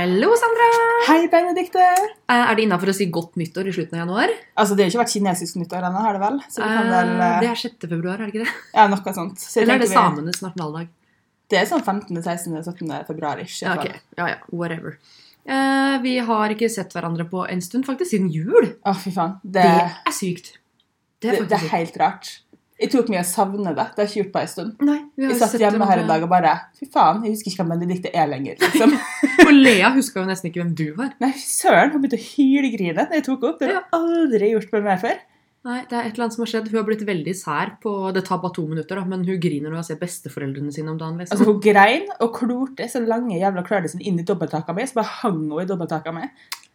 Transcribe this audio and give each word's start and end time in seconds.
Hallo, 0.00 0.30
Sandra! 0.40 0.66
Hei, 1.10 1.26
Benedikte! 1.28 1.80
Eh, 1.84 2.32
Er 2.32 2.56
det 2.56 2.62
innafor 2.64 2.88
å 2.88 2.92
si 2.96 3.04
godt 3.12 3.34
nyttår 3.36 3.66
i 3.68 3.72
slutten 3.76 3.98
av 3.98 4.06
januar? 4.06 4.30
Altså, 4.56 4.72
Det 4.76 4.86
har 4.86 4.92
ikke 4.94 5.00
vært 5.02 5.12
kinesisk 5.12 5.58
nyttår 5.60 5.84
ennå, 5.90 6.00
har 6.00 6.16
det 6.16 6.22
vel? 6.22 6.38
Kan 6.54 6.88
vel, 6.88 7.10
Eh, 7.20 7.26
eh, 7.26 7.40
Det 7.42 7.48
er 7.50 7.58
6. 7.60 7.84
februar, 7.84 8.14
er 8.14 8.24
det 8.24 8.32
ikke 8.32 8.44
det? 8.46 8.54
Ja, 8.72 8.86
noe 8.88 9.12
sånt. 9.12 9.36
Så 9.36 9.60
Eller 9.60 9.74
er 9.74 9.78
det 9.84 9.88
vi- 9.90 9.94
samenes 9.94 10.40
nasjonaldag? 10.40 10.88
Det 11.50 11.58
er 11.60 11.66
sånn 11.66 11.84
15., 11.84 12.22
16., 12.22 12.64
17. 12.64 13.04
februar 13.06 13.42
ish. 13.42 13.60
Ja, 13.60 13.74
okay. 13.74 13.90
ok. 13.90 14.00
Ja, 14.16 14.26
ja. 14.28 14.36
Whatever. 14.50 14.96
Uh, 15.46 15.98
vi 16.00 16.16
har 16.18 16.48
ikke 16.48 16.70
sett 16.70 16.94
hverandre 16.94 17.28
på 17.28 17.44
en 17.50 17.60
stund, 17.60 17.84
faktisk 17.84 18.08
siden 18.16 18.32
jul. 18.32 18.76
Å, 18.86 18.96
fy 18.96 19.10
faen. 19.10 19.38
Det, 19.44 19.60
Det 19.60 19.90
er 20.06 20.12
sykt. 20.12 20.56
Det 21.20 21.30
det, 21.32 21.40
er 21.40 21.44
det 21.44 21.52
er 21.60 21.68
helt 21.76 21.96
rart. 22.00 22.40
Jeg 22.80 22.90
tok 22.94 23.10
mye 23.12 23.20
å 23.20 23.28
savne 23.28 23.74
det. 23.76 23.84
Det 23.92 24.00
har 24.00 24.06
jeg 24.06 24.10
ikke 24.10 24.20
gjort 24.22 24.32
på 24.34 24.40
en 24.40 24.50
stund. 24.54 24.84
Nei, 24.88 24.98
vi 25.16 25.24
har 25.26 25.32
Jeg 25.34 25.40
satt 25.42 25.52
sett 25.54 25.60
hjemme 25.66 25.88
her 25.90 26.00
en 26.00 26.08
dag 26.08 26.22
og 26.24 26.30
bare 26.32 26.52
Fy 26.78 26.86
faen, 26.94 27.22
jeg 27.26 27.34
husker 27.34 27.52
ikke 27.52 27.64
hva 27.66 27.74
Benedicte 27.76 28.12
er 28.16 28.30
lenger. 28.30 28.56
liksom. 28.62 28.94
Og 29.46 29.52
Lea 29.52 29.90
huska 29.96 30.22
jo 30.22 30.28
nesten 30.30 30.48
ikke 30.50 30.62
hvem 30.62 30.74
du 30.78 30.86
var. 30.96 31.10
Nei, 31.20 31.32
søren, 31.36 31.92
hun 31.92 32.00
begynte 32.04 32.16
å 32.20 32.28
hylgrine 32.30 32.96
da 33.02 33.08
jeg 33.18 33.26
tok 33.28 33.44
opp. 33.50 33.58
Det 33.60 33.68
har 33.68 33.82
jeg 33.82 33.90
aldri 34.00 34.54
gjort 34.54 34.72
med 34.78 34.88
meg 34.88 35.02
før. 35.04 35.18
Nei, 35.68 35.82
det 35.90 35.92
er 35.92 36.06
et 36.08 36.14
eller 36.14 36.24
annet 36.24 36.34
som 36.38 36.42
har 36.46 36.48
skjedd. 36.54 36.68
Hun 36.72 36.78
har 36.80 36.84
blitt 36.88 37.02
veldig 37.04 37.32
sær 37.36 37.74
på 37.82 37.90
Det 38.16 38.22
tar 38.24 38.38
bare 38.40 38.54
to 38.56 38.62
minutter, 38.64 38.96
da, 38.96 39.04
men 39.04 39.26
hun 39.28 39.40
griner 39.42 39.68
når 39.68 39.82
hun 39.82 39.88
ser 39.90 39.98
besteforeldrene 40.00 40.72
sine 40.72 40.88
om 40.88 40.96
dagen. 40.96 41.18
liksom. 41.20 41.36
Altså, 41.36 41.50
Hun 41.50 41.60
grein 41.60 42.06
og 42.16 42.32
klorte 42.38 42.86
så 42.88 43.02
lange 43.04 43.36
jævla 43.36 43.60
klørne 43.66 43.90
sine 43.92 44.06
inn 44.08 44.22
i 44.22 44.24
dobbelthaka 44.24 44.72
mi. 44.72 44.86
Så 44.88 44.96
bare 44.96 45.12
hang 45.20 45.42
hun 45.50 45.60
i 45.60 45.68
dobbelthaka 45.68 46.14
mi. 46.16 46.24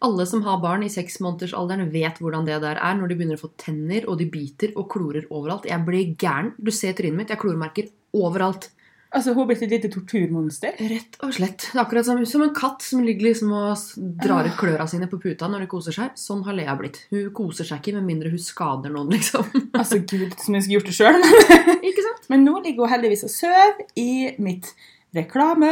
Alle 0.04 0.26
som 0.28 0.44
har 0.44 0.60
barn 0.62 0.84
i 0.84 0.92
seksmånedersalderen, 0.92 1.88
vet 1.94 2.20
hvordan 2.20 2.46
det 2.48 2.60
der 2.64 2.80
er 2.84 2.98
når 2.98 3.10
de 3.10 3.18
begynner 3.20 3.40
å 3.40 3.46
få 3.46 3.54
tenner, 3.62 4.08
og 4.12 4.20
de 4.20 4.28
biter 4.30 4.74
og 4.76 4.90
klorer 4.92 5.28
overalt. 5.32 5.70
Jeg 5.70 5.86
blir 5.88 6.16
gæren. 6.20 6.52
Du 6.60 6.72
ser 6.76 6.98
trynet 6.98 7.22
mitt. 7.22 7.32
Jeg 7.32 7.42
klormerker 7.42 7.88
overalt. 8.16 8.70
Altså, 9.16 9.32
Hun 9.32 9.46
er 9.46 9.48
blitt 9.54 9.62
et 9.64 9.72
lite 9.72 9.90
torturmonster. 9.94 10.76
Rett 10.92 11.16
og 11.24 11.32
slett. 11.38 11.70
Det 11.70 11.78
er 11.78 11.84
akkurat 11.86 12.08
som, 12.08 12.20
som 12.28 12.44
en 12.44 12.54
katt 12.56 12.84
som 12.84 13.04
ligger 13.06 13.30
liksom 13.30 13.54
og 13.56 14.02
drar 14.20 14.50
ut 14.50 14.58
kløra 14.60 14.88
sine 14.92 15.08
på 15.08 15.20
puta 15.24 15.48
når 15.48 15.64
de 15.64 15.70
koser 15.72 15.96
seg. 15.96 16.18
Sånn 16.20 16.44
har 16.44 16.58
Lea 16.58 16.76
blitt. 16.76 17.06
Hun 17.14 17.30
koser 17.38 17.68
seg 17.70 17.80
ikke 17.80 17.96
med 17.96 18.10
mindre 18.10 18.34
hun 18.34 18.42
skader 18.44 18.92
noen, 18.92 19.14
liksom. 19.16 19.48
Altså, 19.80 20.02
gud, 20.04 20.36
som 20.42 20.58
hun 20.58 20.66
skulle 20.66 20.82
gjort 20.82 20.92
det 20.92 20.98
sjøl. 20.98 21.80
ikke 21.80 22.04
sant? 22.10 22.28
Men 22.34 22.44
nå 22.44 22.58
ligger 22.66 22.84
hun 22.84 22.96
heldigvis 22.98 23.24
og 23.30 23.32
sover 23.32 23.80
i 23.96 24.36
mitt 24.44 24.74
reklame, 25.16 25.72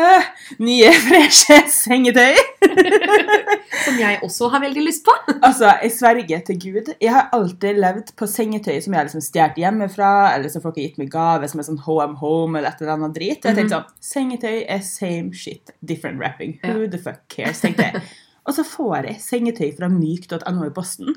nye, 0.64 0.90
freshe 1.04 1.58
sengetøy. 1.72 2.38
Som 3.84 3.98
jeg 4.00 4.20
også 4.24 4.48
har 4.54 4.64
veldig 4.64 4.84
lyst 4.86 5.04
på. 5.06 5.16
Altså, 5.44 5.74
Jeg 5.84 5.92
sverger 5.92 6.44
til 6.48 6.60
Gud. 6.62 6.92
Jeg 7.02 7.12
har 7.14 7.30
alltid 7.36 7.80
levd 7.84 8.14
på 8.20 8.28
sengetøy 8.30 8.78
som 8.82 8.94
jeg 8.94 9.00
har 9.00 9.08
liksom 9.10 9.24
stjålet 9.26 9.60
hjemmefra, 9.60 10.12
eller 10.36 10.52
som 10.54 10.64
folk 10.64 10.78
har 10.80 10.88
gitt 10.88 11.00
meg 11.02 11.12
gave, 11.14 11.50
som 11.52 11.60
er 11.60 11.68
sånn 11.68 11.82
HM 11.84 12.16
Home 12.22 12.60
eller 12.60 12.72
et 12.72 12.84
eller 12.84 12.96
annet 12.96 13.16
drit. 13.18 13.40
Og 13.44 13.50
jeg 13.52 13.60
tenkte 13.60 13.80
sånn, 13.80 13.96
Sengetøy 14.14 14.60
er 14.72 14.84
same 14.88 15.34
shit, 15.36 15.74
different 15.84 16.22
wrapping. 16.22 16.56
Who 16.64 16.88
the 16.88 17.02
fuck 17.02 17.24
cares? 17.34 17.62
tenkte 17.64 17.90
jeg. 17.90 18.04
Og 18.48 18.56
så 18.58 18.66
får 18.68 19.08
jeg 19.08 19.22
sengetøy 19.24 19.70
fra 19.78 19.88
myk.no 19.92 20.66
i 20.68 20.72
posten. 20.76 21.14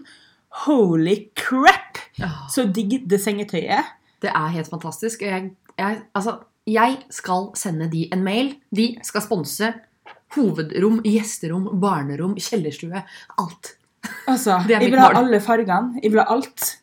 Holy 0.67 1.17
crap! 1.39 1.99
Så 2.53 2.69
digg 2.71 3.01
det 3.11 3.19
sengetøyet. 3.23 3.95
Det 4.23 4.31
er 4.31 4.53
helt 4.55 4.71
fantastisk. 4.71 5.23
og 5.27 5.29
Jeg, 5.29 5.51
jeg, 5.79 5.99
altså, 6.15 6.37
jeg 6.67 6.97
skal 7.15 7.51
sende 7.59 7.87
de 7.93 8.07
en 8.13 8.25
mail. 8.27 8.55
De 8.75 8.93
skal 9.07 9.23
sponse 9.25 9.73
hovedrom, 10.37 11.01
gjesterom, 11.07 11.69
barnerom, 11.81 12.35
kjellerstue. 12.43 13.05
Alt. 13.39 13.77
Altså, 14.31 14.59
Jeg 14.71 14.91
vil 14.91 14.99
ha 15.01 15.13
alle 15.19 15.39
fargene. 15.43 16.01
Jeg 16.03 16.13
vil 16.15 16.21
ha 16.23 16.27
alt. 16.35 16.75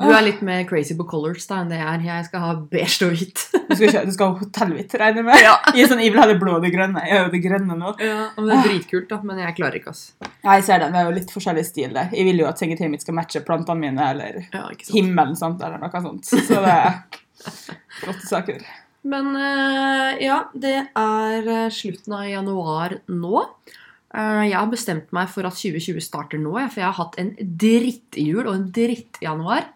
Du 0.00 0.08
er 0.08 0.22
litt 0.24 0.38
mer 0.40 0.62
crazy 0.64 0.94
på 0.96 1.04
colors 1.04 1.44
da 1.44 1.58
enn 1.60 1.68
det 1.68 1.76
jeg 1.76 1.84
er. 1.90 2.04
Jeg 2.06 2.24
skal 2.30 2.40
ha 2.40 2.52
beige 2.72 3.04
og 3.04 3.10
hvitt. 3.18 3.42
Du 3.70 3.76
skal, 3.76 4.06
du 4.08 4.10
skal 4.10 4.32
ha 4.32 4.40
hotellhvitt, 4.40 4.94
regner 4.98 5.20
jeg 5.20 5.26
med? 5.28 5.42
Ja. 5.44 5.52
Jeg, 5.78 5.86
sånn, 5.90 6.00
jeg 6.02 6.10
vil 6.10 6.18
ha 6.18 6.24
det 6.26 6.38
blå 6.40 6.56
og 6.56 6.64
det 6.64 6.72
grønne. 6.74 7.02
Jeg 7.06 7.20
har 7.20 7.28
det 7.30 7.38
grønne 7.44 7.76
nå. 7.78 7.92
Ja, 8.02 8.24
og 8.34 8.48
det 8.48 8.56
er 8.56 8.64
dritkult, 8.66 9.06
da, 9.12 9.18
men 9.28 9.38
jeg 9.38 9.54
klarer 9.60 9.76
ikke, 9.78 9.92
ass. 9.94 10.00
Ja, 10.24 10.56
jeg 10.56 10.64
ser 10.66 10.82
det. 10.82 10.88
Vi 10.90 10.98
har 10.98 11.06
jo 11.06 11.12
litt 11.14 11.30
forskjellig 11.30 11.62
stil 11.68 11.94
der. 11.94 12.08
Jeg 12.16 12.26
vil 12.26 12.40
jo 12.42 12.48
at 12.50 12.58
sengetøyet 12.58 12.90
mitt 12.96 13.04
skal 13.04 13.14
matche 13.20 13.44
plantene 13.46 13.78
mine 13.84 14.08
eller 14.10 14.40
Ja, 14.48 14.64
sant. 14.72 14.90
himmelen 14.96 15.38
sant, 15.38 15.62
eller 15.62 15.78
noe 15.84 16.02
sånt. 16.08 16.26
Så 16.32 16.40
det 16.64 16.74
er 16.74 16.98
flotte 18.00 18.26
saker. 18.32 18.64
Men 19.02 19.30
eh, 19.36 20.18
ja, 20.26 20.42
det 20.52 20.74
er 20.98 21.46
eh, 21.48 21.68
slutten 21.72 22.12
av 22.18 22.26
januar 22.28 22.98
nå. 23.08 23.44
Eh, 24.12 24.42
jeg 24.50 24.56
har 24.58 24.68
bestemt 24.72 25.12
meg 25.16 25.30
for 25.32 25.48
at 25.48 25.56
2020 25.56 26.02
starter 26.04 26.40
nå, 26.42 26.52
for 26.68 26.82
jeg 26.82 26.88
har 26.88 26.98
hatt 26.98 27.16
en 27.22 27.30
drittjul 27.40 28.42
og 28.44 28.52
en 28.58 28.66
drittjanuar. 28.76 29.70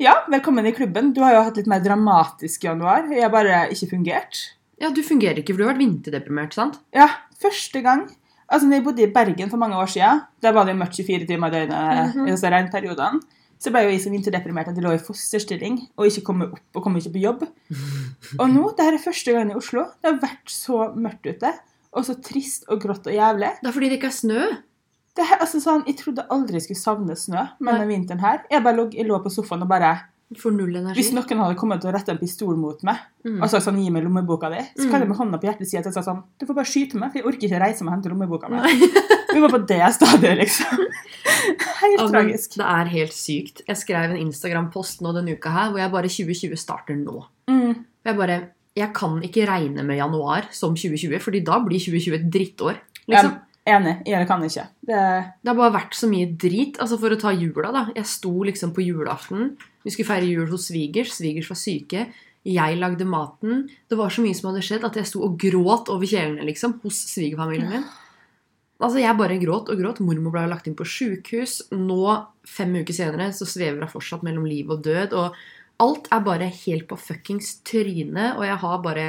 Ja, 0.00 0.14
velkommen 0.32 0.64
i 0.70 0.72
klubben. 0.72 1.10
Du 1.12 1.20
har 1.24 1.34
jo 1.34 1.42
hatt 1.48 1.58
litt 1.60 1.68
mer 1.68 1.82
dramatisk 1.84 2.62
januar. 2.64 3.10
Jeg 3.12 3.26
har 3.26 3.34
bare 3.34 3.64
ikke 3.74 3.90
fungert. 3.90 4.38
Ja, 4.80 4.88
du 4.96 5.02
fungerer 5.04 5.42
ikke, 5.42 5.52
for 5.52 5.60
du 5.60 5.66
har 5.66 5.74
vært 5.74 5.82
vinterdeprimert, 5.82 6.54
sant? 6.56 6.78
Ja, 6.96 7.10
første 7.42 7.82
gang. 7.84 8.06
Altså, 8.50 8.64
når 8.66 8.78
jeg 8.78 8.84
bodde 8.86 9.04
i 9.04 9.10
Bergen 9.12 9.50
for 9.52 9.60
mange 9.60 9.76
år 9.76 9.90
siden, 9.92 10.22
der 10.42 10.54
var 10.56 10.64
det 10.66 10.72
jo 10.72 10.80
mørkt 10.80 10.96
24 10.96 11.26
timer 11.28 11.52
i 11.52 11.58
døgnet 11.58 12.14
Mhm. 12.16 12.24
i 12.26 12.30
disse 12.32 12.48
regnperiodene, 12.50 13.20
så 13.60 13.72
ble 13.72 13.82
jo 13.84 13.90
jeg 13.92 14.00
så 14.04 14.12
vinterdeprimert 14.12 14.70
at 14.70 14.78
jeg 14.78 14.84
lå 14.86 14.94
i 14.96 15.02
fosterstilling 15.04 15.76
og 15.98 16.08
ikke 16.08 16.24
kom 16.30 16.46
opp 16.46 16.78
og 16.78 16.84
kom 16.84 16.96
ikke 16.96 17.12
på 17.16 17.24
jobb. 17.24 17.42
Og 18.38 18.46
nå, 18.48 18.62
det 18.76 18.86
her 18.86 18.96
er 18.96 19.02
første 19.02 19.34
gang 19.36 19.52
i 19.52 19.58
Oslo. 19.58 19.84
Det 20.00 20.08
har 20.08 20.22
vært 20.22 20.52
så 20.54 20.78
mørkt 20.96 21.28
ute, 21.28 21.52
og 21.92 22.06
så 22.06 22.16
trist 22.24 22.64
og 22.72 22.80
grått 22.80 23.08
og 23.10 23.16
jævlig. 23.16 23.50
Det 23.60 23.68
er 23.68 23.76
fordi 23.76 23.90
det 23.92 23.98
ikke 24.00 24.10
er 24.12 24.16
snø. 24.16 24.46
Det 25.18 25.26
her, 25.26 25.40
altså 25.42 25.58
sånn, 25.60 25.82
Jeg 25.90 25.98
trodde 25.98 26.24
aldri 26.30 26.60
jeg 26.60 26.68
skulle 26.68 26.80
savne 26.80 27.16
snø, 27.18 27.42
men 27.58 27.74
denne 27.74 27.88
vinteren 27.90 28.20
her 28.22 28.44
Jeg 28.46 28.62
bare 28.62 28.78
lå, 28.78 28.84
jeg 28.94 29.08
lå 29.08 29.18
på 29.24 29.32
sofaen 29.34 29.64
og 29.66 29.68
bare 29.72 29.90
Får 30.38 30.52
null 30.54 30.76
energi. 30.78 30.94
Hvis 31.00 31.12
noen 31.12 31.40
hadde 31.42 31.56
kommet 31.58 31.82
og 31.84 31.92
rettet 31.94 32.12
en 32.14 32.18
pistol 32.20 32.54
mot 32.56 32.82
meg 32.86 32.96
Mm. 33.26 33.42
og 33.42 33.50
sagt 33.50 33.64
sånn, 33.66 33.76
gi 33.82 33.90
meg 33.90 34.04
lommeboka 34.04 34.48
di, 34.48 34.62
så 34.78 34.86
kan 34.88 35.00
Mm. 35.00 35.00
jeg 35.00 35.08
med 35.08 35.16
hånda 35.18 35.40
på 35.40 35.46
hjertet 35.50 35.66
si 35.66 35.76
at 35.76 35.84
jeg 35.84 35.92
sa 35.92 36.00
sånn 36.02 36.22
Du 36.38 36.46
får 36.46 36.54
bare 36.54 36.64
skyte 36.70 36.94
meg, 36.94 37.10
for 37.12 37.18
jeg 37.18 37.26
orker 37.26 37.48
ikke 37.48 37.60
reise 37.60 37.82
meg 37.84 37.92
og 37.92 37.96
hente 37.98 38.12
lommeboka 38.12 38.48
mi. 38.48 38.58
Vi 39.34 39.40
var 39.40 39.50
på 39.50 39.66
det 39.66 39.80
stadiet, 39.92 40.38
liksom. 40.38 40.78
Helt 41.82 42.00
Amen, 42.00 42.12
tragisk. 42.12 42.54
Det 42.56 42.66
er 42.66 42.84
helt 42.94 43.12
sykt. 43.12 43.62
Jeg 43.66 43.76
skrev 43.76 44.10
en 44.10 44.16
Instagram-post 44.28 45.02
nå 45.02 45.12
denne 45.14 45.34
uka 45.36 45.50
her 45.50 45.70
hvor 45.72 45.78
jeg 45.82 45.90
bare 45.92 46.08
2020 46.08 46.56
starter 46.58 46.96
nå. 46.96 47.24
Mm. 47.48 47.84
Jeg 48.06 48.16
bare 48.16 48.38
Jeg 48.76 48.92
kan 48.94 49.20
ikke 49.20 49.46
regne 49.48 49.82
med 49.84 49.98
januar 49.98 50.46
som 50.54 50.74
2020, 50.76 51.18
fordi 51.20 51.40
da 51.44 51.58
blir 51.58 51.80
2020 51.82 52.14
et 52.14 52.30
drittår. 52.30 52.76
Liksom. 53.10 53.32
Ja, 53.34 53.38
enig. 53.68 53.94
Jeg 54.08 54.26
kan 54.28 54.42
ikke. 54.46 54.66
Det, 54.80 55.02
Det 55.42 55.50
har 55.50 55.58
bare 55.58 55.76
vært 55.76 55.94
så 55.98 56.08
mye 56.10 56.30
drit. 56.32 56.80
Altså 56.80 56.98
For 57.00 57.12
å 57.14 57.20
ta 57.20 57.32
jula, 57.36 57.72
da. 57.74 57.84
Jeg 57.96 58.08
sto 58.08 58.32
liksom 58.46 58.74
på 58.76 58.84
julaften. 58.86 59.54
Vi 59.84 59.92
skulle 59.92 60.08
feire 60.08 60.28
jul 60.28 60.50
hos 60.50 60.68
svigers. 60.70 61.14
Svigers 61.16 61.50
var 61.50 61.60
syke. 61.60 62.06
Jeg 62.48 62.78
lagde 62.80 63.04
maten. 63.04 63.66
Det 63.88 63.98
var 64.00 64.12
så 64.12 64.24
mye 64.24 64.36
som 64.36 64.50
hadde 64.50 64.64
skjedd 64.64 64.86
at 64.88 64.96
jeg 64.96 65.08
sto 65.10 65.24
og 65.26 65.36
gråt 65.40 65.90
over 65.92 66.08
kjelene 66.08 66.46
liksom, 66.48 66.78
hos 66.84 67.02
svigerfamilien 67.12 67.68
min. 67.68 67.88
Altså 68.80 69.02
Jeg 69.02 69.16
bare 69.18 69.36
gråt 69.42 69.68
og 69.68 69.80
gråt. 69.80 70.00
Mormor 70.00 70.32
ble 70.32 70.46
lagt 70.48 70.68
inn 70.70 70.76
på 70.78 70.88
sjukehus. 70.88 71.66
Nå, 71.76 72.00
fem 72.48 72.78
uker 72.80 72.96
senere, 72.96 73.28
så 73.36 73.44
svever 73.48 73.84
hun 73.84 73.92
fortsatt 73.92 74.24
mellom 74.24 74.46
liv 74.48 74.72
og 74.72 74.80
død. 74.86 75.16
Og 75.20 75.36
alt 75.84 76.08
er 76.12 76.24
bare 76.24 76.48
helt 76.62 76.88
på 76.88 76.96
fuckings 77.00 77.58
trynet, 77.68 78.38
og 78.38 78.46
jeg 78.48 78.56
har 78.64 78.80
bare 78.84 79.06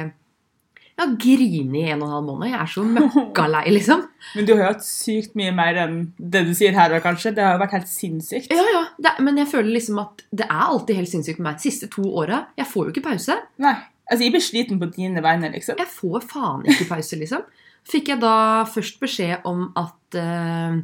Jeg 0.92 1.02
har 1.02 1.14
grinet 1.16 1.78
i 1.80 1.84
en 1.88 2.02
og 2.02 2.06
en 2.06 2.14
halv 2.16 2.26
måned. 2.26 2.50
Jeg 2.50 2.58
er 2.60 2.68
så 2.68 2.82
møkkalei, 2.84 3.62
liksom. 3.72 4.02
men 4.36 4.48
du 4.48 4.52
har 4.52 4.60
jo 4.60 4.70
hatt 4.74 4.84
sykt 4.84 5.38
mye 5.38 5.54
mer 5.56 5.78
enn 5.84 5.96
det 6.16 6.44
du 6.48 6.52
sier 6.56 6.76
her, 6.76 6.94
kanskje. 7.04 7.32
Det 7.36 7.44
har 7.44 7.56
jo 7.56 7.62
vært 7.62 7.78
helt 7.78 7.90
sinnssykt. 7.90 8.52
Ja, 8.52 8.66
ja, 8.74 8.82
det, 9.00 9.14
Men 9.24 9.40
jeg 9.40 9.48
føler 9.50 9.72
liksom 9.72 10.02
at 10.04 10.22
det 10.30 10.46
er 10.48 10.66
alltid 10.68 11.00
helt 11.00 11.12
sinnssykt 11.12 11.40
med 11.40 11.48
meg. 11.48 11.58
De 11.58 11.66
siste 11.70 11.88
to 11.92 12.04
åra 12.04 12.44
Jeg 12.60 12.68
får 12.68 12.86
jo 12.86 12.94
ikke 12.94 13.06
pause. 13.08 13.38
Nei. 13.64 13.74
Altså, 14.04 14.26
jeg 14.26 14.34
blir 14.34 14.44
sliten 14.44 14.80
på 14.82 14.90
dine 14.92 15.24
vegne, 15.24 15.50
liksom. 15.54 15.80
Jeg 15.80 15.88
får 15.88 16.26
faen 16.28 16.66
ikke 16.68 16.90
pause, 16.90 17.16
liksom. 17.18 17.46
Fikk 17.88 18.12
jeg 18.12 18.22
da 18.22 18.36
først 18.70 19.00
beskjed 19.02 19.46
om 19.48 19.70
at 19.80 20.18
eh, 20.20 20.76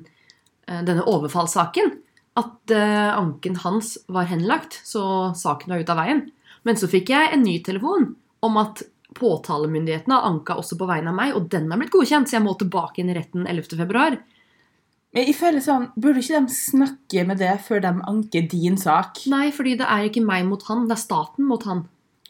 denne 0.88 1.04
overfallssaken 1.06 1.92
At 2.38 2.72
uh, 2.72 3.10
anken 3.18 3.56
hans 3.64 3.96
var 4.06 4.28
henlagt, 4.30 4.80
så 4.86 5.34
saken 5.34 5.72
var 5.72 5.82
ute 5.82 5.94
av 5.94 5.98
veien. 5.98 6.20
Men 6.62 6.78
så 6.78 6.86
fikk 6.90 7.10
jeg 7.10 7.32
en 7.34 7.42
ny 7.42 7.56
telefon 7.66 8.12
om 8.46 8.58
at 8.60 8.84
påtalemyndighetene 9.18 10.14
har 10.16 10.26
anka 10.30 10.56
også 10.60 10.78
på 10.80 10.88
vegne 10.88 11.12
av 11.12 11.16
meg, 11.18 11.34
og 11.36 11.48
den 11.52 11.70
er 11.72 11.80
blitt 11.80 11.92
godkjent, 11.94 12.30
så 12.30 12.38
jeg 12.38 12.44
må 12.46 12.54
tilbake 12.60 13.02
inn 13.02 13.10
i 13.12 13.16
retten 13.18 13.46
11. 13.46 13.76
februar. 13.80 14.18
Men 15.14 15.24
jeg 15.24 15.36
føler 15.38 15.62
sånn, 15.64 15.86
Burde 15.96 16.20
ikke 16.20 16.40
de 16.44 16.52
snakke 16.52 17.22
med 17.26 17.38
det 17.40 17.54
før 17.64 17.80
de 17.80 17.92
anker 18.10 18.48
din 18.52 18.76
sak? 18.76 19.22
Nei, 19.32 19.46
fordi 19.56 19.76
det 19.80 19.86
er 19.88 20.08
ikke 20.10 20.24
meg 20.24 20.44
mot 20.46 20.62
han, 20.68 20.86
det 20.90 20.98
er 20.98 21.02
staten 21.02 21.46
mot 21.48 21.64
han. 21.68 21.86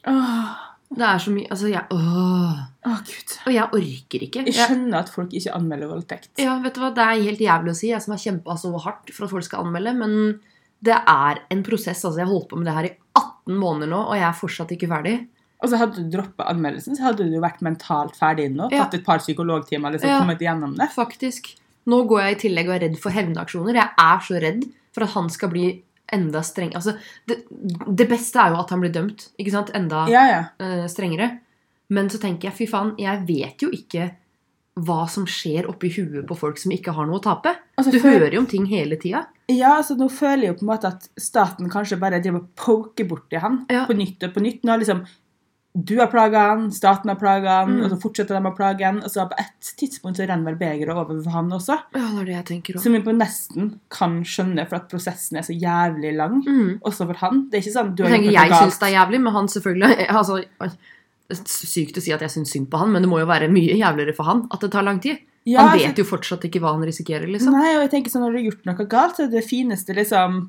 Åh, 0.06 0.52
Det 0.94 1.04
er 1.04 1.18
så 1.20 1.32
mye 1.34 1.48
Altså, 1.52 1.68
jeg 1.68 1.82
Åh. 1.92 2.60
åh 2.86 3.00
gud. 3.04 3.32
Og 3.46 3.52
jeg 3.52 3.66
orker 3.80 4.22
ikke. 4.24 4.44
Jeg, 4.46 4.54
skjønner 4.56 5.02
at 5.02 5.10
folk 5.12 5.34
ikke 5.36 5.52
anmelder 5.56 5.90
voldtekt. 5.90 6.30
ja, 6.40 6.54
vet 6.62 6.74
du 6.74 6.80
hva, 6.80 6.92
Det 6.94 7.04
er 7.04 7.26
helt 7.26 7.42
jævlig 7.44 7.74
å 7.74 7.76
si, 7.76 7.90
jeg 7.90 8.00
som 8.00 8.14
har 8.14 8.22
kjempa 8.22 8.56
så 8.56 8.70
hardt 8.86 9.10
for 9.12 9.26
at 9.26 9.30
folk 9.34 9.44
skal 9.44 9.66
anmelde. 9.66 9.92
Men 9.98 10.14
det 10.80 10.94
er 10.96 11.42
en 11.50 11.62
prosess. 11.66 12.04
altså 12.04 12.16
Jeg 12.22 12.26
har 12.28 12.32
holdt 12.32 12.48
på 12.48 12.56
med 12.56 12.70
det 12.70 12.74
her 12.78 12.88
i 12.88 12.94
18 13.18 13.58
måneder 13.58 13.90
nå, 13.90 14.00
og 14.06 14.14
jeg 14.16 14.28
er 14.30 14.38
fortsatt 14.38 14.72
ikke 14.78 14.88
ferdig. 14.88 15.16
Og 15.62 15.68
så 15.72 15.78
hadde 15.80 16.02
du 16.04 16.10
droppet 16.16 16.46
anmeldelsen, 16.46 16.94
så 16.96 17.08
hadde 17.08 17.26
du 17.30 17.38
vært 17.42 17.60
mentalt 17.66 18.14
ferdig 18.16 18.48
nå. 18.54 18.68
Ja. 18.70 18.84
Tatt 18.84 18.94
et 19.00 19.04
par 19.06 19.18
psykologtimer 19.18 19.90
liksom 19.96 20.08
Ja. 20.10 20.20
kommet 20.20 20.38
igjennom 20.44 20.76
det. 20.78 20.88
Faktisk. 20.94 21.54
Nå 21.88 22.04
går 22.06 22.20
jeg 22.22 22.36
i 22.36 22.40
tillegg 22.48 22.68
og 22.68 22.74
er 22.76 22.84
redd 22.86 22.98
for 22.98 23.10
hevnaksjoner. 23.10 23.74
Jeg 23.74 23.90
er 23.98 24.18
så 24.20 24.40
redd 24.40 24.64
for 24.94 25.04
at 25.04 25.10
han 25.16 25.28
skal 25.30 25.48
bli 25.50 25.82
enda 26.12 26.40
streng 26.42 26.70
Altså, 26.74 26.94
det, 27.26 27.42
det 27.94 28.06
beste 28.08 28.36
er 28.40 28.50
jo 28.54 28.60
at 28.62 28.70
han 28.70 28.80
blir 28.80 28.92
dømt. 28.92 29.28
ikke 29.38 29.50
sant? 29.52 29.70
Enda 29.74 30.06
Ja, 30.08 30.22
ja. 30.30 30.44
Uh, 30.60 30.86
strengere. 30.88 31.40
Men 31.90 32.08
så 32.08 32.18
tenker 32.20 32.48
jeg, 32.50 32.54
fy 32.54 32.66
faen, 32.70 32.94
jeg 33.00 33.26
vet 33.26 33.58
jo 33.64 33.68
ikke 33.70 34.10
hva 34.78 35.08
som 35.10 35.24
skjer 35.26 35.66
oppi 35.68 35.88
huet 35.90 36.24
på 36.28 36.36
folk 36.38 36.58
som 36.60 36.70
ikke 36.70 36.92
har 36.94 37.06
noe 37.08 37.18
å 37.18 37.22
tape. 37.24 37.50
Altså, 37.76 37.90
Du 37.90 37.98
hører 37.98 38.30
jo 38.32 38.38
om 38.40 38.46
ting 38.46 38.66
hele 38.70 38.96
tida. 38.96 39.26
Ja, 39.48 39.76
altså 39.80 39.96
nå 39.98 40.08
føler 40.12 40.44
jeg 40.44 40.52
jo 40.54 40.58
på 40.60 40.66
en 40.68 40.70
måte 40.76 40.86
at 40.92 41.08
staten 41.18 41.68
kanskje 41.72 41.98
bare 41.98 42.20
driver 42.22 42.44
og 42.44 42.54
poker 42.54 43.04
borti 43.08 43.40
han 43.40 43.66
Ja. 43.68 43.86
på 43.86 43.96
nytt 43.96 44.22
og 44.22 44.34
på 44.34 44.40
nytt. 44.44 44.62
Nå 44.62 44.70
har 44.70 44.78
liksom 44.78 45.04
du 45.76 45.96
har 46.00 46.08
plaga 46.10 46.40
han, 46.50 46.70
staten 46.72 47.08
har 47.08 47.16
plaga 47.20 47.60
han, 47.60 47.76
Mm. 47.76 47.84
og 47.84 47.90
så 47.92 47.98
fortsetter 48.02 48.34
de 48.40 48.48
å 48.50 48.56
plage 48.56 48.82
han. 48.84 48.98
Og 49.04 49.10
så 49.10 49.28
på 49.28 49.36
et 49.38 49.68
tidspunkt 49.78 50.16
så 50.16 50.26
renner 50.26 50.44
vel 50.50 50.56
begeret 50.58 50.90
over 50.96 51.22
for 51.22 51.30
han 51.30 51.50
også. 51.50 51.76
Ja, 51.94 52.00
det 52.14 52.20
er 52.20 52.24
det 52.24 52.34
jeg 52.34 52.44
tenker 52.46 52.74
også. 52.74 52.82
Som 52.82 52.92
vi 52.92 53.00
på 53.00 53.14
nesten 53.14 53.68
kan 53.90 54.22
skjønne, 54.24 54.66
for 54.68 54.76
at 54.76 54.88
prosessen 54.90 55.38
er 55.38 55.42
så 55.46 55.54
jævlig 55.54 56.16
lang. 56.16 56.42
Mm. 56.46 56.80
Også 56.82 57.06
for 57.06 57.14
han. 57.20 57.48
Det 57.50 57.58
er 57.60 57.62
ikke 57.62 57.76
sånn 57.78 57.94
du 57.94 58.02
Jeg, 58.02 58.10
har 58.10 58.32
jeg 58.48 58.50
noe 58.50 58.62
syns 58.64 58.78
det 58.80 58.88
er 58.88 58.96
jævlig, 58.98 59.20
men 59.22 59.32
han 59.32 59.46
selvfølgelig 59.46 60.08
altså, 60.18 60.42
Sykt 61.28 61.98
å 61.98 62.00
si 62.00 62.12
at 62.16 62.22
jeg 62.24 62.30
syns 62.32 62.50
synd 62.54 62.70
på 62.72 62.78
han, 62.80 62.90
men 62.90 63.02
det 63.04 63.08
må 63.10 63.18
jo 63.20 63.26
være 63.28 63.50
mye 63.52 63.74
jævligere 63.76 64.14
for 64.16 64.24
han 64.24 64.46
at 64.50 64.60
det 64.64 64.70
tar 64.72 64.82
lang 64.86 64.98
tid. 64.98 65.18
Ja, 65.44 65.60
han 65.60 65.74
altså- 65.78 65.86
vet 65.88 65.98
jo 66.00 66.04
fortsatt 66.08 66.44
ikke 66.48 66.60
hva 66.60 66.72
han 66.72 66.82
risikerer, 66.88 67.28
liksom. 67.28 67.52
Nei, 67.52 67.74
og 67.76 67.82
jeg 67.84 67.90
tenker 67.92 68.10
sånn, 68.10 68.22
Når 68.24 68.32
du 68.32 68.38
har 68.38 68.46
gjort 68.50 68.66
noe 68.66 68.86
galt, 68.88 69.16
så 69.16 69.24
er 69.24 69.30
det 69.30 69.44
fineste 69.44 69.94
liksom 69.94 70.48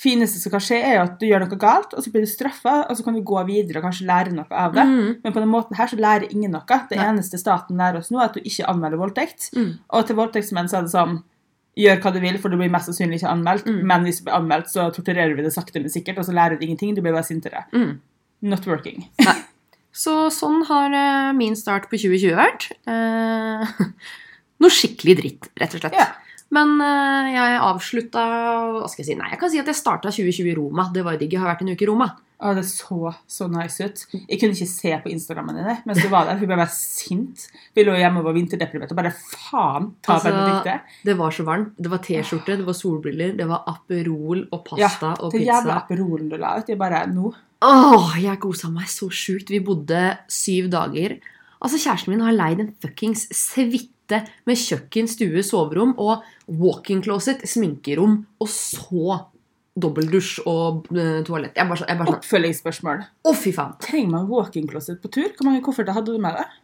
fineste 0.00 0.40
som 0.40 0.52
kan 0.54 0.62
skje, 0.64 0.78
er 0.80 1.02
at 1.02 1.18
du 1.20 1.26
gjør 1.28 1.44
noe 1.44 1.58
galt, 1.60 1.92
og 1.94 2.04
så 2.04 2.12
blir 2.12 2.24
du 2.24 2.30
straffa, 2.30 2.76
og 2.88 2.96
så 2.96 3.04
kan 3.04 3.16
du 3.16 3.22
gå 3.26 3.40
videre 3.48 3.80
og 3.80 3.88
kanskje 3.88 4.06
lære 4.08 4.34
noe 4.36 4.48
av 4.48 4.76
det. 4.76 4.86
Mm. 4.88 5.10
Men 5.24 5.34
på 5.34 5.42
den 5.42 5.52
måten 5.52 5.76
her 5.76 5.90
så 5.90 5.98
lærer 6.00 6.30
ingen 6.30 6.54
noe. 6.56 6.78
Det 6.90 6.98
Nei. 6.98 7.08
eneste 7.10 7.40
staten 7.40 7.80
lærer 7.80 8.00
oss 8.00 8.08
nå, 8.12 8.20
er 8.20 8.30
at 8.30 8.38
du 8.38 8.46
ikke 8.46 8.68
anmelder 8.70 9.00
voldtekt. 9.00 9.50
Mm. 9.56 9.74
Og 9.96 10.08
til 10.08 10.18
voldtektsmenn 10.20 10.70
så 10.72 10.80
er 10.80 10.88
det 10.88 10.94
sånn 10.96 11.20
Gjør 11.78 12.00
hva 12.02 12.10
du 12.12 12.16
vil, 12.18 12.34
for 12.42 12.50
du 12.50 12.58
blir 12.58 12.68
mest 12.68 12.88
sannsynlig 12.90 13.20
ikke 13.20 13.30
anmeldt. 13.30 13.68
Mm. 13.70 13.76
Men 13.86 14.02
hvis 14.04 14.18
du 14.18 14.24
blir 14.26 14.34
anmeldt, 14.36 14.72
så 14.72 14.88
torturerer 14.92 15.36
vi 15.38 15.44
det 15.46 15.52
sakte, 15.54 15.78
men 15.80 15.92
sikkert, 15.92 16.18
og 16.18 16.26
så 16.26 16.34
lærer 16.34 16.58
du 16.58 16.64
ingenting. 16.66 16.96
Du 16.96 17.00
blir 17.00 17.14
bare 17.14 17.24
sintere. 17.24 17.62
Mm. 17.70 17.92
Not 18.50 18.66
working. 18.68 19.06
Så 19.94 20.16
sånn 20.34 20.64
har 20.68 20.96
eh, 20.98 21.30
min 21.38 21.54
start 21.56 21.86
på 21.88 21.94
2020 21.96 22.34
vært. 22.36 22.66
Eh, 22.90 23.86
noe 24.66 24.74
skikkelig 24.74 25.16
dritt, 25.22 25.48
rett 25.62 25.78
og 25.78 25.84
slett. 25.84 25.96
Ja. 25.98 26.08
Men 26.54 26.80
eh, 26.82 27.28
jeg 27.36 27.60
avslutta 27.62 28.24
Hva 28.80 28.88
skal 28.90 29.04
jeg 29.04 29.12
si? 29.12 29.18
Nei, 29.20 29.30
jeg 29.34 29.40
kan 29.42 29.52
si 29.52 29.60
at 29.62 29.70
jeg 29.70 29.78
starta 29.78 30.10
2020 30.10 30.50
i 30.50 30.56
Roma. 30.58 30.88
Det 30.94 31.04
var 31.06 31.14
jo 31.14 31.22
digg. 31.22 31.36
Jeg 31.36 31.42
har 31.44 31.52
vært 31.52 31.62
en 31.66 31.72
uke 31.74 31.86
i 31.86 31.90
Roma. 31.90 32.08
Å, 32.40 32.54
det 32.56 32.62
så 32.64 33.10
så 33.28 33.46
nice 33.52 33.84
ut. 33.84 34.02
Jeg 34.16 34.38
kunne 34.40 34.56
ikke 34.56 34.68
se 34.70 34.92
på 35.04 35.10
Instagrammen 35.12 35.58
dine 35.60 35.74
mens 35.84 36.00
du 36.00 36.08
var 36.08 36.24
der. 36.26 36.38
Hun 36.40 36.48
ble 36.48 36.56
bare 36.56 36.72
sint. 36.72 37.44
Vi 37.76 37.84
lå 37.84 37.94
hjemme 38.00 38.22
og 38.22 38.30
var 38.30 38.36
vinterdeprimerte 38.38 38.96
bare 38.96 39.12
faen 39.12 39.90
ta 40.00 40.16
Altså, 40.16 40.32
Benedicte. 40.32 40.78
Det 41.04 41.16
var 41.20 41.36
så 41.36 41.44
varmt. 41.46 41.74
Det 41.76 41.92
var 41.92 42.00
T-skjorte, 42.06 42.56
det 42.62 42.66
var 42.66 42.78
solbriller, 42.78 43.34
det 43.36 43.48
var 43.50 43.68
Aperol 43.70 44.46
og 44.48 44.64
pasta 44.70 45.12
og 45.18 45.34
pizza. 45.34 45.36
Den 45.36 45.46
jævla. 45.50 45.76
Aperolen 45.84 46.32
du 46.32 46.38
la 46.40 46.54
ut. 46.58 46.72
Jeg 46.72 46.80
bare 46.80 47.04
Nå. 47.12 47.34
Åh, 47.60 48.16
jeg 48.24 48.40
kosa 48.40 48.72
meg 48.72 48.88
så 48.88 49.10
sjukt. 49.12 49.52
Vi 49.52 49.60
bodde 49.64 50.00
syv 50.32 50.72
dager. 50.72 51.18
Altså, 51.60 51.76
Kjæresten 51.76 52.14
min 52.14 52.24
har 52.24 52.32
leid 52.32 52.64
en 52.64 52.72
fuckings 52.80 53.28
suite 53.36 53.92
med 54.46 54.56
kjøkken, 54.60 55.08
stue, 55.08 55.42
soverom 55.46 55.94
og 55.98 56.24
walk-in 56.48 57.02
closet, 57.02 57.42
sminkerom, 57.48 58.26
og 58.40 58.48
så 58.52 59.20
dobbeldusj 59.80 60.40
og 60.50 60.88
eh, 60.96 61.20
toalett. 61.24 61.54
Jeg 61.56 61.68
bare, 61.70 61.86
jeg 61.88 61.98
bare 62.00 62.16
Oppfølgingsspørsmål. 62.18 63.04
Å, 63.24 63.32
fy 63.38 63.52
faen! 63.56 63.76
Trenger 63.80 64.10
man 64.16 64.26
walk-in 64.28 64.66
closet 64.68 65.00
på 65.02 65.08
tur? 65.14 65.30
Hvor 65.36 65.46
mange 65.48 65.62
kofferter 65.64 65.94
hadde 65.96 66.12
du 66.16 66.20
med 66.20 66.36
deg? 66.36 66.56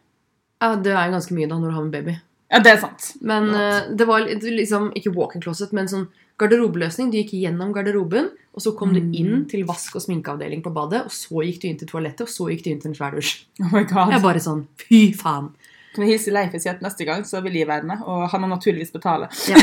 Ja, 0.61 0.73
det 0.75 0.93
er 0.93 1.13
ganske 1.13 1.33
mye 1.37 1.47
da 1.49 1.57
når 1.61 1.71
du 1.71 1.75
har 1.77 1.85
med 1.87 1.95
baby. 1.95 2.15
Ja, 2.51 2.59
det 2.63 2.71
er 2.75 2.79
sant. 2.83 3.11
Men 3.27 3.49
eh, 3.55 3.89
det 3.97 4.05
var 4.07 4.23
liksom 4.27 4.91
ikke 4.97 5.13
walk-in 5.15 5.43
closet, 5.43 5.73
men 5.75 5.89
sånn 5.91 6.07
garderobeløsning. 6.37 7.09
Du 7.11 7.17
gikk 7.17 7.33
gjennom 7.39 7.71
garderoben, 7.73 8.29
og 8.53 8.61
så 8.63 8.75
kom 8.77 8.91
Mm. 8.93 8.97
du 9.11 9.17
inn 9.17 9.45
til 9.49 9.65
vask- 9.65 9.95
og 9.97 10.03
sminkeavdeling 10.03 10.61
på 10.65 10.71
badet, 10.73 11.03
og 11.05 11.11
så 11.11 11.41
gikk 11.45 11.61
du 11.61 11.67
inn 11.71 11.77
til 11.79 11.87
toalettet, 11.89 12.21
og 12.27 12.29
så 12.29 12.47
gikk 12.51 12.63
du 12.63 12.69
inn 12.71 12.79
til 12.83 12.91
en 12.91 12.95
svær 12.99 13.15
dusj. 13.17 13.45
Oh 13.63 13.71
my 13.73 13.83
god. 13.89 14.11
Jeg 14.13 14.21
bare 14.21 14.43
sånn 14.43 14.67
Fy 14.83 15.01
faen! 15.17 15.49
Kan 15.95 16.05
jeg 16.05 16.17
hilse 16.17 16.33
Leif 16.33 16.53
og 16.53 16.61
si 16.61 16.69
at 16.69 16.83
neste 16.85 17.07
gang 17.07 17.23
så 17.25 17.41
vil 17.45 17.57
jeg 17.57 17.69
være 17.69 17.87
med, 17.89 18.03
og 18.05 18.27
han 18.31 18.43
må 18.43 18.51
naturligvis 18.51 18.93
betale. 18.93 19.29
Ja. 19.49 19.57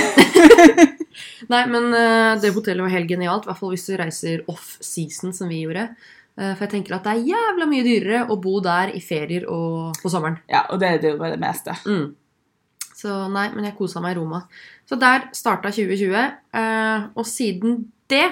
Nei, 1.52 1.62
men 1.70 1.92
eh, 1.94 2.32
det 2.42 2.54
hotellet 2.56 2.86
var 2.86 2.94
helt 2.96 3.10
genialt, 3.10 3.46
i 3.46 3.50
hvert 3.50 3.60
fall 3.60 3.74
hvis 3.74 3.86
du 3.86 3.94
reiser 4.00 4.44
off-season, 4.50 5.34
som 5.36 5.52
vi 5.52 5.62
gjorde. 5.62 5.88
Eh, 6.34 6.52
for 6.56 6.66
jeg 6.66 6.72
tenker 6.74 6.96
at 6.96 7.06
det 7.06 7.14
er 7.14 7.32
jævla 7.34 7.68
mye 7.70 7.86
dyrere 7.86 8.24
å 8.32 8.38
bo 8.42 8.58
der 8.64 8.94
i 8.96 9.02
ferier 9.04 9.46
og 9.50 9.98
på 10.02 10.12
sommeren. 10.12 10.40
Ja, 10.50 10.64
og 10.70 10.82
det 10.82 10.90
er 10.90 11.02
det 11.02 11.14
jo 11.14 11.20
det 11.22 11.40
meste. 11.42 11.76
Mm. 11.86 12.14
Så 12.94 13.18
nei, 13.30 13.48
men 13.54 13.68
jeg 13.68 13.76
kosa 13.78 14.02
meg 14.02 14.16
i 14.16 14.20
Roma. 14.20 14.44
Så 14.88 14.98
der 15.00 15.28
starta 15.36 15.72
2020, 15.74 16.16
eh, 16.60 17.06
og 17.14 17.28
siden 17.28 17.84
det 18.10 18.26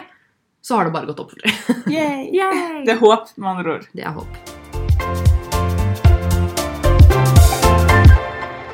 så 0.63 0.79
har 0.79 0.87
det 0.87 0.95
bare 0.95 1.11
gått 1.11 1.23
opp 1.25 1.33
Yay. 1.91 2.31
Yay! 2.39 2.83
Det 2.87 2.97
er 2.97 3.03
håp, 3.03 3.37
med 3.37 3.55
andre 3.57 3.79
ord. 3.79 3.93
Det 3.93 4.07
er 4.07 4.19
håp. 4.19 4.52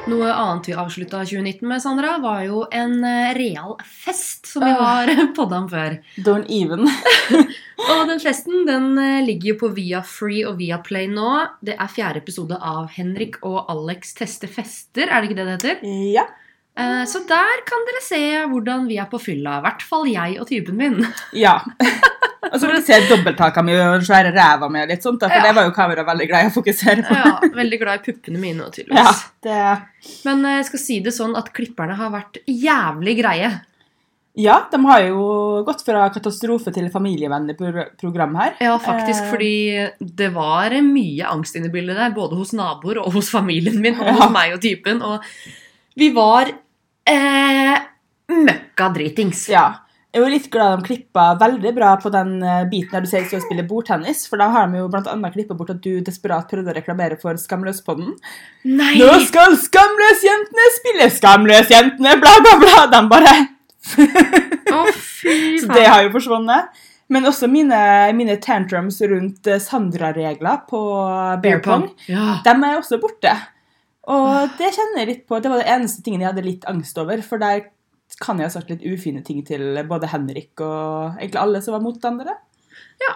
Noe 0.08 0.28
annet 0.32 0.70
vi 0.70 0.72
avslutta 0.72 1.18
2019 1.20 1.68
med, 1.68 1.82
Sandra, 1.84 2.14
var 2.22 2.40
jo 2.46 2.62
en 2.72 3.02
eh, 3.04 3.34
real 3.36 3.74
fest 3.84 4.48
som 4.48 4.64
vi 4.64 4.70
har 4.72 5.10
podda 5.36 5.58
om 5.60 5.66
før. 5.68 5.98
Don't 6.24 6.48
even. 6.48 6.88
Og 7.92 8.00
den 8.08 8.22
festen 8.22 8.64
den 8.68 8.94
eh, 9.02 9.20
ligger 9.26 9.52
jo 9.52 9.58
på 9.66 9.72
Via 9.76 10.00
Free 10.06 10.46
og 10.48 10.56
Via 10.62 10.80
Play 10.84 11.10
nå. 11.12 11.28
Det 11.60 11.76
er 11.76 11.92
fjerde 11.92 12.22
episode 12.22 12.56
av 12.56 12.88
Henrik 12.96 13.36
og 13.44 13.68
Alex 13.68 14.16
tester 14.16 14.48
fester, 14.48 15.10
er 15.10 15.20
det 15.20 15.28
ikke 15.28 15.40
det 15.42 15.48
det 15.50 15.56
heter? 15.58 15.88
Ja. 16.14 16.24
Eh, 16.78 17.04
Så 17.10 17.24
der 17.26 17.62
kan 17.66 17.84
dere 17.88 18.02
se 18.04 18.20
hvordan 18.52 18.86
vi 18.86 18.98
er 19.02 19.08
på 19.10 19.18
fylla. 19.20 19.58
I 19.58 19.64
hvert 19.66 19.82
fall 19.82 20.06
jeg 20.06 20.38
og 20.40 20.46
typen 20.50 20.76
min. 20.78 21.00
Ja. 21.44 21.56
Og 22.48 22.54
så 22.60 22.68
kan 22.68 22.76
du 22.78 22.84
se 22.86 22.96
dobbelttaka 23.10 23.62
mi 23.66 23.74
og 23.74 23.98
den 23.98 24.04
svære 24.06 24.30
ræva 24.32 24.68
mi 24.72 24.80
og 24.80 24.88
litt 24.88 25.02
sånt, 25.04 25.20
for 25.20 25.28
Ja. 25.34 25.42
det 25.42 25.54
var 25.56 25.66
jo 25.66 25.72
kameraet 25.76 26.06
veldig 26.06 26.28
glad 26.30 26.44
i 26.46 26.48
å 26.48 26.54
fokusere 26.54 27.02
på. 27.04 27.16
Ja, 27.18 27.32
Veldig 27.58 27.78
glad 27.82 27.98
i 27.98 28.04
puppene 28.12 28.38
mine 28.40 28.62
Ja, 28.62 28.70
tydeligvis. 28.70 29.24
det... 29.42 29.64
Men 30.24 30.44
eh, 30.46 30.54
jeg 30.60 30.68
skal 30.70 30.80
si 30.84 31.00
det 31.04 31.12
sånn 31.16 31.34
at 31.36 31.50
klipperne 31.52 31.96
har 31.98 32.10
vært 32.14 32.38
jævlig 32.46 33.16
greie. 33.20 33.50
ja, 34.38 34.60
de 34.70 34.78
har 34.86 35.00
jo 35.08 35.64
gått 35.66 35.82
fra 35.84 36.06
katastrofe 36.14 36.70
til 36.72 36.86
familievennlig 36.94 37.56
program 37.98 38.36
her. 38.38 38.54
Ja, 38.62 38.78
faktisk, 38.78 39.24
Eh. 39.26 39.30
fordi 39.32 39.90
det 40.22 40.30
var 40.32 40.70
mye 40.70 41.26
angst 41.26 41.56
inne 41.58 41.66
i 41.66 41.74
bildet 41.74 41.96
der. 41.98 42.14
Både 42.14 42.38
hos 42.38 42.52
naboer 42.54 43.02
og 43.02 43.12
hos 43.18 43.28
familien 43.34 43.80
min 43.82 43.98
og 43.98 44.06
Ja. 44.06 44.12
hos 44.14 44.30
meg 44.32 44.54
og 44.54 44.62
typen. 44.62 45.02
Og 45.02 45.20
vi 45.96 46.12
var 46.14 46.52
eh, 47.10 47.76
møkka 48.32 48.90
dritings. 48.94 49.46
Ja. 49.52 49.68
Jeg 50.08 50.22
jo 50.24 50.28
litt 50.32 50.46
glad 50.48 50.78
de 50.80 50.86
klippa 50.86 51.24
veldig 51.36 51.70
bra 51.76 51.90
på 52.00 52.08
den 52.08 52.38
eh, 52.40 52.62
biten 52.70 52.94
der 52.94 53.04
du 53.04 53.10
ser 53.10 53.26
å 53.28 53.42
spille 53.44 53.66
bordtennis. 53.68 54.22
For 54.30 54.40
da 54.40 54.48
har 54.54 54.70
de 54.70 54.80
jo 54.80 54.88
blant 54.88 55.10
annet 55.10 55.34
klippet 55.34 55.58
bort 55.58 55.72
at 55.74 55.82
du 55.84 56.00
desperat 56.04 56.48
prøvde 56.48 56.72
å 56.72 56.76
reklamere 56.78 57.18
for 57.20 57.36
Skamløspodden. 57.36 58.14
Nei! 58.64 58.94
Nå 59.02 59.18
skal 59.28 59.58
Skamløsjentene 59.60 60.70
spille 60.78 61.10
Skamløsjentene, 61.12 62.16
bla, 62.22 62.34
bla, 62.44 62.56
bla! 62.64 62.78
De 62.94 63.02
bare 63.12 63.36
oh, 64.74 64.88
fy 64.92 65.60
Så 65.60 65.68
det 65.70 65.84
har 65.86 66.02
jo 66.06 66.14
forsvunnet. 66.16 66.72
Men 67.12 67.28
også 67.28 67.48
mine, 67.48 67.78
mine 68.16 68.36
tantrums 68.40 68.98
rundt 69.04 69.48
eh, 69.48 69.60
Sandra-regler 69.64 70.64
på 70.68 70.80
bear 71.44 71.62
pong. 71.64 71.86
Ja. 72.08 72.40
De 72.44 72.56
er 72.56 72.80
også 72.80 73.00
borte. 73.00 73.36
Og 74.08 74.58
det 74.58 74.72
kjenner 74.72 75.02
jeg 75.02 75.10
litt 75.10 75.26
på. 75.28 75.40
Det 75.42 75.50
var 75.52 75.60
det 75.60 75.70
eneste 75.72 76.04
tingen 76.04 76.24
jeg 76.24 76.30
hadde 76.30 76.46
litt 76.46 76.66
angst 76.70 76.98
over. 77.00 77.20
For 77.24 77.40
der 77.42 77.66
kan 78.22 78.40
jeg 78.40 78.48
ha 78.48 78.54
sagt 78.54 78.70
litt 78.72 78.86
ufine 78.88 79.22
ting 79.24 79.42
til 79.46 79.76
både 79.88 80.08
Henrik 80.10 80.62
og 80.64 81.18
egentlig 81.18 81.42
alle 81.42 81.60
som 81.64 81.76
var 81.76 81.84
motstandere. 81.84 82.38
Ja. 83.02 83.14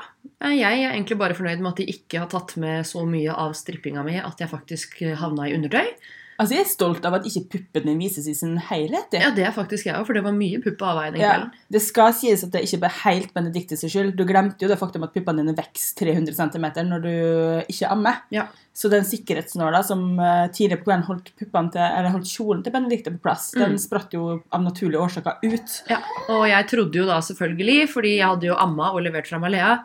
Jeg 0.53 0.83
er 0.85 0.93
egentlig 0.93 1.17
bare 1.19 1.37
fornøyd 1.39 1.63
med 1.63 1.73
at 1.73 1.81
de 1.81 1.89
ikke 1.91 2.23
har 2.23 2.29
tatt 2.31 2.57
med 2.61 2.87
så 2.87 3.05
mye 3.09 3.35
av 3.35 3.55
strippinga 3.57 4.03
mi 4.07 4.19
at 4.21 4.43
jeg 4.43 4.51
faktisk 4.51 5.01
eh, 5.07 5.17
havna 5.19 5.49
i 5.49 5.55
undertøy. 5.57 5.89
Altså, 6.43 6.57
Jeg 6.57 6.65
er 6.65 6.71
stolt 6.73 7.05
av 7.09 7.15
at 7.19 7.27
ikke 7.29 7.45
puppen 7.55 7.87
din 7.89 8.01
vises 8.03 8.27
i 8.29 8.35
sin 8.37 8.57
helhet. 8.69 9.15
Ja, 9.15 9.31
det 9.35 9.45
er 9.47 9.55
faktisk 9.55 9.87
jeg 9.87 9.95
òg, 9.95 10.07
for 10.09 10.19
det 10.19 10.25
var 10.27 10.35
mye 10.37 10.59
pupp 10.65 10.83
av 10.83 10.99
veien. 10.99 11.15
den 11.15 11.23
Ja. 11.23 11.37
Det 11.71 11.83
skal 11.85 12.13
sies 12.19 12.43
at 12.45 12.51
det 12.53 12.65
ikke 12.67 12.81
ble 12.83 12.91
helt 13.03 13.33
Benedictes 13.37 13.85
skyld. 13.87 14.17
Du 14.19 14.25
glemte 14.29 14.61
jo 14.67 14.69
det 14.69 14.79
faktum 14.81 15.07
at 15.07 15.15
puppene 15.15 15.45
dine 15.45 15.55
vokser 15.57 16.03
300 16.03 16.35
cm 16.35 16.67
når 16.91 17.03
du 17.07 17.15
ikke 17.73 17.91
ammer. 17.91 18.23
Ja. 18.35 18.49
Så 18.75 18.89
den 18.89 19.05
sikkerhetsnåla 19.05 19.83
som 19.85 20.19
eh, 20.19 20.49
tidligere 20.49 20.81
på 20.81 20.89
kvelden 20.89 21.05
holdt, 21.05 21.33
til, 21.37 21.81
eller 21.81 22.11
holdt 22.15 22.31
kjolen 22.31 22.63
til 22.65 22.73
Benedicte 22.73 23.13
på 23.13 23.21
plass, 23.23 23.51
den 23.53 23.73
Mm. 23.73 23.79
spratt 23.79 24.13
jo 24.13 24.43
av 24.51 24.63
naturlige 24.63 25.01
årsaker 25.01 25.39
ut. 25.45 25.83
Ja, 25.89 26.01
og 26.29 26.49
jeg 26.49 26.69
trodde 26.69 26.95
jo 26.99 27.07
da 27.07 27.21
selvfølgelig, 27.21 27.89
fordi 27.89 28.17
jeg 28.19 28.27
hadde 28.27 28.49
jo 28.49 28.57
amma 28.57 28.93
og 28.93 29.03
levert 29.03 29.29
fra 29.29 29.39
eh, 29.39 29.79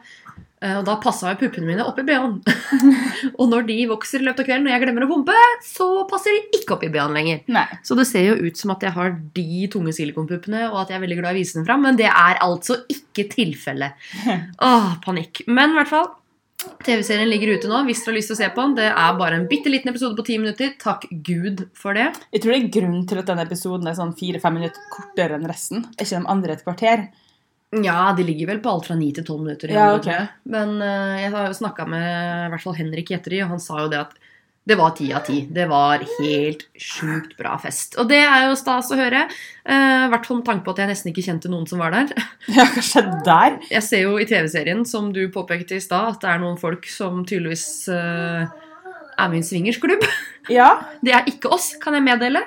og 0.58 0.86
da 0.88 0.96
passa 0.98 1.32
jo 1.34 1.38
puppene 1.44 1.68
mine 1.70 1.86
oppi 1.86 2.02
BH-en. 2.08 2.40
og 3.40 3.50
når 3.52 3.68
de 3.68 3.78
vokser 3.92 4.24
i 4.24 4.26
løpet 4.26 4.42
av 4.42 4.48
kvelden 4.48 4.70
og 4.70 4.74
jeg 4.74 4.84
glemmer 4.84 5.06
å 5.06 5.10
pumpe, 5.12 5.36
så 5.66 5.88
passer 6.10 6.34
de 6.34 6.60
ikke 6.60 6.78
oppi 6.78 6.90
BH-en 6.94 7.18
lenger. 7.18 7.44
Nei. 7.54 7.68
Så 7.86 7.98
det 8.00 8.08
ser 8.10 8.26
jo 8.26 8.38
ut 8.42 8.58
som 8.58 8.74
at 8.74 8.86
jeg 8.88 8.96
har 8.98 9.14
de 9.38 9.68
tunge 9.74 9.94
silikonpuppene, 9.94 10.66
og 10.72 10.80
at 10.82 10.94
jeg 10.94 10.98
er 10.98 11.04
veldig 11.06 11.20
glad 11.20 11.36
i 11.36 11.38
å 11.38 11.42
vise 11.44 11.60
dem 11.60 11.68
fram, 11.68 11.86
men 11.86 12.00
det 12.00 12.10
er 12.10 12.42
altså 12.42 12.80
ikke 12.90 13.28
tilfellet. 13.36 14.08
Åh, 14.72 14.96
panikk. 15.06 15.44
Men 15.46 15.76
i 15.76 15.80
hvert 15.82 15.94
fall, 15.94 16.10
TV-serien 16.88 17.30
ligger 17.30 17.54
ute 17.54 17.70
nå 17.70 17.84
hvis 17.86 18.02
dere 18.02 18.12
har 18.12 18.18
lyst 18.18 18.32
til 18.32 18.38
å 18.38 18.40
se 18.40 18.50
på 18.54 18.64
den. 18.66 18.76
Det 18.80 18.88
er 18.90 19.20
bare 19.20 19.38
en 19.38 19.48
bitte 19.50 19.70
liten 19.70 19.92
episode 19.92 20.18
på 20.18 20.26
ti 20.26 20.40
minutter. 20.42 20.74
Takk 20.82 21.06
Gud 21.26 21.68
for 21.78 21.98
det. 21.98 22.10
Jeg 22.34 22.44
tror 22.44 22.56
det 22.56 22.60
er 22.64 22.74
grunn 22.80 23.06
til 23.10 23.22
at 23.22 23.30
denne 23.30 23.46
episoden 23.46 23.90
er 23.90 23.98
sånn 24.00 24.16
fire-fem 24.18 24.58
minutter 24.58 24.90
kortere 24.94 25.38
enn 25.38 25.48
resten. 25.50 25.86
Er 25.94 26.08
ikke 26.08 26.18
de 26.18 26.34
andre 26.34 26.58
et 26.58 26.66
kvarter? 26.66 27.08
Ja, 27.76 28.14
de 28.16 28.24
ligger 28.24 28.48
vel 28.54 28.62
på 28.64 28.72
alt 28.72 28.86
fra 28.88 28.96
9 28.96 29.10
til 29.18 29.26
12 29.28 29.42
minutter. 29.44 29.72
Ja, 29.76 29.90
okay. 29.98 30.24
ok. 30.24 30.46
Men 30.54 30.78
uh, 30.80 31.18
jeg 31.20 31.34
har 31.34 31.50
jo 31.50 31.58
snakka 31.58 31.84
med 31.90 32.08
i 32.46 32.50
hvert 32.54 32.64
fall 32.64 32.78
Henrik 32.78 33.12
Jetteri, 33.12 33.42
og 33.44 33.52
han 33.56 33.60
sa 33.64 33.82
jo 33.84 33.90
det 33.92 34.00
at 34.06 34.14
Det 34.68 34.76
var 34.76 34.92
ti 34.98 35.06
av 35.16 35.22
ti. 35.24 35.38
Det 35.52 35.64
var 35.72 36.02
helt 36.18 36.66
sjukt 36.76 37.38
bra 37.40 37.54
fest. 37.60 37.96
Og 38.00 38.08
det 38.10 38.18
er 38.20 38.50
jo 38.50 38.56
stas 38.60 38.90
å 38.92 38.98
høre. 39.00 39.22
eh, 39.64 40.02
I 40.04 40.10
hvert 40.12 40.26
fall 40.28 40.42
med 40.42 40.46
tanke 40.50 40.66
på 40.66 40.74
at 40.74 40.82
jeg 40.82 40.90
nesten 40.90 41.12
ikke 41.14 41.24
kjente 41.24 41.48
noen 41.52 41.64
som 41.70 41.80
var 41.80 41.96
der. 41.96 42.12
Ja, 42.58 42.66
skjedde 42.76 43.22
der? 43.24 43.56
Jeg 43.72 43.84
ser 43.88 44.04
jo 44.04 44.18
i 44.20 44.28
TV-serien, 44.28 44.84
som 44.84 45.14
du 45.16 45.22
påpekte 45.32 45.78
i 45.78 45.84
stad, 45.84 46.18
at 46.18 46.20
det 46.20 46.34
er 46.34 46.44
noen 46.44 46.60
folk 46.60 46.84
som 46.92 47.24
tydeligvis 47.24 47.88
uh, 47.88 48.44
er 49.16 49.32
med 49.32 49.40
i 49.40 49.44
en 49.44 49.48
swingersklubb. 49.52 50.04
Ja. 50.52 50.68
Det 51.04 51.12
er 51.16 51.26
ikke 51.28 51.50
oss, 51.52 51.74
kan 51.80 51.96
jeg 51.96 52.04
meddele. 52.04 52.40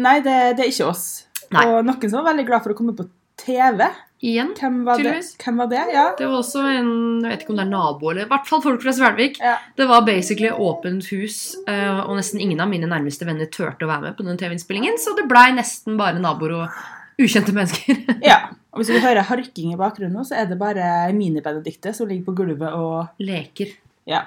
Nei, 0.00 0.18
det, 0.24 0.36
det 0.56 0.64
er 0.64 0.70
ikke 0.72 0.86
oss. 0.92 1.24
Nei. 1.52 1.66
Og 1.68 1.84
noen 1.84 2.04
som 2.08 2.20
var 2.20 2.30
veldig 2.34 2.46
glad 2.48 2.64
for 2.64 2.72
å 2.72 2.76
komme 2.78 2.94
på 2.96 3.04
TV. 3.42 3.82
Igjen. 4.22 4.52
Hvem 4.54 4.84
var 4.86 5.00
det? 5.02 5.16
Hvem 5.42 5.56
var 5.58 5.66
det? 5.72 5.80
Ja. 5.90 6.04
Det 6.18 6.28
var 6.30 6.38
også 6.38 6.60
en 6.70 6.90
jeg 7.24 7.32
vet 7.32 7.40
ikke 7.42 7.54
om 7.54 7.58
det 7.58 7.64
er 7.64 7.70
nabo, 7.72 8.10
eller 8.12 8.26
i 8.26 8.30
hvert 8.30 8.46
fall 8.46 8.62
folk 8.62 8.82
fra 8.84 8.94
Svelvik. 8.94 9.40
Ja. 9.42 9.56
Det 9.78 9.86
var 9.90 10.04
basically 10.06 10.50
åpent 10.54 11.08
hus, 11.10 11.38
eh, 11.66 11.98
og 12.04 12.14
nesten 12.20 12.42
ingen 12.42 12.62
av 12.62 12.70
mine 12.70 12.86
nærmeste 12.90 13.26
venner 13.26 13.50
turte 13.50 13.82
å 13.86 13.90
være 13.90 14.04
med 14.06 14.16
på 14.18 14.26
den 14.26 14.38
TV-innspillingen, 14.38 15.00
så 15.02 15.16
det 15.18 15.26
blei 15.30 15.48
nesten 15.56 15.98
bare 15.98 16.22
naboer 16.22 16.54
og 16.60 17.22
ukjente 17.22 17.54
mennesker. 17.56 17.98
ja. 18.30 18.38
Og 18.72 18.80
hvis 18.80 18.94
du 18.94 19.02
hører 19.02 19.26
harking 19.28 19.74
i 19.74 19.80
bakgrunnen, 19.80 20.14
nå, 20.14 20.22
så 20.24 20.38
er 20.38 20.46
det 20.48 20.60
bare 20.60 20.86
Mini-Benedicte 21.16 21.90
som 21.96 22.08
ligger 22.08 22.30
på 22.30 22.36
gulvet 22.44 22.78
og 22.78 23.10
Leker, 23.26 23.74
Ja. 24.08 24.22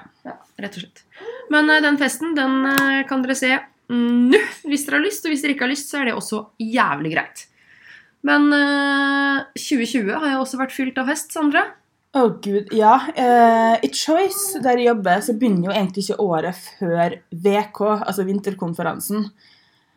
rett 0.60 0.76
og 0.76 0.84
slett. 0.84 1.02
Men 1.52 1.72
eh, 1.72 1.80
den 1.84 1.96
festen, 2.00 2.36
den 2.36 2.60
eh, 2.76 3.02
kan 3.08 3.24
dere 3.24 3.36
se 3.38 3.54
mm, 3.56 4.30
nå 4.32 4.44
hvis 4.68 4.84
dere 4.86 5.00
har 5.00 5.08
lyst, 5.08 5.24
og 5.24 5.32
hvis 5.32 5.42
dere 5.44 5.56
ikke 5.56 5.66
har 5.70 5.72
lyst, 5.72 5.88
så 5.88 6.02
er 6.02 6.10
det 6.10 6.18
også 6.20 6.44
jævlig 6.62 7.16
greit. 7.16 7.46
Men 8.26 8.48
uh, 8.52 9.42
2020 9.54 10.14
har 10.18 10.32
jo 10.34 10.44
også 10.44 10.58
vært 10.60 10.74
fylt 10.74 10.96
av 10.98 11.10
fest, 11.12 11.34
Sandra. 11.36 11.66
Å, 12.16 12.22
gud. 12.42 12.70
Ja. 12.74 12.94
Uh, 13.12 13.76
I 13.84 13.90
Choice, 13.92 14.58
der 14.64 14.80
jeg 14.80 14.88
jobber, 14.90 15.20
så 15.22 15.34
begynner 15.36 15.68
jo 15.68 15.74
egentlig 15.76 16.06
ikke 16.06 16.22
året 16.24 16.56
før 16.78 17.18
VK, 17.30 17.82
altså 18.00 18.24
vinterkonferansen. 18.26 19.28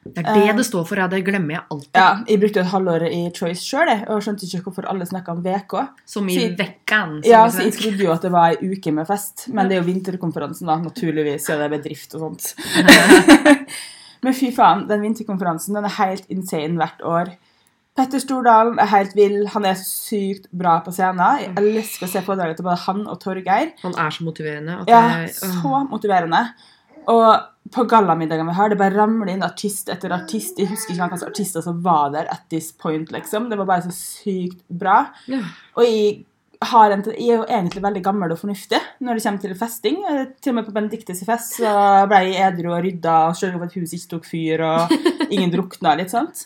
Det 0.09 0.23
er 0.23 0.29
det 0.33 0.43
Eh. 0.49 0.55
det 0.55 0.63
står 0.65 0.85
for, 0.87 0.97
ja. 0.97 1.07
Det 1.11 1.19
glemmer 1.27 1.57
jeg 1.57 1.63
alltid. 1.73 1.97
Ja, 1.99 2.23
Jeg 2.27 2.39
brukte 2.39 2.61
et 2.61 2.71
halvår 2.71 3.03
i 3.09 3.19
Choice 3.35 3.63
sjøl, 3.65 3.89
og 4.07 4.21
skjønte 4.23 4.47
ikke 4.47 4.61
hvorfor 4.67 4.87
alle 4.89 5.05
snakka 5.05 5.33
om 5.35 5.41
VK. 5.43 5.75
Som 6.07 6.29
i 6.29 6.37
vekken. 6.37 6.55
vekkan. 6.61 7.11
som 7.23 7.31
Ja, 7.31 7.41
så 7.51 7.65
Jeg 7.65 7.73
trodde 7.75 8.03
jo 8.05 8.13
at 8.13 8.21
det 8.21 8.31
var 8.31 8.53
ei 8.55 8.71
uke 8.71 8.93
med 8.95 9.07
fest, 9.07 9.47
men 9.51 9.67
det 9.67 9.77
er 9.77 9.81
jo 9.83 9.89
vinterkonferansen, 9.91 10.67
da, 10.67 10.77
naturligvis. 10.77 11.49
Ja, 11.49 11.57
det 11.59 11.67
er 11.67 11.77
bedrift 11.77 12.15
og 12.15 12.25
sånt. 12.25 12.55
Men 14.23 14.33
fy 14.35 14.49
faen, 14.51 14.87
den 14.87 15.01
vinterkonferansen 15.03 15.77
den 15.77 15.85
er 15.87 15.95
helt 15.99 16.25
insane 16.31 16.75
hvert 16.79 17.03
år. 17.07 17.35
Petter 17.99 18.21
Stordalen 18.23 18.79
er 18.79 18.87
helt 18.93 19.13
vill. 19.17 19.41
Han 19.53 19.65
er 19.67 19.77
sykt 19.79 20.47
bra 20.55 20.77
på 20.85 20.93
scenen. 20.95 21.19
Jeg 21.43 21.53
elsker 21.59 22.07
å 22.07 22.11
se 22.13 22.21
foredraget 22.23 22.59
til 22.61 22.67
både 22.69 22.79
han 22.85 23.05
og 23.11 23.19
Torgeir. 23.23 23.73
Han 23.83 23.95
er 23.99 24.15
så 24.15 24.23
motiverende. 24.27 24.77
Ja, 24.87 25.01
jeg, 25.25 25.33
så 25.35 25.81
motiverende. 25.89 26.45
Og 27.09 27.27
på 27.73 27.83
gallamiddagen 27.89 28.47
vi 28.49 28.55
har, 28.57 28.71
det 28.71 28.79
bare 28.79 28.95
ramler 28.95 29.33
inn 29.33 29.43
artist 29.45 29.91
etter 29.93 30.13
artist. 30.15 30.57
Jeg 30.61 30.71
husker 30.71 30.95
ikke 30.95 31.09
hvilke 31.11 31.27
artister 31.29 31.65
som 31.65 31.83
var 31.85 32.09
der 32.15 32.31
at 32.31 32.47
this 32.53 32.71
point, 32.71 33.11
liksom. 33.13 33.49
Det 33.51 33.59
var 33.59 33.67
bare 33.69 33.85
så 33.89 33.93
sykt 33.95 34.63
bra. 34.69 35.03
ja. 35.29 35.43
Og 35.77 35.85
jeg, 35.85 36.23
har 36.69 36.91
en, 36.91 37.03
jeg 37.15 37.29
er 37.31 37.37
jo 37.39 37.45
egentlig 37.47 37.81
veldig 37.85 38.01
gammel 38.03 38.33
og 38.35 38.39
fornuftig 38.41 38.79
når 39.05 39.15
det 39.15 39.23
kommer 39.23 39.43
til 39.45 39.53
festing. 39.55 40.01
Til 40.43 40.51
og 40.51 40.57
med 40.57 40.65
på 40.67 40.73
Benedictes 40.75 41.21
fest 41.27 41.59
så 41.61 41.71
ble 42.11 42.19
jeg 42.27 42.41
edru 42.49 42.73
og 42.73 42.81
rydda 42.83 43.13
og 43.29 43.37
sørga 43.39 43.61
for 43.61 43.69
at 43.69 43.77
huset 43.79 43.95
ikke 43.95 44.11
tok 44.17 44.27
fyr 44.27 44.65
og 44.67 44.97
ingen 45.35 45.53
drukna. 45.53 45.93
litt 45.99 46.11
sånt. 46.11 46.43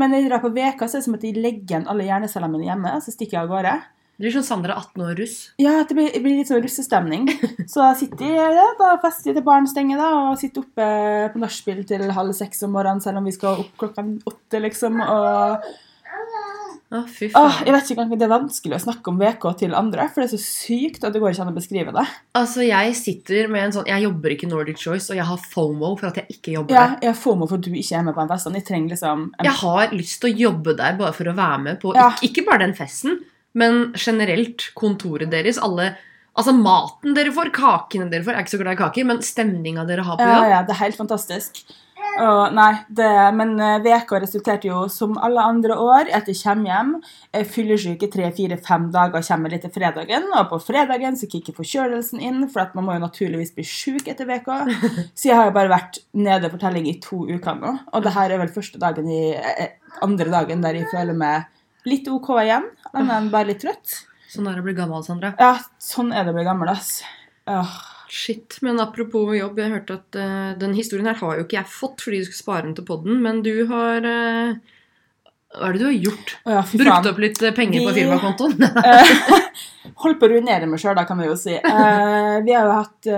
Men 0.00 0.14
jeg 0.16 0.28
drar 0.28 0.42
på 0.42 0.52
veka, 0.54 0.88
så 0.88 0.98
er 0.98 1.02
det 1.02 1.08
som 1.08 1.18
at 1.18 1.26
jeg 1.26 1.38
legger 1.38 1.64
igjen 1.64 1.90
alle 1.90 2.06
hjernecellene 2.08 2.56
mine 2.56 2.70
hjemme, 2.70 2.94
så 3.04 3.14
stikker 3.14 3.38
jeg 3.38 3.46
av 3.46 3.52
gårde. 3.52 3.74
Du 4.14 4.22
blir 4.22 4.34
sånn 4.36 4.46
Sandra 4.46 4.76
18 4.78 5.02
år 5.02 5.16
russ. 5.18 5.38
Ja, 5.58 5.72
det 5.82 5.94
blir, 5.96 6.06
det 6.14 6.20
blir 6.22 6.36
litt 6.38 6.46
sånn 6.46 6.62
russestemning. 6.62 7.24
Så 7.70 7.80
da 7.82 7.88
sitter 7.98 8.28
jeg 8.30 8.52
der, 8.54 8.76
da 8.78 8.92
fester 9.02 9.32
jeg 9.32 9.40
til 9.40 9.46
barn 9.48 9.66
stenger, 9.66 9.98
da, 9.98 10.10
og 10.28 10.36
sitter 10.38 10.62
oppe 10.62 10.86
på 11.32 11.42
nachspiel 11.42 11.80
til 11.88 12.04
halv 12.14 12.36
seks 12.38 12.62
om 12.62 12.76
morgenen, 12.76 13.02
selv 13.02 13.18
om 13.18 13.26
vi 13.26 13.34
skal 13.34 13.64
opp 13.64 13.72
klokka 13.80 14.04
åtte, 14.30 14.60
liksom. 14.62 15.02
Og 15.02 15.66
Fy 17.10 17.26
åh, 17.34 17.56
jeg 17.66 17.74
vet 17.74 17.88
ikke 17.90 18.04
engang 18.04 18.20
det 18.20 18.26
er 18.26 18.30
vanskelig 18.30 18.76
å 18.76 18.82
snakke 18.84 19.10
om 19.10 19.16
VK 19.18 19.44
til 19.64 19.72
andre, 19.74 20.04
for 20.12 20.22
det 20.22 20.28
er 20.28 20.36
så 20.36 20.42
sykt 20.44 21.02
at 21.06 21.14
det 21.14 21.22
går 21.22 21.32
ikke 21.34 21.42
an 21.42 21.50
å 21.50 21.56
beskrive 21.56 21.94
det. 21.96 22.04
Altså, 22.38 22.62
jeg 22.62 22.94
sitter 22.98 23.48
med 23.50 23.64
en 23.64 23.74
sånn 23.74 23.88
Jeg 23.90 24.04
jobber 24.04 24.34
ikke 24.34 24.46
i 24.46 24.52
Nordic 24.52 24.78
Choice, 24.78 25.08
og 25.10 25.18
jeg 25.18 25.26
har 25.26 25.42
FOMO 25.50 25.90
for 25.98 26.12
at 26.12 26.20
jeg 26.20 26.38
ikke 26.38 26.54
jobber 26.54 26.76
der. 26.76 26.94
Ja, 26.94 27.02
jeg 27.08 27.12
har 27.14 27.18
FOMO 27.18 27.48
for 27.50 27.58
at 27.58 27.66
du 27.66 27.74
ikke 27.74 27.98
er 27.98 28.06
med 28.06 28.14
på 28.14 28.22
en 28.22 28.30
fest. 28.30 28.50
Jeg 28.54 28.66
trenger 28.68 28.94
liksom 28.94 29.28
en, 29.32 29.44
Jeg 29.48 29.58
har 29.64 29.94
lyst 29.96 30.20
til 30.22 30.30
å 30.30 30.42
jobbe 30.46 30.76
der 30.78 30.98
bare 31.00 31.16
for 31.16 31.32
å 31.32 31.36
være 31.36 31.60
med 31.66 31.80
på 31.82 31.94
Ja. 31.96 32.10
ikke, 32.14 32.30
ikke 32.30 32.46
bare 32.52 32.66
den 32.66 32.76
festen, 32.78 33.22
men 33.54 33.92
generelt 33.98 34.70
kontoret 34.78 35.30
deres. 35.34 35.58
Alle 35.58 35.96
Altså 36.34 36.50
maten 36.50 37.14
dere 37.14 37.30
får, 37.30 37.52
kakene 37.54 38.08
dere 38.10 38.24
får. 38.26 38.34
Jeg 38.34 38.40
er 38.40 38.42
ikke 38.42 38.56
så 38.56 38.58
glad 38.58 38.74
i 38.74 38.78
kaker, 38.80 39.04
men 39.06 39.20
stemninga 39.22 39.84
dere 39.86 40.02
har 40.02 40.18
på 40.18 40.26
ja, 40.26 40.40
ja, 40.50 40.62
det 40.66 40.74
er 40.74 40.80
helt 40.80 40.98
fantastisk. 40.98 41.60
Og, 42.14 42.52
nei, 42.54 42.70
det, 42.94 43.08
men 43.34 43.54
veka 43.82 44.04
VK 44.04 44.20
resulterte 44.22 44.68
jo 44.68 44.84
som 44.92 45.16
alle 45.18 45.42
andre 45.42 45.76
år 45.80 46.10
at 46.14 46.28
jeg 46.30 46.38
kommer 46.40 46.70
hjem, 46.70 46.92
jeg 47.34 47.48
fyller 47.50 47.80
syke 47.80 48.08
tre-fire-fem 48.12 48.88
dager 48.94 49.24
kommer 49.26 49.52
litt 49.52 49.64
til 49.66 49.72
fredagen. 49.74 50.28
Og 50.38 50.50
på 50.52 50.60
fredagen 50.68 51.18
så 51.18 51.28
kicker 51.30 51.56
forkjølelsen 51.56 52.22
inn, 52.22 52.44
for 52.52 52.64
at 52.64 52.76
man 52.78 52.86
må 52.86 52.96
jo 52.96 53.04
naturligvis 53.06 53.54
bli 53.56 53.66
syk 53.68 54.10
etter 54.12 54.28
VK. 54.30 54.50
Så 55.18 55.30
jeg 55.30 55.38
har 55.38 55.48
jo 55.48 55.56
bare 55.56 55.72
vært 55.72 56.00
nede 56.16 56.50
for 56.52 56.62
telling 56.62 56.88
i 56.90 56.98
to 57.02 57.24
uker 57.26 57.58
nå. 57.58 57.74
Og 57.94 58.06
det 58.06 58.14
her 58.14 58.34
er 58.34 58.42
vel 58.42 58.52
første 58.54 58.80
dagen 58.82 59.10
i, 59.10 59.22
eh, 59.34 59.76
andre 60.04 60.30
dagen 60.32 60.64
der 60.64 60.78
jeg 60.78 60.90
føler 60.92 61.16
meg 61.18 61.50
litt 61.88 62.08
OK 62.10 62.30
igjen, 62.42 62.70
men 62.96 63.30
bare 63.32 63.52
litt 63.52 63.62
trøtt. 63.62 64.00
Sånn 64.34 64.48
er 64.50 64.56
det 64.56 64.64
å 64.64 64.66
bli 64.66 64.74
gammel, 64.74 65.04
Sandra. 65.06 65.34
Ja, 65.38 65.58
sånn 65.78 66.14
er 66.14 66.24
det 66.24 66.32
å 66.34 66.38
bli 66.38 66.46
gammel, 66.46 66.72
ass. 66.72 67.02
Åh. 67.50 67.93
Shit, 68.08 68.58
men 68.60 68.80
apropos 68.80 69.32
jobb, 69.36 69.58
jeg 69.58 69.72
hørte 69.72 69.98
at 69.98 70.18
uh, 70.20 70.52
den 70.60 70.74
historien 70.76 71.08
her 71.08 71.18
har 71.18 71.38
jo 71.38 71.46
ikke 71.46 71.56
jeg 71.56 71.70
fått 71.72 72.04
fordi 72.04 72.20
du 72.20 72.28
skulle 72.28 72.42
spare 72.42 72.66
den 72.66 72.76
til 72.76 72.86
podden, 72.88 73.20
men 73.24 73.40
du 73.44 73.52
har 73.70 74.04
uh, 74.04 74.54
Hva 75.54 75.70
er 75.70 75.76
det 75.76 75.80
du 75.80 75.86
har 75.86 75.96
gjort? 76.08 76.34
Ja, 76.44 76.62
Brukt 76.68 77.08
opp 77.10 77.20
litt 77.22 77.42
eh, 77.42 77.54
penger 77.56 77.86
på 77.86 77.94
Vi- 77.94 78.02
firmakontoen? 78.02 78.64
Holdt 80.04 80.18
på 80.20 80.26
å 80.26 80.32
ruinere 80.32 80.66
meg 80.68 80.80
sjøl, 80.82 80.96
da, 80.98 81.04
kan 81.08 81.20
vi 81.20 81.28
jo 81.28 81.36
si. 81.38 81.54
Uh, 81.64 82.40
vi 82.46 82.56
har 82.56 82.68
jo 82.68 82.78
hatt 82.80 83.10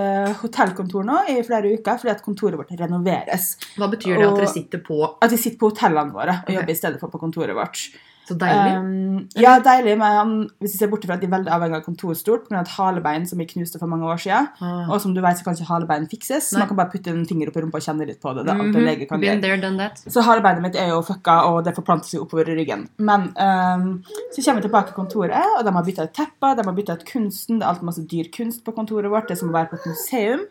hotellkontor 0.43 1.07
nå 1.07 1.23
i 1.33 1.39
flere 1.47 1.71
uker 1.73 1.99
fordi 1.99 2.13
at 2.13 2.23
kontoret 2.23 2.59
vårt 2.59 2.75
renoveres. 2.79 3.55
Hva 3.75 3.89
betyr 3.91 4.19
det 4.19 4.27
at 4.27 4.37
dere 4.39 4.51
sitter 4.51 4.83
på 4.85 5.01
At 5.15 5.33
vi 5.33 5.41
sitter 5.41 5.59
på 5.63 5.71
hotellene 5.73 6.15
våre 6.15 6.39
og 6.41 6.45
okay. 6.45 6.59
jobber 6.59 6.75
i 6.75 6.79
stedet 6.79 7.01
for 7.01 7.11
på 7.11 7.23
kontoret 7.23 7.57
vårt. 7.57 7.89
Så 8.27 8.35
deilig. 8.35 8.73
Um, 8.75 9.27
ja, 9.39 9.53
deilig, 9.63 9.93
men 9.99 10.33
hvis 10.59 10.73
vi 10.75 10.81
ser 10.81 10.89
bort 10.91 11.05
fra 11.07 11.15
at 11.15 11.23
de 11.23 11.29
er 11.29 11.31
veldig 11.31 11.51
avhengig 11.53 11.77
av 11.79 11.85
kontorstol 11.85 12.41
pga. 12.43 12.59
et 12.59 12.73
halebein 12.75 13.27
som 13.29 13.39
vi 13.39 13.47
knuste 13.47 13.79
for 13.79 13.87
mange 13.87 14.07
år 14.09 14.19
siden. 14.19 14.49
Ah. 14.59 14.89
Og 14.91 14.99
som 15.03 15.13
du 15.15 15.21
vet, 15.23 15.39
så 15.39 15.45
kan 15.45 15.55
ikke 15.55 15.69
halebein 15.69 16.09
fikses. 16.11 16.51
Nei. 16.51 16.61
Man 16.61 16.71
kan 16.71 16.79
bare 16.81 16.91
putte 16.91 17.13
en 17.13 17.23
finger 17.29 17.51
opp 17.51 17.59
i 17.59 17.63
rumpa 17.63 17.79
og 17.79 17.87
kjenne 17.87 18.07
litt 18.09 18.19
på 18.23 18.33
det. 18.35 18.45
det 18.47 18.83
lege 18.83 19.07
kan 19.07 19.23
Been 19.23 19.41
there, 19.41 19.59
done 19.61 19.79
that. 19.79 20.03
Så 20.11 20.25
halebeinet 20.27 20.65
mitt 20.65 20.75
er 20.79 20.91
jo 20.91 20.99
fucka, 21.07 21.39
og 21.51 21.63
det 21.67 21.75
forplanter 21.77 22.11
seg 22.11 22.25
oppover 22.25 22.51
i 22.51 22.59
ryggen. 22.59 22.87
Men 22.99 23.29
um, 23.39 23.89
så 24.35 24.43
kommer 24.43 24.61
vi 24.61 24.67
tilbake 24.67 24.91
til 24.91 24.99
kontoret, 24.99 25.55
og 25.57 25.63
de 25.65 25.75
har 25.79 25.87
bytta 25.87 26.09
ut 26.09 26.15
tepper, 26.19 26.59
de 26.59 26.67
har 26.67 26.77
bytta 26.81 26.99
ut 26.99 27.07
kunsten. 27.07 27.59
Det 27.61 27.65
er 27.65 27.71
alltid 27.71 27.91
masse 27.93 28.07
dyr 28.11 28.31
kunst 28.35 28.63
på 28.67 28.75
kontoret 28.75 29.11
vårt. 29.13 29.31
Det 29.31 29.37
er 29.37 29.43
som 29.43 29.53
å 29.53 29.55
være 29.55 29.71
på 29.71 29.79
et 29.79 29.91
museum. 29.93 30.47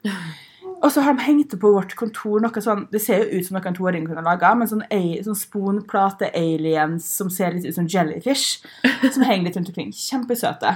Og 0.82 0.90
så 0.92 1.02
har 1.02 1.16
de 1.16 1.24
hengt 1.24 1.54
opp 1.56 1.62
på 1.62 1.72
vårt 1.72 1.94
kontor 1.96 2.42
noe 2.44 2.62
sånn 2.62 2.84
Det 2.92 3.00
ser 3.02 3.22
jo 3.22 3.38
ut 3.38 3.46
som 3.46 3.56
noe 3.56 3.68
en 3.70 3.76
toåring 3.76 4.06
kunne 4.08 4.24
laga, 4.24 4.52
men 4.58 4.68
sånn, 4.70 4.84
sånn 5.24 5.38
sponplate-aliens 5.40 7.06
som 7.18 7.30
ser 7.32 7.56
litt 7.56 7.68
ut 7.68 7.76
som 7.78 7.88
jellyfish, 7.90 8.60
som 9.14 9.24
henger 9.24 9.48
litt 9.48 9.58
rundt 9.58 9.72
omkring. 9.72 9.92
Kjempesøte. 9.96 10.74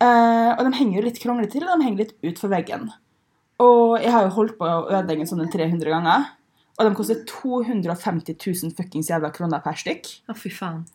Uh, 0.00 0.56
og 0.56 0.64
de 0.64 0.76
henger 0.78 1.00
jo 1.00 1.06
litt 1.08 1.18
kronglete 1.20 1.58
til, 1.58 1.66
og 1.66 1.76
de 1.76 1.88
henger 1.88 2.04
litt 2.06 2.30
utfor 2.30 2.52
veggen. 2.54 2.86
Og 3.60 3.98
jeg 4.00 4.12
har 4.14 4.24
jo 4.24 4.36
holdt 4.38 4.56
på 4.60 4.68
å 4.68 4.86
ødelegge 4.88 5.26
en 5.26 5.28
sånn 5.28 5.50
300 5.52 5.92
ganger. 5.92 6.30
Og 6.78 6.86
de 6.86 6.94
koster 6.96 7.18
250 7.28 8.38
000 8.38 8.72
fuckings 8.78 9.10
jævla 9.10 9.28
kroner 9.34 9.60
per 9.64 9.76
stykk. 9.76 10.08
Å, 10.30 10.36
fy 10.38 10.52
faen. 10.54 10.86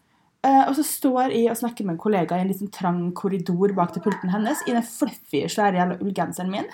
Uh, 0.45 0.63
og 0.69 0.75
så 0.77 0.85
står 0.85 1.33
jeg 1.33 1.51
og 1.51 1.59
snakker 1.59 1.85
med 1.85 1.95
en 1.95 2.01
kollega 2.01 2.37
i 2.37 2.43
en 2.45 2.49
liten 2.49 2.71
trang 2.73 3.09
korridor 3.17 3.73
bak 3.77 3.93
til 3.93 4.03
pulten 4.05 4.33
hennes 4.33 4.61
i 4.65 4.73
den 4.73 4.85
fluffy, 4.85 5.43
svære 5.49 5.81
jævla 5.81 5.99
ullgenseren 6.01 6.51
min. 6.53 6.67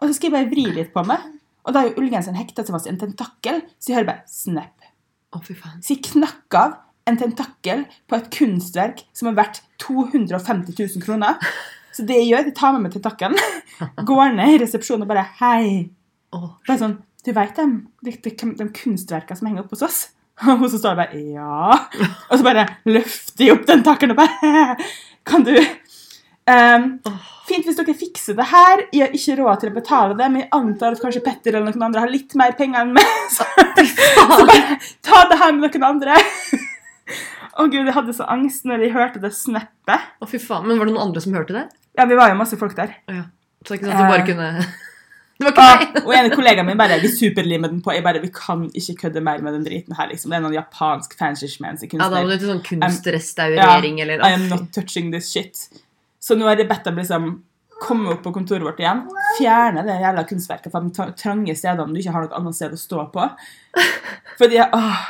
Og 0.00 0.08
så 0.08 0.16
skal 0.16 0.30
jeg 0.30 0.36
bare 0.36 0.50
vri 0.52 0.66
litt 0.78 0.92
på 0.94 1.04
meg. 1.08 1.22
Og 1.64 1.74
da 1.74 1.80
er 1.80 1.90
jo 1.90 2.02
ullgenseren 2.02 2.38
hekta 2.38 2.64
seg 2.64 2.76
fast 2.76 2.88
i 2.88 2.92
en 2.92 3.00
tentakkel, 3.00 3.62
så 3.80 3.90
jeg 3.90 3.98
hører 3.98 4.10
bare 4.10 4.28
snap. 4.30 4.90
Å, 5.34 5.40
fy 5.44 5.56
faen. 5.56 5.80
Så 5.84 5.96
jeg 5.96 6.04
knakk 6.10 6.58
av 6.60 6.76
en 7.08 7.18
tentakkel 7.20 7.84
på 8.08 8.18
et 8.18 8.28
kunstverk 8.32 9.02
som 9.16 9.30
er 9.30 9.38
verdt 9.38 9.62
250 9.84 10.76
000 10.76 11.04
kroner. 11.04 11.40
Så 11.94 12.04
det 12.08 12.18
jeg 12.18 12.32
gjør, 12.32 12.48
jeg 12.48 12.56
tar 12.58 12.74
med 12.74 12.86
meg 12.86 12.94
tentakkelen, 12.96 13.38
går 14.10 14.36
ned 14.36 14.56
i 14.56 14.60
resepsjonen 14.64 15.06
og 15.06 15.12
bare 15.12 15.26
Hei. 15.40 15.90
Bare 16.34 16.80
sånn, 16.80 16.98
du 17.24 17.30
vet 17.36 17.56
dem, 17.56 17.76
de, 18.04 18.16
de, 18.24 18.32
de 18.58 18.68
kunstverkene 18.74 19.38
som 19.38 19.48
henger 19.48 19.64
oppe 19.64 19.76
hos 19.76 19.86
oss? 19.86 20.00
Og 20.58 20.66
så 20.66 20.80
står 20.80 20.94
jeg 20.94 20.98
bare, 20.98 21.20
ja. 21.36 22.08
Og 22.28 22.40
så 22.40 22.46
bare 22.46 22.64
løfter 22.88 23.46
jeg 23.46 23.54
opp 23.54 23.68
den 23.68 23.84
takken 23.86 24.14
og 24.14 24.18
bare, 24.18 24.74
kan 25.28 25.46
du... 25.46 25.54
Ehm, 26.50 26.98
fint 27.48 27.64
hvis 27.64 27.78
dere 27.78 27.94
fikser 27.96 28.36
det 28.36 28.44
her. 28.50 28.82
Jeg 28.92 29.06
har 29.06 29.14
ikke 29.16 29.36
råd 29.40 29.60
til 29.62 29.70
å 29.72 29.76
betale 29.78 30.16
det, 30.18 30.26
men 30.32 30.42
jeg 30.42 30.50
antar 30.56 30.92
at 30.96 31.00
kanskje 31.00 31.22
Petter 31.24 31.56
eller 31.56 31.72
noen 31.72 31.86
andre 31.88 32.02
har 32.04 32.12
litt 32.12 32.34
mer 32.36 32.52
penger 32.58 32.82
enn 32.84 32.92
meg. 32.96 33.14
Så, 33.36 33.46
så 34.38 34.44
bare 34.46 34.76
ta 35.04 35.24
det 35.30 35.38
her 35.40 35.52
med 35.56 35.64
noen 35.74 35.86
andre. 35.88 36.18
Å 37.60 37.64
gud, 37.70 37.84
jeg 37.86 37.94
hadde 37.94 38.12
så 38.16 38.24
angst 38.32 38.64
når 38.66 38.82
jeg 38.82 38.92
hørte 38.96 39.20
det 39.22 39.30
snappet. 39.36 40.06
Å, 40.18 40.26
fy 40.26 40.40
faen. 40.42 40.64
Men 40.66 40.78
var 40.80 40.88
det 40.88 40.94
noen 40.96 41.04
andre 41.08 41.20
som 41.22 41.34
hørte 41.36 41.54
det? 41.54 41.62
Ja, 41.94 42.06
vi 42.10 42.16
var 42.18 42.32
jo 42.32 42.38
masse 42.40 42.56
folk 42.58 42.74
der. 42.74 42.96
Oh, 43.06 43.14
ja. 43.14 43.26
Så 43.64 43.76
ikke 43.76 43.86
sant, 43.86 43.94
at 43.94 44.02
du 44.02 44.10
bare 44.10 44.24
Eh. 44.24 44.30
kunne 44.32 44.48
Det 45.38 45.50
var 45.50 45.54
ikke 45.54 45.94
meg! 45.94 46.04
og 46.06 46.12
en 46.14 46.26
av 46.28 46.34
kollegaene 46.38 46.64
mine 46.68 46.78
bare 46.78 46.96
vi 47.02 47.08
superlimer 47.10 47.70
den 47.72 47.80
på. 47.82 47.90
Jeg 47.94 48.04
bare, 48.06 48.20
Vi 48.22 48.30
kan 48.34 48.66
ikke 48.70 48.94
kødde 49.04 49.22
mer 49.26 49.40
med 49.42 49.54
den 49.58 49.64
driten 49.66 49.94
her. 49.98 50.06
liksom. 50.10 50.30
Det 50.30 50.38
er 50.38 50.44
noen 50.44 50.54
japansk 50.54 51.16
fancy-kunstner. 51.18 52.04
Ja, 52.04 52.10
da 52.10 52.22
må 52.22 52.30
det 52.30 52.42
sånn 52.46 52.62
kunstrestaurering 52.66 53.98
eller 54.04 54.22
I 54.22 54.32
am 54.36 54.48
not 54.50 54.68
touching 54.74 55.10
this 55.14 55.30
shit. 55.32 55.66
Så 56.24 56.36
nå 56.38 56.48
har 56.48 56.56
jeg 56.56 56.70
bedt 56.70 56.86
dem 56.88 57.00
liksom 57.02 57.34
komme 57.84 58.14
opp 58.14 58.22
på 58.24 58.32
kontoret 58.32 58.64
vårt 58.64 58.78
igjen, 58.80 59.02
fjerne 59.36 59.82
det 59.84 59.98
jævla 60.00 60.22
kunstverket 60.28 60.72
fra 60.72 60.80
de 60.80 61.10
trange 61.20 61.56
stedene 61.58 61.92
du 61.92 62.00
ikke 62.00 62.14
har 62.14 62.24
noe 62.24 62.38
annet 62.38 62.56
sted 62.56 62.72
å 62.72 62.80
stå 62.80 63.04
på. 63.12 63.26
Fordi, 64.40 64.62
åh, 64.64 65.02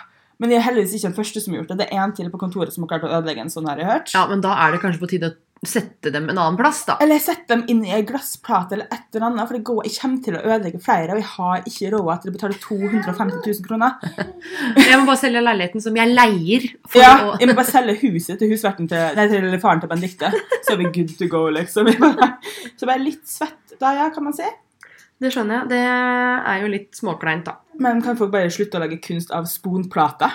Men 0.43 0.51
jeg 0.51 0.59
er 0.59 0.65
heldigvis 0.67 0.97
ikke 0.97 1.11
den 1.13 1.17
første 1.17 1.41
som 1.41 1.53
har 1.55 1.61
gjort 1.61 1.69
det. 1.71 1.77
Det 1.85 1.87
er 1.95 2.01
en 2.03 2.13
til 2.17 2.31
på 2.33 2.41
kontoret 2.41 2.75
som 2.75 2.83
har 2.83 2.91
klart 2.91 3.05
å 3.07 3.13
ødelegge 3.21 3.45
en 3.45 3.53
sånn, 3.53 3.69
har 3.71 3.79
jeg 3.79 3.87
hørt. 3.87 4.15
Ja, 4.17 4.25
men 4.27 4.43
da 4.43 4.57
er 4.65 4.75
det 4.75 4.81
kanskje 4.83 5.03
på 5.05 5.09
tide 5.13 5.31
å 5.31 5.37
sette 5.69 6.11
dem 6.15 6.29
en 6.31 6.39
annen 6.39 6.57
plass, 6.59 6.83
da. 6.89 6.97
Eller 7.05 7.19
sette 7.23 7.47
dem 7.55 7.65
inn 7.73 7.83
i 7.87 7.93
ei 7.95 8.03
glassplate 8.07 8.77
eller 8.77 8.89
et 8.93 9.07
eller 9.15 9.27
annet, 9.29 9.47
for 9.49 9.57
det 9.59 9.65
går, 9.69 9.81
jeg 9.89 9.97
kommer 10.01 10.23
til 10.25 10.37
å 10.39 10.43
ødelegge 10.45 10.81
flere, 10.85 11.15
og 11.17 11.21
jeg 11.23 11.29
har 11.35 11.69
ikke 11.71 11.91
råd 11.95 12.23
til 12.23 12.33
å 12.33 12.35
betale 12.39 12.59
250 12.63 13.39
000 13.45 13.69
kroner. 13.69 13.97
Jeg 14.85 14.99
må 15.01 15.07
bare 15.09 15.21
selge 15.21 15.41
leiligheten 15.45 15.83
som 15.85 15.97
jeg 15.99 16.13
leier. 16.15 16.67
For 16.91 17.01
Ja, 17.03 17.13
å... 17.27 17.37
jeg 17.41 17.49
må 17.51 17.55
bare 17.59 17.71
selge 17.71 17.95
huset 18.03 18.39
til 18.41 18.51
husverten 18.53 18.89
til, 18.91 19.17
nei, 19.17 19.25
til 19.31 19.47
faren 19.63 19.81
til 19.83 19.91
Benedicte, 19.91 20.31
så 20.65 20.75
er 20.75 20.81
vi 20.83 20.91
good 20.95 21.15
to 21.19 21.29
go, 21.33 21.47
liksom. 21.55 21.89
Bare- 22.03 22.31
Så 22.77 22.87
bare 22.89 23.03
litt 23.03 23.25
svett 23.31 23.77
da, 23.81 23.95
ja, 23.97 24.09
kan 24.15 24.25
man 24.29 24.35
si. 24.37 24.47
Det 25.21 25.31
skjønner 25.33 25.61
jeg. 25.63 25.69
Det 25.71 25.83
er 25.85 26.61
jo 26.63 26.69
litt 26.73 26.99
småkleint, 26.99 27.47
da. 27.47 27.57
Men 27.81 28.03
kan 28.05 28.17
folk 28.19 28.33
bare 28.35 28.51
slutte 28.55 28.79
å 28.79 28.83
lage 28.85 28.99
kunst 29.03 29.31
av 29.35 29.47
sponplater? 29.51 30.31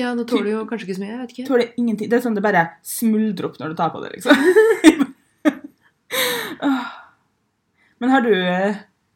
Ja, 0.00 0.10
nå 0.16 0.24
tåler 0.28 0.50
jo 0.54 0.64
kanskje 0.70 0.86
ikke 0.88 0.96
så 0.98 1.02
mye. 1.04 1.12
jeg 1.12 1.20
vet 1.22 1.32
ikke. 1.36 1.46
Tåler 1.50 1.72
ingenting. 1.80 2.08
Det 2.10 2.18
er 2.18 2.24
sånn 2.26 2.36
det 2.38 2.44
bare 2.44 2.64
smuldrer 2.86 3.50
opp 3.50 3.58
når 3.60 3.72
du 3.74 3.78
tar 3.80 3.90
på 3.94 4.02
det, 4.04 4.10
liksom. 4.16 4.34
Men 8.00 8.10
har 8.10 8.20
du 8.24 8.30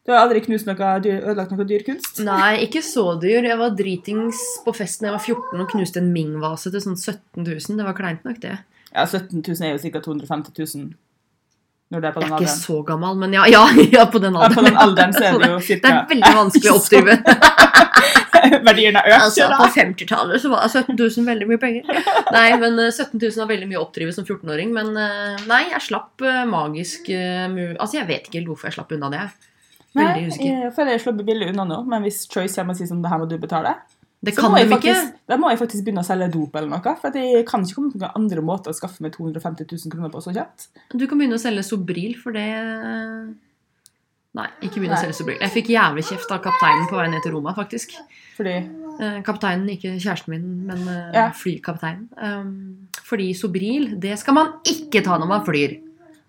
Du 0.04 0.12
har 0.12 0.20
aldri 0.26 0.42
knust 0.44 0.66
noe 0.68 0.88
dyr, 1.00 1.22
ødelagt 1.24 1.52
noe 1.54 1.64
dyrkunst? 1.64 2.18
Nei, 2.26 2.58
ikke 2.66 2.82
så 2.84 3.14
dyr. 3.20 3.46
Jeg 3.48 3.56
var 3.56 3.70
dritings 3.78 4.36
på 4.66 4.74
festen 4.76 5.06
da 5.06 5.12
jeg 5.12 5.16
var 5.16 5.22
14 5.24 5.62
og 5.64 5.70
knuste 5.72 6.02
en 6.02 6.10
Ming-vase 6.12 6.68
til 6.74 6.82
sånn 6.84 6.98
17 7.00 7.40
000. 7.40 7.78
Det 7.78 7.86
var 7.86 7.96
kleint 7.96 8.26
nok, 8.28 8.36
det. 8.42 8.58
Ja, 8.92 9.06
17 9.08 9.40
000 9.40 9.64
er 9.64 9.72
jo 9.78 9.80
ca. 9.94 10.02
250 10.04 10.52
000 10.76 10.92
når 11.94 12.00
det 12.00 12.08
er 12.08 12.14
på 12.14 12.20
Jeg 12.20 12.28
den 12.28 12.34
er 12.34 12.40
ikke 12.42 12.48
alderen. 12.48 12.60
så 12.64 12.76
gammel, 12.88 13.16
men 13.20 13.34
ja, 13.36 13.42
ja, 13.48 13.62
ja 13.96 14.04
på 14.10 14.18
den 14.20 14.34
Ja, 14.34 14.44
alderen. 14.44 14.56
på 14.56 14.62
den 14.68 14.78
alderen 14.84 15.12
så 15.16 15.24
er 15.28 15.36
det 15.40 15.48
jo 15.52 15.58
Det 15.84 15.90
er 15.90 15.98
veldig 16.12 16.30
vanskelig 16.36 16.70
å 16.72 16.76
oppdrive. 16.80 17.16
Verdien 18.66 18.96
har 18.98 19.08
økt. 19.10 19.24
Altså. 19.28 19.48
På 19.58 19.68
50-tallet 19.76 20.42
så 20.42 20.50
var 20.52 20.66
17 20.68 20.94
000 20.98 21.26
veldig 21.28 21.48
mye 21.50 21.60
penger. 21.62 21.88
Nei, 22.36 22.46
men 22.60 22.78
eh, 22.82 22.90
17 22.92 23.18
000 23.20 23.40
var 23.42 23.50
veldig 23.52 23.70
mye 23.70 23.80
å 23.80 23.86
oppdrive 23.86 24.14
som 24.16 24.26
14-åring. 24.26 24.72
Men 24.76 24.92
eh, 25.00 25.42
nei, 25.50 25.62
jeg 25.72 25.84
slapp 25.90 26.24
eh, 26.24 26.44
magisk 26.48 27.10
eh. 27.14 27.44
Altså, 27.78 27.98
jeg 28.00 28.08
vet 28.10 28.28
ikke 28.30 28.40
helt 28.40 28.52
hvorfor 28.52 28.70
jeg 28.70 28.78
slapp 28.78 28.94
unna 28.96 29.10
det. 29.12 29.24
Nei, 29.94 30.06
jeg 30.26 30.72
føler 30.74 30.96
jeg 30.96 31.04
slipper 31.04 31.26
billig 31.26 31.52
unna 31.52 31.64
nå, 31.70 31.76
men 31.86 32.02
hvis 32.02 32.24
Choice 32.26 32.56
kommer 32.58 32.74
og 32.74 32.80
sier 32.80 32.88
sånn, 32.90 33.02
det 33.04 33.12
her 33.12 33.20
må 33.22 33.28
du 33.30 33.36
betale, 33.38 33.76
Det 34.24 34.32
så 34.34 34.40
kan 34.42 34.50
må 34.50 34.58
de 34.58 34.64
jeg 34.64 34.70
ikke. 34.72 34.78
faktisk, 34.80 35.12
da 35.30 35.36
må 35.38 35.52
jeg 35.52 35.60
faktisk 35.60 35.84
begynne 35.86 36.02
å 36.02 36.08
selge 36.08 36.26
dop 36.34 36.56
eller 36.58 36.72
noe, 36.72 36.94
for 36.98 37.18
jeg 37.20 37.44
kan 37.46 37.62
ikke 37.62 37.76
komme 37.76 37.92
på 37.92 38.00
noen 38.00 38.16
andre 38.18 38.42
måter 38.42 38.72
å 38.72 38.74
skaffe 38.74 39.04
meg 39.06 39.14
250 39.14 39.68
000 39.70 39.92
kroner 39.94 40.10
på 40.10 40.22
så 40.24 40.34
kjapt. 40.34 40.66
Du 40.90 41.04
kan 41.06 41.20
begynne 41.20 41.38
å 41.38 41.42
selge 41.44 41.62
Sobril, 41.68 42.16
for 42.18 42.34
det 42.34 42.48
Nei, 44.34 44.48
ikke 44.66 44.80
begynne 44.80 44.96
å 44.96 44.98
Nei. 44.98 45.04
selge 45.06 45.18
Sobril. 45.20 45.38
Jeg 45.40 45.54
fikk 45.54 45.68
jævlig 45.76 46.04
kjeft 46.08 46.32
av 46.34 46.40
kapteinen 46.42 46.88
på 46.90 46.98
vei 46.98 47.06
ned 47.12 47.22
til 47.22 47.36
Roma, 47.36 47.54
faktisk. 47.54 47.94
Fordi, 48.34 48.56
Eh, 48.94 49.20
kapteinen, 49.26 49.66
ikke 49.72 49.96
kjæresten 49.98 50.30
min, 50.30 50.66
men 50.68 50.88
eh, 50.88 51.12
Ja. 51.14 51.30
flykapteinen. 51.30 52.08
Um, 52.16 52.88
fordi 53.02 53.34
Sobril, 53.34 53.98
det 53.98 54.18
skal 54.18 54.34
man 54.34 54.52
ikke 54.64 55.02
ta 55.02 55.18
når 55.18 55.26
man 55.26 55.44
flyr. 55.44 55.80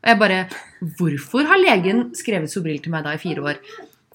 Og 0.01 0.07
jeg 0.09 0.19
bare 0.19 0.49
Hvorfor 0.81 1.45
har 1.45 1.57
legen 1.57 2.11
skrevet 2.13 2.49
Sobril 2.49 2.79
til 2.79 2.91
meg 2.91 3.03
da 3.03 3.13
i 3.13 3.17
fire 3.17 3.41
år? 3.41 3.55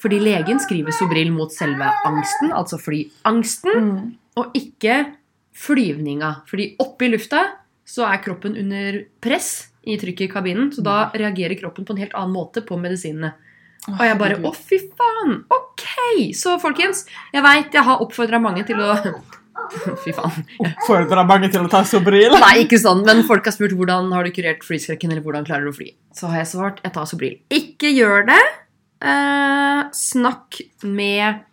Fordi 0.01 0.19
legen 0.19 0.59
skriver 0.59 0.93
Sobril 0.93 1.31
mot 1.33 1.53
selve 1.53 1.93
angsten, 2.05 2.51
altså 2.51 2.79
flyangsten, 2.81 3.73
mm. 3.75 4.17
og 4.37 4.53
ikke 4.55 5.15
flyvninga. 5.55 6.43
Fordi 6.47 6.77
oppe 6.81 7.05
i 7.05 7.09
lufta 7.09 7.45
så 7.85 8.07
er 8.07 8.23
kroppen 8.23 8.57
under 8.57 9.05
press 9.21 9.69
i 9.85 9.97
trykket 9.97 10.29
i 10.29 10.33
kabinen, 10.33 10.71
så 10.73 10.83
da 10.83 11.11
reagerer 11.11 11.59
kroppen 11.59 11.85
på 11.85 11.93
en 11.93 11.99
helt 11.99 12.15
annen 12.15 12.33
måte 12.33 12.63
på 12.63 12.79
medisinene. 12.81 13.35
Og 13.89 14.01
jeg 14.05 14.17
bare 14.21 14.39
Å, 14.45 14.53
fy 14.55 14.79
faen! 14.99 15.37
Ok! 15.57 15.85
Så 16.37 16.57
folkens, 16.63 17.07
jeg 17.33 17.45
veit 17.45 17.75
jeg 17.75 17.87
har 17.87 18.03
oppfordra 18.05 18.41
mange 18.43 18.65
til 18.69 18.81
å 18.83 18.95
Fy 20.03 20.13
faen. 20.17 20.47
Oppfordra 20.65 21.23
mange 21.29 21.51
til 21.53 21.65
å 21.65 21.71
ta 21.71 21.83
Sobril. 21.87 22.33
Nei, 22.43 22.65
ikke 22.65 22.79
sånn, 22.81 23.05
men 23.07 23.23
folk 23.29 23.47
har 23.47 23.55
spurt 23.55 23.77
hvordan 23.77 24.09
har 24.15 24.27
du 24.27 24.33
kurert 24.35 24.65
flyskrekken, 24.67 25.13
eller 25.13 25.25
hvordan 25.25 25.47
klarer 25.47 25.69
du 25.69 25.73
å 25.73 25.77
fly. 25.77 25.93
Så 26.17 26.31
har 26.31 26.43
jeg 26.43 26.51
svart 26.55 26.81
jeg 26.85 26.95
tar 26.97 27.07
Sobril. 27.09 27.37
Ikke 27.55 27.93
gjør 27.93 28.27
det. 28.33 28.41
Eh, 29.01 29.83
snakk 29.97 30.61
med 30.85 31.45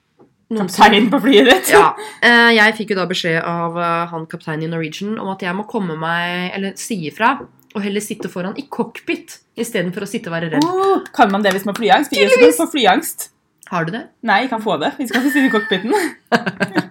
noen 0.52 0.70
Kaptein 0.72 1.10
på 1.12 1.20
flyet 1.24 1.50
ditt. 1.52 1.70
ja, 1.76 1.92
eh, 2.24 2.54
Jeg 2.56 2.76
fikk 2.78 2.94
jo 2.94 3.00
da 3.02 3.06
beskjed 3.10 3.38
av 3.44 3.76
uh, 3.76 4.08
han 4.12 4.26
kapteinen 4.32 4.68
i 4.68 4.72
Norwegian 4.72 5.18
om 5.20 5.32
at 5.34 5.44
jeg 5.44 5.56
må 5.56 5.68
komme 5.68 5.98
meg, 6.00 6.52
eller 6.56 6.78
si 6.80 7.02
ifra, 7.10 7.36
og 7.78 7.84
heller 7.86 8.04
sitte 8.04 8.30
foran 8.34 8.58
i 8.60 8.66
cockpit 8.74 9.38
istedenfor 9.58 10.06
å 10.06 10.10
sitte 10.10 10.32
og 10.32 10.36
være 10.38 10.50
redd. 10.56 10.66
Oh, 10.68 11.02
kan 11.16 11.32
man 11.34 11.46
det 11.46 11.54
hvis 11.56 11.66
man 11.68 11.76
har 11.76 11.82
flyangst? 11.82 12.14
Tydeligvis! 12.14 12.58
så 12.60 12.68
flyangst. 12.74 13.28
Har 13.68 13.86
du 13.88 13.92
det? 13.94 14.04
Nei, 14.26 14.42
jeg 14.46 14.52
kan 14.54 14.62
få 14.64 14.78
det. 14.82 14.94
Vi 14.98 15.08
skal 15.10 15.22
ikke 15.26 15.34
sitte 15.36 15.50
i 15.50 15.56
cockpiten. 15.56 15.96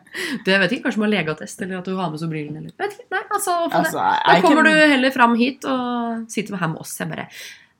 Det 0.46 0.56
vet 0.62 0.72
ikke, 0.72 0.86
Kanskje 0.86 0.96
du 0.96 1.02
må 1.02 1.06
ha 1.08 1.12
legeattest, 1.12 1.60
eller 1.64 1.78
at 1.82 1.88
du 1.88 1.96
har 1.98 2.08
med 2.12 2.20
Sobrilen, 2.20 2.54
eller 2.56 2.72
vet 2.80 2.94
ikke. 2.96 3.04
Nei, 3.12 3.20
altså. 3.36 3.54
Altså, 3.68 4.00
Da 4.00 4.36
kommer 4.40 4.64
can- 4.64 4.72
du 4.72 4.90
heller 4.94 5.12
fram 5.12 5.34
hit 5.36 5.64
og 5.68 6.22
sitter 6.32 6.56
her 6.56 6.70
med 6.72 6.80
oss. 6.80 6.94
Jeg 7.00 7.10
bare 7.10 7.26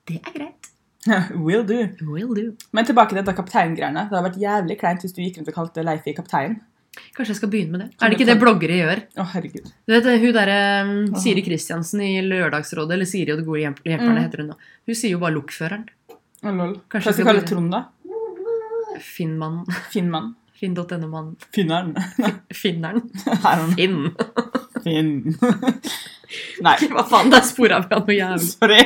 Det 0.09 0.19
er 0.21 0.35
greit. 0.35 0.69
Will 1.47 1.65
do. 1.65 1.79
Will 2.05 2.33
do. 2.37 2.45
Men 2.77 2.85
tilbake 2.89 3.15
til 3.15 3.21
dette 3.23 3.35
kapteingreiene. 3.39 4.05
Det 4.11 4.17
hadde 4.19 4.27
vært 4.29 4.41
jævlig 4.43 4.77
kleint 4.81 5.05
hvis 5.07 5.15
du 5.17 5.23
gikk 5.25 5.39
rundt 5.41 5.53
og 5.53 5.57
kalte 5.61 5.85
Leif 5.87 6.07
i 6.11 6.15
kaptein. 6.17 6.59
Kanskje 7.17 7.33
jeg 7.35 7.37
skal 7.41 7.51
begynne 7.53 7.73
med 7.73 7.81
det. 7.81 7.89
Er 8.01 8.09
det 8.13 8.19
ikke 8.19 8.29
det 8.31 8.39
bloggere 8.41 8.77
gjør? 8.81 9.03
Å, 9.21 9.27
herregud. 9.35 9.69
Du 9.87 9.93
vet, 9.95 10.09
Hun 10.23 10.33
derre 10.37 10.59
um, 10.85 11.15
Siri 11.21 11.43
Kristiansen 11.47 12.01
i 12.05 12.13
Lørdagsrådet, 12.25 12.93
eller 12.97 13.09
Siri 13.09 13.33
og 13.33 13.39
det 13.43 13.47
gode 13.47 13.61
hjelp- 13.65 13.85
hjelperne, 13.85 14.17
Mm. 14.17 14.25
heter 14.25 14.39
hun 14.45 14.51
nå. 14.53 14.57
Hun 14.87 14.95
sier 14.95 15.11
jo 15.17 15.19
bare 15.19 15.35
'lokføreren'. 15.37 15.87
Å, 16.45 16.57
lol. 16.57 16.75
Kanskje 16.89 17.11
Hva 17.11 17.13
skal 17.15 17.25
kalle 17.33 17.47
Trond, 17.47 17.71
da? 17.73 17.85
Finnmann. 19.15 19.65
Finnmann? 19.93 20.35
Finn.no-mann. 20.57 21.37
Finneren? 21.53 21.91
Finneren. 22.51 23.03
Finn. 23.77 24.15
Finn. 24.85 25.37
Nei, 26.65 26.77
Hva 26.89 27.05
faen, 27.11 27.29
der 27.31 27.45
spora 27.45 27.83
vi 27.85 27.93
av 27.95 28.07
noe 28.09 28.17
jævlig. 28.17 28.49
sorry. 28.55 28.81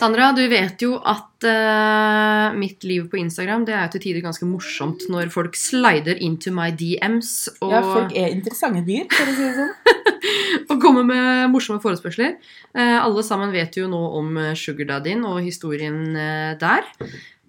Sandra, 0.00 0.30
du 0.32 0.40
vet 0.48 0.80
jo 0.80 0.94
at 1.04 1.44
uh, 1.44 2.54
mitt 2.56 2.84
liv 2.88 3.04
på 3.12 3.18
Instagram 3.20 3.66
det 3.68 3.74
er 3.76 3.82
jo 3.84 3.90
til 3.98 4.02
tider 4.06 4.22
ganske 4.24 4.46
morsomt 4.48 5.02
når 5.12 5.28
folk 5.34 5.58
slider 5.60 6.16
into 6.24 6.52
my 6.56 6.70
DMs 6.72 7.50
og, 7.58 7.74
Ja, 7.74 7.82
folk 7.84 8.14
er 8.16 8.32
interessante 8.32 8.80
dyr, 8.86 9.04
for 9.12 9.28
å 9.28 9.34
si 9.36 9.44
det 9.44 9.52
sånn. 9.58 9.74
og 10.70 10.80
kommer 10.80 11.04
med 11.04 11.50
morsomme 11.52 11.82
forespørsler. 11.84 12.38
Uh, 12.72 12.96
alle 13.02 13.26
sammen 13.26 13.52
vet 13.52 13.76
jo 13.76 13.90
nå 13.92 14.00
om 14.22 14.32
sugardaddyen 14.56 14.56
Sugar 14.62 14.88
Daddyen 14.94 15.26
og 15.28 15.42
historien 15.44 16.00
uh, 16.16 16.54
der. 16.60 16.88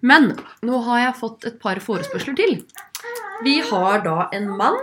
Men 0.04 0.32
nå 0.66 0.82
har 0.90 1.06
jeg 1.06 1.18
fått 1.22 1.48
et 1.48 1.58
par 1.62 1.80
forespørsler 1.80 2.36
til. 2.36 2.58
Vi 3.46 3.56
har 3.70 4.04
da 4.04 4.28
en 4.36 4.50
mann 4.58 4.76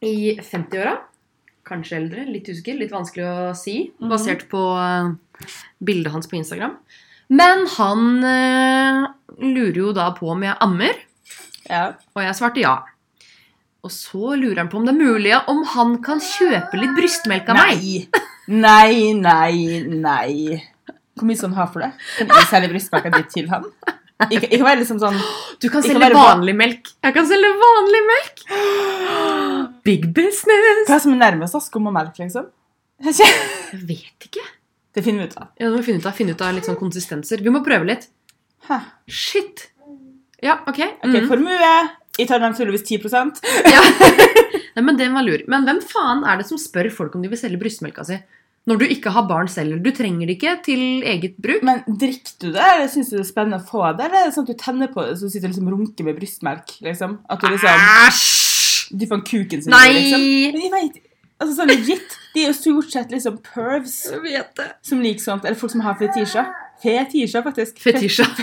i 0.00 0.38
50-åra. 0.38 0.96
Kanskje 1.68 1.98
eldre, 1.98 2.24
litt 2.30 2.48
usikker, 2.48 2.78
litt 2.80 2.94
vanskelig 2.94 3.26
å 3.28 3.54
si, 3.58 3.90
Mhm. 4.00 4.08
basert 4.08 4.46
på 4.48 4.60
eh, 4.80 5.10
bildet 5.84 6.12
hans 6.12 6.26
på 6.30 6.36
Instagram. 6.40 6.76
Men 7.28 7.66
han 7.76 8.04
eh, 8.24 9.02
lurer 9.44 9.80
jo 9.82 9.92
da 9.96 10.10
på 10.16 10.30
om 10.32 10.42
jeg 10.46 10.56
ammer, 10.64 10.96
Ja. 11.68 11.82
og 12.16 12.22
jeg 12.24 12.34
svarte 12.38 12.62
ja. 12.62 12.76
Og 13.84 13.92
så 13.94 14.32
lurer 14.40 14.62
han 14.62 14.70
på 14.72 14.78
om 14.80 14.86
det 14.88 14.94
er 14.94 15.02
mulig 15.04 15.34
om 15.52 15.60
han 15.74 15.98
kan 16.02 16.18
kjøpe 16.24 16.80
litt 16.80 16.96
brystmelk 16.96 17.48
av 17.52 17.60
meg. 17.60 17.84
Nei. 17.84 18.24
Nei, 18.48 19.12
nei, 19.12 19.84
nei. 19.92 20.62
Hvor 21.18 21.28
mye 21.28 21.36
skal 21.36 21.50
han 21.52 21.58
ha 21.60 21.66
for 21.68 21.84
det? 21.84 21.90
Kan 22.16 22.32
jeg 22.32 22.48
selge 22.48 22.70
brystmelka 22.72 23.12
di 23.12 23.22
til 23.34 23.48
han? 23.52 23.66
Ikke, 24.28 24.48
ikke 24.48 24.64
være 24.66 24.80
liksom 24.80 24.98
sånn 24.98 25.14
Du 25.62 25.68
kan 25.70 25.78
Det 25.84 25.92
selge 25.92 26.00
vanlig 26.00 26.16
va- 26.16 26.24
vanlig 26.32 26.54
melk. 26.58 26.88
Jeg 27.06 27.14
kan 27.14 27.26
selge 27.28 27.50
vanlig 27.60 28.00
melk! 28.08 28.40
Big 29.86 30.08
business! 30.16 30.88
Hva 30.88 30.96
er 30.96 31.02
som 31.04 31.12
er 31.14 31.20
nærmest 31.22 31.54
da? 31.54 31.60
Skum 31.62 31.86
og 31.90 31.94
melk, 31.94 32.16
liksom? 32.18 32.48
Jeg 33.04 33.84
vet 33.86 34.26
ikke. 34.26 34.42
Det 34.98 35.04
finner 35.06 35.22
vi 35.24 35.30
ut 35.30 35.36
av. 35.38 35.52
Ja, 35.54 35.68
det 35.68 35.72
må 35.76 35.80
vi 35.80 35.86
finne 35.92 36.02
ut 36.02 36.08
av, 36.10 36.16
finne 36.18 36.34
ut 36.34 36.42
av 36.42 36.56
litt 36.58 36.66
sånn 36.66 36.78
konsistenser. 36.80 37.42
Vi 37.44 37.52
må 37.54 37.62
prøve 37.66 37.86
litt. 37.86 38.08
Hæ. 38.66 38.80
Shit! 39.06 39.68
Ja, 40.42 40.58
OK. 40.66 40.80
Ok, 40.82 41.14
Mm. 41.14 41.28
Formue. 41.30 41.72
Jeg 42.18 42.26
tar 42.26 42.42
tydeligvis 42.42 42.82
10% 42.88 43.38
Ja. 43.70 43.82
Nei, 44.74 44.82
men 44.82 44.96
den 44.98 45.14
var 45.14 45.22
lur. 45.26 45.44
Men 45.50 45.64
hvem 45.66 45.78
faen 45.86 46.24
er 46.26 46.38
det 46.40 46.46
som 46.48 46.58
spør 46.58 46.90
folk 46.94 47.14
om 47.14 47.22
de 47.22 47.30
vil 47.30 47.38
selge 47.38 47.58
brystmelka 47.62 48.04
si? 48.06 48.18
Når 48.68 48.78
du 48.82 48.84
ikke 48.90 49.10
har 49.14 49.24
barn 49.30 49.48
selv. 49.48 49.78
Du 49.82 49.88
trenger 49.96 50.26
det 50.28 50.34
ikke 50.36 50.56
til 50.66 50.82
eget 51.08 51.38
bruk. 51.40 51.62
Men 51.66 51.80
drikker 51.88 52.34
du 52.42 52.48
det, 52.52 52.60
eller 52.74 52.90
syns 52.92 53.08
du 53.10 53.16
det 53.16 53.22
er 53.24 53.30
spennende 53.30 53.62
å 53.62 53.66
få 53.70 53.84
det? 53.96 54.08
Eller 54.10 54.18
er 54.20 54.28
det 54.28 54.34
sånn 54.36 54.44
at 54.48 54.52
du 54.52 54.58
tenner 54.60 54.90
på 54.92 55.06
det 55.06 55.14
så 55.16 55.30
du 55.30 55.32
sitter 55.32 55.48
liksom 55.54 55.70
runker 55.72 56.04
med 56.06 56.18
brystmelk? 56.18 56.74
liksom? 56.84 57.16
At 57.30 57.40
du 57.40 57.48
liksom 57.48 57.86
Æsj! 58.04 58.92
dypper 58.98 59.22
kuken 59.30 59.62
sin 59.64 59.72
i 59.72 59.76
Nei! 59.76 59.88
liksom? 59.96 60.26
Men 60.52 60.66
jeg 60.66 60.74
vet, 60.74 61.00
Altså 61.38 61.54
sånn 61.54 61.70
legit. 61.70 62.16
De 62.34 62.42
er 62.42 62.50
jo 62.50 62.56
stort 62.56 62.90
sett 62.92 63.12
liksom 63.14 63.38
pervs 63.46 63.94
Jeg 64.26 64.44
som 64.82 65.02
liker 65.02 65.22
sånt. 65.22 65.44
Eller 65.46 65.58
folk 65.58 65.72
som 65.72 65.84
har 65.86 65.94
fetisjer. 66.00 66.50
Fetisjer, 66.82 67.42
faktisk. 67.46 67.78
Fetisjer. 67.82 68.26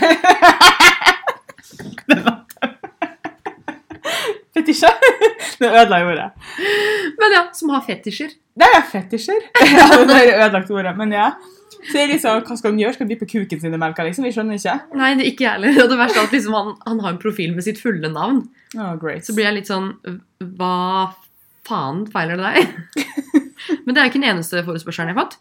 Fetisjer? 4.56 4.96
Det 5.60 5.68
ødela 5.72 6.00
jo 6.02 6.08
ordet. 6.12 6.30
Men 7.20 7.34
ja, 7.36 7.44
som 7.56 7.70
har 7.72 7.84
fetisjer. 7.86 8.34
Det 8.56 8.68
er 8.78 8.82
fetisjer. 8.92 9.44
Ja, 9.76 9.86
det 10.08 10.16
er 10.16 10.46
ødelagt 10.46 10.72
ordet, 10.72 10.96
men 11.00 11.14
ja. 11.16 11.30
Så 11.86 12.00
er 12.02 12.10
liksom, 12.12 12.42
Hva 12.48 12.58
skal 12.58 12.72
han 12.74 12.80
gjøre? 12.82 12.96
Skal 12.96 13.06
han 13.06 13.12
dyppe 13.14 13.28
kuken 13.30 13.62
sin 13.62 13.76
i 13.76 13.80
melka? 13.80 14.04
liksom? 14.08 14.26
Vi 14.28 14.34
skjønner 14.36 14.60
ikke. 14.60 14.76
Nei, 15.00 15.12
det 15.16 15.26
er 15.26 15.30
ikke 15.32 15.46
jeg 15.46 15.54
heller. 15.58 15.84
Og 15.84 15.92
det 15.92 16.00
verste 16.00 16.22
er 16.22 16.28
at 16.28 16.36
liksom 16.36 16.56
han, 16.58 16.72
han 16.88 17.04
har 17.04 17.14
en 17.14 17.22
profil 17.22 17.54
med 17.56 17.68
sitt 17.68 17.80
fulle 17.82 18.12
navn. 18.12 18.42
Oh, 18.76 18.94
great. 19.00 19.28
Så 19.28 19.36
blir 19.36 19.48
jeg 19.50 19.60
litt 19.62 19.72
sånn 19.72 19.92
Hva 20.58 20.74
faen 21.66 22.04
feiler 22.14 22.38
det 22.40 22.52
deg? 22.52 22.60
Men 23.86 23.92
det 23.96 24.00
er 24.02 24.06
jo 24.06 24.12
ikke 24.14 24.22
den 24.22 24.32
eneste 24.36 24.62
forespørselen 24.68 25.10
jeg 25.12 25.18
har 25.18 25.24
fått. 25.26 25.36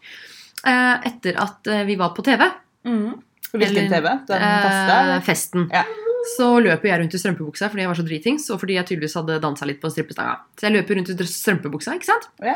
Eh, 0.65 0.95
Etter 1.11 1.33
at 1.43 1.61
eh, 1.71 1.83
vi 1.87 1.95
var 1.99 2.09
på 2.15 2.21
TV, 2.25 2.41
mm. 2.87 3.11
Hvilken 3.55 3.87
TV? 3.91 4.05
Den 4.27 4.41
eh, 4.43 4.63
faste? 4.65 4.95
Eh, 4.95 5.21
festen, 5.23 5.61
Ja. 5.71 5.83
så 6.35 6.47
løper 6.63 6.89
jeg 6.89 6.97
rundt 7.03 7.15
i 7.15 7.19
strømpebuksa 7.21 7.65
fordi 7.71 7.81
jeg 7.85 7.91
var 7.91 7.99
så 7.99 8.07
dritings, 8.07 8.45
og 8.51 8.57
fordi 8.63 8.73
jeg 8.79 8.87
tydeligvis 8.89 9.17
hadde 9.19 9.37
dansa 9.43 9.63
litt 9.69 9.79
på 9.83 9.91
strippestanga. 9.93 10.35
Så 10.57 10.61
jeg 10.67 10.73
løper 10.75 10.93
rundt 10.99 11.11
i 11.13 11.15
strømpebuksa, 11.29 11.89
ikke 11.99 12.09
sant? 12.09 12.25
Ja. 12.43 12.55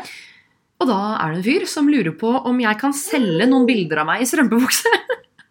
Og 0.80 0.84
da 0.88 0.98
er 1.20 1.26
det 1.30 1.36
en 1.40 1.44
fyr 1.46 1.64
som 1.68 1.88
lurer 1.92 2.14
på 2.18 2.30
om 2.48 2.56
jeg 2.62 2.76
kan 2.80 2.92
selge 2.96 3.44
noen 3.48 3.66
bilder 3.68 3.98
av 4.02 4.06
meg 4.10 4.18
i 4.24 4.28
strømpebukse. 4.28 4.90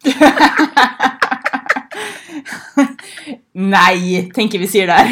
Nei, 3.74 3.98
tenker 4.34 4.58
vi 4.62 4.68
sier 4.70 4.88
der. 4.90 5.06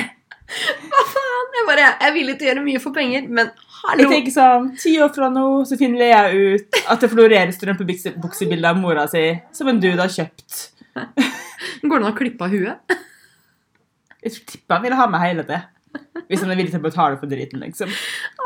Hva 0.89 1.03
faen? 1.13 1.38
Jeg 1.59 1.67
bare, 1.67 1.87
jeg 1.89 2.07
er 2.09 2.15
villig 2.15 2.35
til 2.39 2.47
å 2.47 2.51
gjøre 2.53 2.65
mye 2.65 2.81
for 2.83 2.95
penger, 2.95 3.25
men 3.35 3.49
hallo! 3.81 4.05
Jeg 4.05 4.11
tenker 4.13 4.35
sånn, 4.35 4.69
Ti 4.79 4.93
år 5.03 5.11
fra 5.15 5.31
nå 5.33 5.47
så 5.67 5.79
finner 5.81 6.03
Lea 6.05 6.21
ut 6.31 6.79
at 6.85 7.03
det 7.03 7.11
florerer 7.11 7.51
strømpebuksebilder 7.55 8.71
av 8.71 8.79
mora 8.79 9.07
si 9.11 9.25
som 9.57 9.71
en 9.73 9.81
dude 9.83 9.99
har 9.99 10.13
kjøpt. 10.13 10.59
Går 10.99 11.97
det 11.97 12.05
an 12.05 12.13
å 12.13 12.15
klippe 12.19 12.47
av 12.47 12.55
huet? 12.55 12.95
Jeg 14.23 14.39
tipper 14.53 14.77
han 14.79 14.87
ville 14.87 14.99
ha 14.99 15.09
med 15.11 15.23
hele 15.25 15.45
det. 15.49 15.61
Hvis 16.29 16.43
han 16.45 16.53
er 16.53 16.59
villig 16.59 16.73
til 16.75 16.83
å 16.83 16.85
betale 16.87 17.19
for 17.19 17.31
driten. 17.31 17.63
liksom. 17.65 17.91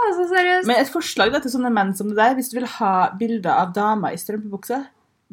Altså, 0.02 0.26
seriøst. 0.30 0.66
Men 0.68 0.80
et 0.80 0.90
forslag 0.92 1.32
da, 1.34 1.40
til 1.42 1.52
sånne 1.52 1.72
menn 1.74 1.92
som 1.98 2.10
det 2.10 2.18
der, 2.20 2.36
hvis 2.38 2.52
du 2.52 2.58
vil 2.60 2.68
ha 2.78 2.94
bilder 3.18 3.52
av 3.56 3.72
damer 3.76 4.14
i 4.14 4.20
strømpebukse, 4.20 4.78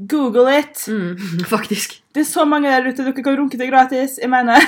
google 0.10 0.48
it! 0.52 0.84
Mm, 0.90 1.46
faktisk. 1.54 2.00
Det 2.16 2.24
er 2.26 2.30
så 2.30 2.46
mange 2.50 2.72
der 2.72 2.88
ute 2.90 3.06
dere 3.06 3.24
kan 3.24 3.38
runke 3.40 3.60
til 3.60 3.72
gratis. 3.72 4.18
jeg 4.22 4.32
mener. 4.32 4.64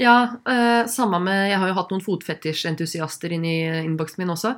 Ja, 0.00 0.16
uh, 0.48 0.86
samme 0.90 1.20
med 1.22 1.50
Jeg 1.52 1.60
har 1.62 1.70
jo 1.70 1.76
hatt 1.76 1.92
noen 1.94 2.02
fotfetisjentusiaster 2.04 3.34
inn 3.36 3.44
i 3.46 3.58
innboksen 3.84 4.22
min 4.22 4.32
også. 4.34 4.54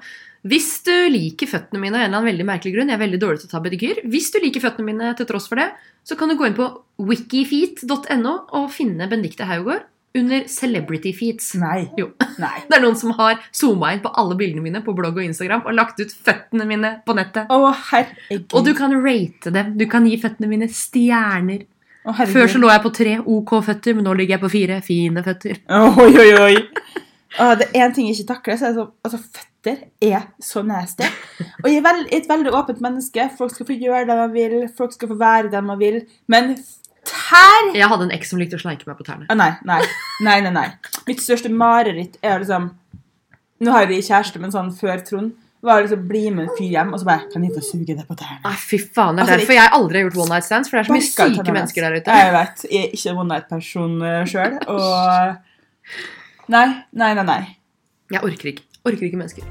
Hvis 0.47 0.71
du 0.87 0.95
liker 1.11 1.51
føttene 1.51 1.83
mine 1.83 1.97
av 1.97 2.05
en 2.05 2.07
eller 2.07 2.21
annen 2.21 2.31
veldig 2.31 2.47
merkelig 2.47 2.77
grunn, 2.77 2.93
jeg 2.93 2.99
er 2.99 3.03
veldig 3.03 3.21
dårlig 3.23 3.43
til 3.43 3.51
å 3.51 3.55
ta 3.57 3.63
pedikyr, 3.65 4.05
hvis 4.07 4.31
du 4.33 4.39
liker 4.45 4.63
føttene 4.63 4.87
mine 4.93 5.11
til 5.19 5.29
tross 5.29 5.49
for 5.51 5.59
det, 5.61 5.73
så 6.07 6.17
kan 6.19 6.31
du 6.31 6.37
gå 6.39 6.47
inn 6.47 6.57
på 6.57 6.69
wikifeet.no 7.03 8.35
og 8.55 8.73
finne 8.75 9.11
Benedicte 9.11 9.49
Haugård 9.49 9.85
under 10.17 10.47
Celebrity 10.49 11.13
Feets. 11.13 11.55
Nei. 11.61 11.89
Jo. 11.99 12.11
Nei. 12.41 12.55
Det 12.69 12.79
er 12.79 12.85
noen 12.85 12.99
som 12.99 13.13
har 13.19 13.43
zooma 13.55 13.93
inn 13.95 14.03
på 14.05 14.13
alle 14.17 14.37
bildene 14.39 14.65
mine 14.65 14.83
på 14.85 14.95
blogg 14.97 15.19
og 15.19 15.27
Instagram 15.27 15.67
og 15.67 15.77
lagt 15.77 16.01
ut 16.01 16.15
føttene 16.15 16.67
mine 16.69 16.93
på 17.07 17.17
nettet. 17.19 17.51
Å, 17.53 17.73
herregud. 17.91 18.49
Og 18.57 18.67
du 18.67 18.73
kan 18.79 18.95
rate 19.03 19.53
dem. 19.53 19.75
Du 19.77 19.87
kan 19.91 20.07
gi 20.09 20.17
føttene 20.23 20.51
mine 20.51 20.71
stjerner. 20.73 21.67
Å. 22.07 22.15
Før 22.31 22.47
så 22.51 22.61
lå 22.63 22.71
jeg 22.71 22.83
på 22.85 22.93
tre 22.95 23.17
OK 23.19 23.53
føtter, 23.67 23.97
men 23.99 24.07
nå 24.07 24.15
ligger 24.15 24.37
jeg 24.37 24.45
på 24.45 24.53
fire 24.53 24.79
fine 24.87 25.25
føtter. 25.27 25.59
Oi, 26.05 26.13
oi, 26.23 26.31
oi. 26.39 26.55
Å, 27.43 27.51
det 27.59 27.67
er 27.73 27.83
én 27.85 27.95
ting 27.95 28.07
jeg 28.09 28.21
ikke 28.21 28.33
takler. 28.35 28.59
så 28.61 28.69
er 28.69 28.75
det 28.75 28.81
så, 28.81 28.87
altså, 29.05 29.21
Føtter 29.67 29.81
er 30.07 30.29
så 30.41 30.63
nasty. 30.63 31.09
Og 31.65 31.67
jeg 31.69 31.81
er 31.81 31.85
veld, 31.85 32.09
et 32.15 32.29
veldig 32.31 32.53
åpent 32.55 32.83
menneske. 32.85 33.27
Folk 33.37 33.53
skal 33.53 33.67
få 33.69 33.77
gjøre 33.77 34.07
det 34.07 34.19
man 34.21 34.35
vil, 34.35 34.57
folk 34.79 34.95
skal 34.95 35.11
få 35.11 35.19
være 35.21 35.51
det 35.53 35.63
man 35.67 35.81
vil. 35.81 35.99
Men 36.31 36.55
tær 37.07 37.73
Jeg 37.75 37.91
hadde 37.91 38.07
en 38.07 38.15
eks 38.15 38.31
som 38.31 38.41
likte 38.41 38.59
å 38.59 38.63
sleike 38.63 38.87
meg 38.87 38.99
på 39.01 39.09
tærne. 39.09 39.27
Ah, 39.29 39.39
nei, 39.39 39.51
nei, 39.67 39.81
nei, 40.23 40.39
nei, 40.47 40.55
nei. 40.55 40.69
Mitt 41.09 41.25
største 41.25 41.51
mareritt 41.53 42.21
er 42.23 42.43
liksom 42.45 42.71
Nå 43.65 43.73
har 43.73 43.89
jeg 43.89 44.05
kjæreste, 44.05 44.39
men 44.39 44.53
sånn 44.53 44.69
før 44.77 45.01
Trond 45.01 45.33
var 45.65 45.83
liksom 45.83 46.03
bli 46.09 46.31
med 46.31 46.45
en 46.47 46.51
fyr 46.59 46.69
hjem, 46.75 46.93
og 46.95 47.01
så 47.01 47.07
bare 47.09 47.27
Kan 47.33 47.45
jeg 47.45 47.55
få 47.57 47.63
suge 47.65 47.95
deg 47.97 48.05
på 48.07 48.17
tærne? 48.19 48.41
Nei, 48.45 48.55
fy 48.61 48.79
faen. 48.79 49.17
Det 49.17 49.23
er 49.23 49.27
Altså, 49.27 49.39
derfor 49.41 49.57
jeg 49.57 49.71
aldri 49.79 49.99
har 49.99 50.05
gjort 50.11 50.21
one 50.25 50.35
night 50.35 50.45
stands, 50.45 50.69
for 50.71 50.77
det 50.77 50.83
er 50.85 50.89
så 50.91 50.97
mye 50.97 51.07
syke 51.09 51.29
tennene 51.37 51.57
mennesker 51.59 51.87
der 51.87 51.97
ute. 52.01 52.19
Jeg 52.21 52.33
vet. 52.37 52.67
Jeg 52.71 52.83
er 52.85 52.97
ikke 53.01 53.15
one 53.17 53.29
night-person 53.33 53.97
sjøl, 54.31 54.59
og 54.69 55.37
Nei, 56.49 56.67
nei, 56.93 57.15
nei. 57.19 57.25
nei. 57.27 57.41
Jeg 58.13 58.23
orker 58.23 58.53
ikke. 58.53 58.63
Orker 58.87 59.09
ikke 59.09 59.19
mennesker. 59.19 59.43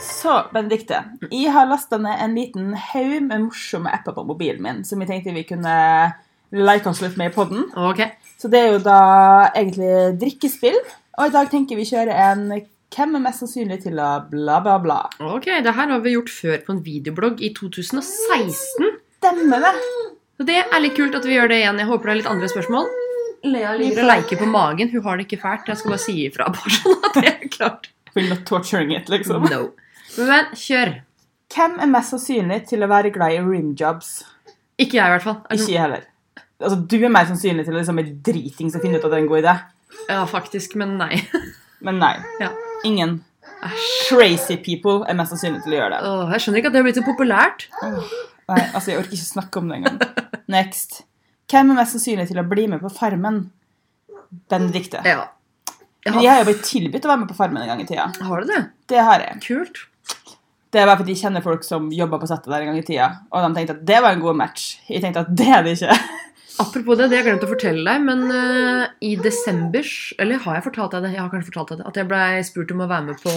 Så, 0.00 0.34
Benedikte, 0.52 0.98
jeg 1.32 1.52
har 1.52 1.68
lasta 1.68 1.96
ned 2.00 2.20
en 2.20 2.34
liten 2.36 2.72
haug 2.76 3.22
med 3.24 3.46
morsomme 3.46 3.88
apper 3.92 4.12
på 4.16 4.24
mobilen 4.28 4.60
min 4.64 4.82
som 4.84 5.00
jeg 5.00 5.08
tenkte 5.08 5.32
vi 5.32 5.46
kunne 5.48 5.72
like 6.52 6.88
oss 6.90 7.00
litt 7.00 7.16
med 7.20 7.30
i 7.30 7.34
podden. 7.34 7.64
Ok. 7.76 8.02
Så 8.40 8.50
det 8.52 8.60
er 8.60 8.74
jo 8.74 8.82
da 8.84 8.98
egentlig 9.56 10.18
drikkespill. 10.20 10.76
Og 11.18 11.26
i 11.26 11.34
dag 11.34 11.50
tenker 11.52 11.78
vi 11.78 11.86
kjøre 11.88 12.14
en 12.28 12.46
Hvem 12.90 13.12
er 13.18 13.22
mest 13.22 13.42
sannsynlig 13.44 13.76
til 13.84 13.98
å 14.02 14.08
bla, 14.30 14.56
bla, 14.64 14.76
bla? 14.82 14.96
ok, 15.22 15.44
Det 15.62 15.74
her 15.76 15.92
har 15.92 16.00
vi 16.02 16.16
gjort 16.16 16.32
før 16.34 16.56
på 16.66 16.72
en 16.74 16.80
videoblogg 16.82 17.38
i 17.46 17.52
2016. 17.54 18.88
Stemmer 19.20 19.62
det? 19.62 19.70
Så 20.40 20.46
det 20.48 20.56
er 20.64 20.82
litt 20.82 20.96
kult 20.96 21.14
at 21.14 21.28
vi 21.28 21.36
gjør 21.36 21.52
det 21.52 21.60
igjen. 21.60 21.78
Jeg 21.78 21.86
håper 21.90 22.10
det 22.10 22.14
er 22.14 22.20
litt 22.22 22.30
andre 22.32 22.48
spørsmål. 22.50 22.88
Lea 23.46 23.76
ligger 23.78 24.02
og 24.02 24.10
leker 24.10 24.40
på 24.42 24.48
magen. 24.50 24.90
Hun 24.90 25.04
har 25.06 25.20
det 25.20 25.28
ikke 25.28 25.38
fælt. 25.44 25.70
Jeg 25.70 25.80
skal 25.80 25.94
bare 25.94 26.02
si 26.02 26.16
ifra. 26.26 26.48
bare 26.56 26.74
sånn 26.80 27.06
at 27.06 27.18
det 27.20 27.30
er 27.30 27.52
klart. 27.54 27.88
We're 28.16 28.26
not 28.28 28.42
torturing 28.48 28.90
it, 28.96 29.08
liksom. 29.12 29.46
No. 29.52 29.62
Men 30.18 30.50
kjør. 30.58 30.96
Hvem 31.54 31.78
er 31.82 31.90
mest 31.94 32.14
sannsynlig 32.14 32.64
til 32.70 32.82
å 32.82 32.88
være 32.90 33.12
glad 33.14 33.36
i 33.36 33.42
rimjobs? 33.44 34.10
Ikke 34.80 34.98
jeg, 34.98 35.06
i 35.06 35.14
hvert 35.14 35.26
fall. 35.28 35.38
Ikke 35.54 35.70
jeg 35.76 35.82
heller. 35.84 36.08
Altså, 36.60 36.80
Du 36.90 36.96
er 36.98 37.12
mer 37.12 37.30
sannsynlig 37.30 37.68
til 37.68 37.76
å 37.76 37.78
liksom, 37.78 38.02
være 38.02 38.16
driting 38.26 38.72
som 38.74 38.82
finner 38.82 38.98
ut 38.98 39.06
at 39.06 39.14
det 39.14 39.20
er 39.20 39.24
en 39.28 39.30
god 39.30 39.44
idé. 39.44 39.54
Ja, 40.08 40.24
faktisk, 40.30 40.74
men 40.80 40.96
nei. 41.00 41.20
Men 41.80 41.96
nei. 41.96 42.12
Ja. 42.42 42.50
Ingen 42.84 43.22
crazy 44.08 44.56
people 44.60 44.98
er 45.08 45.16
mest 45.16 45.32
sannsynlig 45.32 45.62
til 45.64 45.72
å 45.72 45.78
gjøre 45.78 45.94
det. 45.94 46.00
Åh, 46.10 46.32
jeg 46.34 46.42
skjønner 46.44 46.60
ikke 46.60 46.68
at 46.68 46.74
det 46.74 46.80
har 46.80 46.86
blitt 46.86 46.98
så 46.98 47.04
populært. 47.06 47.64
Nei, 47.80 48.58
altså, 48.74 48.90
Jeg 48.90 48.98
orker 49.00 49.16
ikke 49.16 49.28
snakke 49.30 49.62
om 49.62 49.70
det 49.70 49.78
engang. 49.78 49.96
Next. 50.56 50.98
Hvem 51.48 51.72
er 51.72 51.78
mest 51.80 51.96
sannsynlig 51.96 52.26
til 52.28 52.40
å 52.42 52.44
bli 52.50 52.66
med 52.68 52.82
på 52.84 52.90
Farmen? 52.92 53.40
Benedicte. 54.52 55.00
Ja. 55.08 55.24
Jeg 56.04 56.14
Men 56.14 56.22
jeg 56.24 56.30
har 56.30 56.38
har, 56.38 56.44
jo 56.44 56.48
blitt 56.50 56.68
tilbudt 56.68 57.04
å 57.08 57.12
være 57.12 57.22
med 57.24 57.30
på 57.32 57.36
Farmen 57.40 57.62
en 57.64 57.72
gang 57.72 57.80
i 57.82 57.88
tida. 57.88 58.06
har 58.28 58.40
du 58.44 58.52
det? 58.52 58.60
Det 58.92 59.00
har 59.04 59.24
jeg. 59.24 59.40
Kult. 59.44 59.80
Det 60.70 60.80
er 60.80 60.86
bare 60.86 61.00
fordi 61.00 61.16
jeg 61.16 61.24
kjenner 61.24 61.42
folk 61.44 61.64
som 61.66 61.88
jobba 61.92 62.20
på 62.22 62.28
settet 62.30 62.52
der 62.52 62.62
en 62.62 62.70
gang 62.70 62.78
i 62.78 62.84
tida, 62.86 63.08
og 63.32 63.42
de 63.42 63.56
tenkte 63.56 63.74
at 63.74 63.82
det 63.88 63.98
var 64.04 64.14
en 64.14 64.22
god 64.22 64.36
match. 64.38 64.68
Jeg 64.86 65.02
tenkte 65.02 65.24
at 65.26 65.32
det 65.36 65.48
er 65.50 65.64
det 65.66 65.74
ikke. 65.80 65.96
Apropos 66.60 66.98
det, 66.98 67.06
det 67.10 67.16
har 67.16 67.24
jeg 67.24 67.28
glemt 67.30 67.44
å 67.46 67.50
fortelle 67.50 67.84
deg, 67.86 68.02
men 68.04 68.24
uh, 68.28 68.84
i 69.04 69.14
desember 69.20 69.86
Eller 70.20 70.42
har 70.44 70.58
jeg 70.58 70.66
fortalt 70.66 70.94
deg 70.96 71.06
det? 71.06 71.12
Jeg 71.14 71.22
har 71.22 71.30
kanskje 71.32 71.50
fortalt 71.50 71.72
deg 71.72 71.80
det. 71.80 71.86
At 71.90 72.00
jeg 72.00 72.08
ble 72.10 72.20
spurt 72.46 72.74
om 72.74 72.82
å 72.84 72.88
være 72.90 73.06
med 73.08 73.22
på 73.22 73.34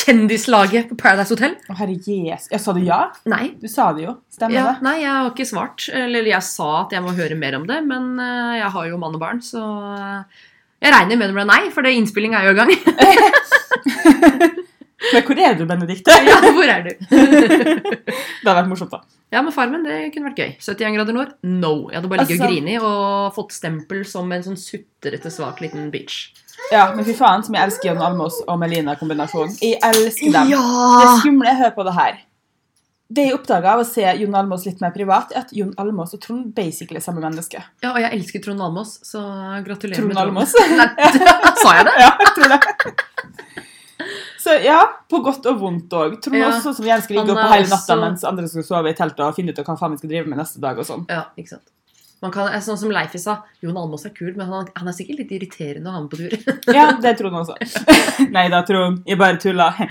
Kjendislaget 0.00 0.90
på 0.90 0.98
Paradise 1.00 1.32
Hotel. 1.34 1.56
Å, 1.70 1.78
herre 1.80 1.96
yes. 1.96 2.50
Jeg 2.52 2.62
sa 2.62 2.74
du 2.76 2.82
ja? 2.84 3.00
Nei. 3.30 3.54
Du 3.60 3.66
sa 3.70 3.90
det 3.96 4.04
jo. 4.06 4.14
Stemmer 4.34 4.56
Ja, 4.58 4.66
det? 4.74 4.84
nei, 4.86 4.96
jeg 5.02 5.10
har 5.14 5.32
ikke 5.32 5.48
svart. 5.48 5.88
Eller 5.94 6.28
jeg 6.30 6.44
sa 6.46 6.70
at 6.84 6.94
jeg 6.96 7.04
må 7.04 7.16
høre 7.16 7.38
mer 7.38 7.56
om 7.60 7.66
det, 7.70 7.80
men 7.88 8.12
uh, 8.20 8.54
jeg 8.58 8.70
har 8.76 8.90
jo 8.92 9.00
mann 9.00 9.16
og 9.16 9.22
barn, 9.22 9.40
så 9.44 9.64
eh, 9.96 10.46
jeg 10.80 10.94
regner 10.94 11.18
med 11.20 11.30
det 11.30 11.36
ble 11.36 11.46
nei, 11.48 11.62
for 11.74 11.84
det 11.84 11.92
innspillinga 11.96 12.40
er 12.40 12.50
jo 12.50 12.54
i 12.54 12.60
gang. 12.60 12.72
Men 15.12 15.24
hvor 15.26 15.40
er 15.46 15.54
du, 15.58 15.64
Benedicte? 15.68 16.14
ja, 16.28 16.36
hvor 16.44 16.68
er 16.70 16.84
du? 16.86 16.92
Det 18.40 18.46
hadde 18.48 18.56
vært 18.62 18.70
morsomt, 18.70 18.92
da. 18.94 19.00
Ja, 19.30 19.42
men 19.46 19.52
Farmen, 19.54 19.84
det 19.86 19.96
kunne 20.14 20.30
vært 20.32 20.40
gøy. 20.42 20.52
71 20.58 20.94
grader 20.96 21.14
nord? 21.14 21.34
No. 21.46 21.72
Jeg 21.90 22.00
hadde 22.00 22.08
bare 22.10 22.24
ligget 22.24 22.40
og 22.40 22.46
Altså- 22.46 22.54
grini 22.54 22.78
og 22.80 23.34
fått 23.36 23.52
stempel 23.54 24.00
som 24.08 24.32
en 24.34 24.42
sånn 24.46 24.58
sutrete, 24.58 25.30
svak 25.30 25.60
liten 25.62 25.90
bitch. 25.92 26.32
Ja, 26.72 26.88
men 26.94 27.04
fy 27.06 27.14
faen 27.16 27.44
som 27.46 27.54
jeg 27.56 27.62
elsker 27.68 27.92
Jon 27.92 28.02
Almås 28.04 28.40
og 28.46 28.58
Melina-kombinasjonen. 28.60 29.54
Jeg 29.62 29.78
elsker 29.86 30.34
dem. 30.34 30.50
Det 30.50 31.04
er 31.06 31.14
skumle, 31.22 31.54
hører 31.62 31.76
på 31.78 31.86
det 31.86 31.94
her. 31.96 32.18
Det 33.10 33.24
jeg 33.26 33.34
oppdaga 33.34 33.72
av 33.74 33.80
å 33.82 33.86
se 33.88 34.04
Jon 34.20 34.34
Almås 34.38 34.66
litt 34.68 34.82
mer 34.82 34.92
privat, 34.94 35.32
er 35.34 35.40
at 35.46 35.54
Jon 35.56 35.72
Almås 35.82 36.12
og 36.14 36.20
Trond 36.22 36.52
basically 36.54 37.00
er 37.00 37.02
samme 37.06 37.22
menneske. 37.24 37.58
ja, 37.82 37.90
og 37.94 37.98
jeg 38.02 38.12
elsker 38.18 38.42
Trond 38.44 38.62
Almås, 38.62 38.98
så 39.02 39.22
gratulerer 39.66 39.98
Trond 39.98 40.12
med 40.12 40.20
Almås? 40.22 40.52
Nei, 40.78 40.90
sa 41.62 41.72
jeg 41.78 41.88
det? 41.88 41.96
Ja, 42.04 42.12
jeg 42.22 42.34
tror 42.36 42.52
det. 42.54 42.60
Så 44.40 44.54
ja, 44.64 44.78
på 45.10 45.18
godt 45.24 45.44
og 45.50 45.58
vondt 45.60 45.92
òg. 45.92 46.14
Trond 46.24 46.38
Ja, 46.40 46.48
også 46.54 46.72
som 46.78 46.86
gjerne 46.88 47.04
skal 47.04 47.16
ligge 47.18 47.28
han 47.28 47.36
oppe 47.36 47.50
hele 47.52 47.68
natta 47.68 47.92
også- 47.92 48.00
mens 48.00 48.24
andre 48.24 48.48
skal 48.48 48.64
sove 48.64 48.88
i 48.90 48.96
teltet 48.96 49.20
og 49.26 49.34
finne 49.36 49.52
ut 49.52 49.58
av 49.60 49.66
hva 49.68 49.76
faen 49.78 49.92
vi 49.92 50.00
skal 50.00 50.10
drive 50.14 50.26
med 50.32 50.38
neste 50.40 50.60
dag 50.64 50.78
og 50.80 50.86
sånn. 50.88 51.04
Ja, 51.12 51.26
ikke 51.36 51.48
sant. 51.56 51.68
Man 52.22 52.32
kan, 52.32 52.48
sånn 52.60 52.76
som 52.76 52.90
Leifi 52.92 53.18
sa, 53.18 53.38
Jon 53.62 53.76
Almaas 53.80 54.04
er 54.04 54.10
kul, 54.12 54.34
men 54.36 54.46
han, 54.46 54.66
han 54.76 54.88
er 54.88 54.92
sikkert 54.92 55.22
litt 55.22 55.30
irriterende 55.32 55.88
å 55.88 55.92
ha 55.94 56.00
med 56.00 56.10
på 56.10 56.18
tur. 56.20 56.34
Ja, 56.76 56.90
det 57.00 57.14
er 57.14 57.16
Trond 57.20 57.36
også. 57.36 57.56
Nei 58.36 58.48
da, 58.52 58.62
Trond. 58.68 59.02
Jeg 59.08 59.16
bare 59.20 59.38
tulla. 59.40 59.70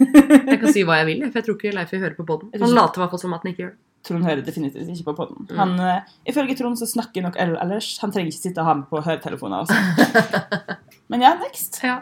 Jeg 0.00 0.58
kan 0.60 0.72
si 0.74 0.82
hva 0.82 0.96
jeg 0.98 1.06
vil, 1.06 1.20
for 1.30 1.38
jeg 1.38 1.44
tror 1.46 1.56
ikke 1.60 1.72
Leifi 1.76 1.98
hører 2.02 2.16
på 2.18 2.24
poden. 2.26 2.48
Han 2.58 2.72
later 2.74 2.98
i 2.98 3.02
hvert 3.04 3.12
fall 3.14 3.20
som 3.22 3.34
at 3.36 3.44
han 3.44 3.52
ikke 3.52 3.62
gjør 3.64 3.70
det. 3.70 3.78
Trond 4.06 4.24
hører 4.26 4.42
definitivt 4.46 4.90
ikke 4.92 5.04
på 5.08 5.14
podden. 5.18 5.46
Mm. 5.50 5.56
Han, 5.58 5.72
eh, 5.80 6.00
ifølge 6.30 6.56
Trond 6.58 6.78
så 6.78 6.86
snakker 6.90 7.22
nok 7.24 7.36
el- 7.42 7.56
ellers. 7.62 7.88
Han 8.02 8.12
trenger 8.14 8.30
ikke 8.32 8.42
sitte 8.42 8.62
og 8.62 8.66
ha 8.68 8.74
med 8.80 8.88
på 8.90 9.00
høretelefoner. 9.02 9.64
Også. 9.66 10.76
Men 11.10 11.22
ja, 11.22 11.32
next. 11.40 11.80
Ja. 11.82 12.00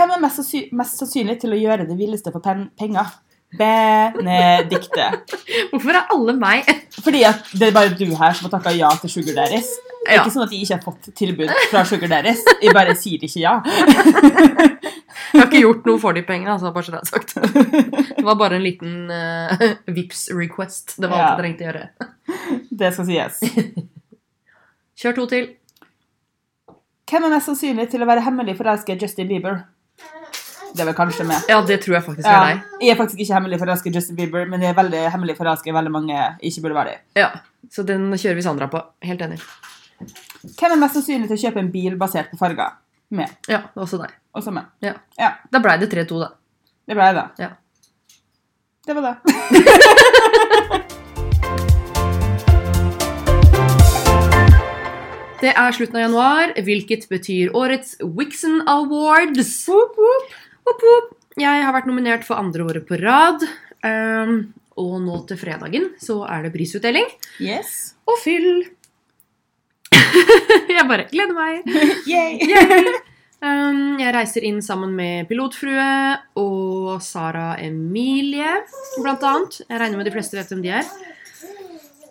Hvem 0.00 0.14
er 0.14 0.20
mest, 0.22 0.54
mest 0.72 1.02
sannsynlig 1.02 1.34
til 1.42 1.52
å 1.52 1.58
gjøre 1.60 1.84
det 1.84 1.96
villeste 1.98 2.30
for 2.32 2.40
pen 2.40 2.70
penger? 2.78 3.10
Benedikte. 3.58 5.08
Hvorfor 5.72 5.96
er 5.98 6.12
alle 6.14 6.34
meg? 6.40 6.68
Fordi 7.04 7.20
det 7.20 7.66
er 7.66 7.74
bare 7.74 7.92
du 7.98 8.06
her 8.06 8.36
som 8.36 8.46
har 8.46 8.54
takka 8.54 8.72
ja 8.72 8.88
til 9.02 9.12
Sugar 9.12 9.42
Daddies. 9.42 9.68
Ja. 10.06 10.22
ikke 10.22 10.32
sånn 10.32 10.46
at 10.46 10.52
jeg 10.54 10.64
ikke 10.64 10.76
har 10.78 10.84
fått 10.86 11.08
tilbud 11.18 11.50
fra 11.68 11.82
Sugar 11.84 12.08
Daddies. 12.14 12.40
Jeg 12.62 12.72
bare 12.72 12.94
sier 12.96 13.26
ikke 13.26 13.42
ja. 13.42 13.58
Jeg 15.30 15.38
har 15.38 15.46
ikke 15.46 15.60
gjort 15.60 15.84
noe 15.86 16.00
for 16.02 16.16
de 16.16 16.22
pengene, 16.26 16.54
altså, 16.56 16.72
bare 16.74 16.86
så 16.88 16.94
det 16.94 17.00
er 17.02 17.10
sagt. 17.10 17.36
Det 18.20 18.24
var 18.24 18.38
bare 18.40 18.56
en 18.56 18.64
liten 18.64 19.12
uh, 19.12 19.62
vips 19.94 20.26
request. 20.34 20.96
Det 21.00 21.08
var 21.08 21.20
alt 21.20 21.28
jeg 21.28 21.40
trengte 21.40 21.62
å 21.62 21.68
gjøre. 21.68 22.08
Det 22.80 22.90
skal 22.96 23.06
sies. 23.08 23.38
Kjør 25.00 25.16
to 25.20 25.26
til. 25.30 25.46
Hvem 27.10 27.28
er 27.28 27.32
mest 27.36 27.48
sannsynlig 27.52 27.86
til 27.92 28.02
å 28.02 28.08
være 28.10 28.24
hemmelig 28.26 28.56
forelska 28.58 28.96
i 28.96 29.00
Justin 29.00 29.30
Bieber? 29.30 29.62
Det 30.70 30.80
er 30.84 30.86
vel 30.86 30.94
kanskje 30.96 31.24
meg. 31.26 31.42
Ja, 31.50 31.58
det 31.66 31.80
tror 31.82 31.96
jeg 31.96 32.04
faktisk 32.06 32.26
Ja, 32.28 32.36
er 32.44 32.54
deg. 32.54 32.60
jeg 32.84 32.90
er 32.94 32.98
faktisk 33.00 33.18
ikke 33.24 33.34
hemmelig 33.34 33.58
forelsket 33.58 33.90
i 33.90 33.94
Justin 33.98 34.16
Bieber, 34.16 34.44
men 34.48 34.62
jeg 34.62 34.70
er 34.70 34.76
veldig 34.78 35.00
hemmelig 35.14 35.36
forelsket 35.38 35.72
i 35.72 35.74
veldig 35.74 35.92
mange 35.92 36.14
jeg 36.14 36.36
ikke 36.52 36.62
burde 36.66 36.78
være 36.78 36.92
i. 36.94 36.98
Ja, 37.20 37.30
Så 37.70 37.82
den 37.86 38.10
kjører 38.14 38.34
vi 38.38 38.42
Sandra 38.42 38.68
på. 38.72 38.80
Helt 39.02 39.20
enig. 39.26 39.40
Hvem 40.00 40.72
er 40.72 40.76
mest 40.80 40.94
sannsynlig 40.96 41.28
til 41.28 41.36
å 41.36 41.42
kjøpe 41.42 41.58
en 41.60 41.70
bil 41.72 41.96
basert 42.00 42.30
på 42.30 42.38
farger? 42.40 42.76
Med. 43.10 43.28
Ja, 43.50 43.62
også 43.76 43.98
deg. 44.00 44.14
Også 44.34 44.52
meg. 44.54 44.64
Ja. 44.80 44.94
Ja. 45.18 45.32
Da 45.50 45.58
blei 45.58 45.76
det 45.82 45.90
3-2, 45.92 46.20
da. 46.22 46.30
Det 46.86 46.94
ble 46.96 47.10
det. 47.18 47.26
Ja. 47.42 47.50
Det 48.86 48.94
var 48.96 49.02
det. 49.10 49.14
Det 55.40 55.54
er 55.56 55.72
slutten 55.72 55.96
av 55.96 56.02
januar, 56.04 56.50
hvilket 56.66 57.06
betyr 57.08 57.54
årets 57.56 57.94
Wixon 58.04 58.58
Awards. 58.68 59.54
Woop, 59.70 59.94
woop. 59.96 60.34
Woop, 60.66 60.86
opp. 60.96 61.12
Jeg 61.40 61.64
har 61.64 61.74
vært 61.74 61.88
nominert 61.88 62.26
for 62.26 62.40
andre 62.40 62.66
året 62.66 62.86
på 62.88 62.98
rad. 63.00 63.44
Um, 63.84 64.50
og 64.80 64.96
nå 65.04 65.20
til 65.28 65.38
fredagen 65.40 65.90
så 66.00 66.20
er 66.28 66.46
det 66.46 66.54
prisutdeling. 66.54 67.06
Yes. 67.42 67.94
Og 68.08 68.18
fyll! 68.20 68.66
jeg 70.76 70.88
bare 70.88 71.06
gleder 71.10 71.36
meg. 71.36 71.70
Yay. 72.10 72.40
Um, 73.40 73.94
jeg 73.96 74.12
reiser 74.12 74.44
inn 74.44 74.58
sammen 74.60 74.90
med 74.92 75.24
pilotfrue 75.30 75.84
og 76.36 76.98
Sara 77.00 77.54
Emilie, 77.56 78.58
blant 79.00 79.24
annet. 79.24 79.56
Jeg 79.62 79.80
regner 79.80 79.96
med 79.96 80.04
de 80.04 80.12
fleste 80.12 80.36
vet 80.36 80.52
hvem 80.52 80.60
de 80.60 80.74
er. 80.76 80.90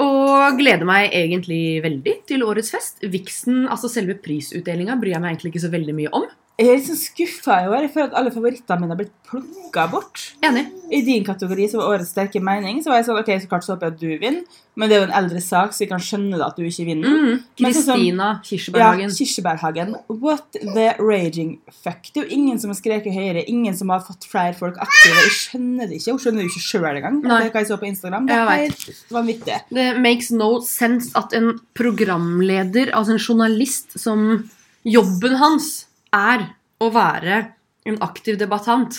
Og 0.02 0.58
gleder 0.58 0.90
meg 0.90 1.14
egentlig 1.14 1.84
veldig 1.86 2.16
til 2.32 2.48
årets 2.48 2.74
fest. 2.74 3.06
Vixen, 3.14 3.68
altså 3.70 3.92
selve 3.94 4.18
prisutdelinga, 4.18 4.98
bryr 4.98 5.20
jeg 5.20 5.22
meg 5.22 5.36
egentlig 5.36 5.54
ikke 5.54 5.66
så 5.68 5.72
veldig 5.76 5.96
mye 6.00 6.14
om. 6.18 6.26
Jeg 6.60 6.68
er 6.68 6.76
litt 6.76 6.88
sånn 6.90 6.98
skuffa 7.00 7.56
i 7.64 7.68
år. 7.72 7.82
Jeg 7.86 7.92
føler 7.94 8.08
at 8.10 8.16
alle 8.20 8.32
favorittene 8.36 8.82
mine 8.82 8.92
har 8.92 8.98
blitt 9.00 9.14
plukka 9.30 9.86
bort. 9.94 10.24
Enig. 10.44 10.66
I 10.92 11.00
din 11.08 11.24
kategori 11.24 11.70
som 11.72 11.80
var 11.80 11.94
årets 11.94 12.10
sterke 12.12 12.42
mening. 12.44 12.82
Så 12.84 12.92
var 12.92 12.98
jeg 13.00 13.06
sånn, 13.08 13.20
ok, 13.22 13.30
så 13.40 13.48
klart 13.48 13.64
så 13.64 13.72
håper 13.78 13.88
jeg 13.88 13.94
at 13.94 14.00
du 14.02 14.08
vinner. 14.20 14.58
Men 14.76 14.90
det 14.92 14.96
er 14.98 15.00
jo 15.00 15.08
en 15.08 15.16
eldre 15.22 15.40
sak, 15.44 15.72
så 15.72 15.86
vi 15.86 15.88
kan 15.88 16.04
skjønne 16.04 16.36
det 16.36 16.44
at 16.44 16.58
du 16.60 16.64
ikke 16.68 16.86
vinner. 16.90 17.08
Mm. 17.16 17.40
Sånn 17.78 17.86
som- 17.86 18.02
Ja, 18.42 18.42
Kirsebærhagen. 18.44 19.16
Kirsebærhagen. 19.16 19.96
What 20.10 20.52
the 20.52 20.96
raging 21.00 21.60
fuck. 21.72 22.12
Det 22.14 22.24
er 22.24 22.28
jo 22.28 22.36
ingen 22.36 22.60
som 22.60 22.70
har 22.72 22.76
skreket 22.82 23.14
høyere, 23.16 23.46
ingen 23.48 23.74
som 23.80 23.88
har 23.90 24.02
fått 24.02 24.28
flere 24.28 24.54
folk 24.54 24.76
aktive. 24.78 25.16
Jeg 25.16 25.32
skjønner 25.40 25.88
det 25.88 26.02
ikke. 26.02 26.12
Hun 26.12 26.20
skjønner 26.20 26.44
det 26.44 26.50
ikke 26.52 26.68
sjøl 26.68 26.90
engang. 26.98 27.22
Det 27.24 27.32
er 27.32 27.52
hva 27.52 27.64
jeg 27.64 27.68
så 27.72 27.80
på 27.80 27.88
Instagram. 27.88 28.26
Det 28.28 28.36
er 28.36 28.46
helt 28.68 29.06
vanvittig. 29.16 29.62
Det 29.72 29.88
makes 30.02 30.32
no 30.32 30.60
sense 30.60 31.12
at 31.16 31.32
en 31.34 31.60
programleder, 31.74 32.92
altså 32.92 33.12
en 33.16 33.18
journalist, 33.20 33.96
som 34.00 34.50
jobben 34.86 35.36
hans 35.40 35.86
er 36.16 36.48
å 36.80 36.90
være 36.94 37.42
en 37.90 38.00
aktiv 38.06 38.38
debattant 38.40 38.96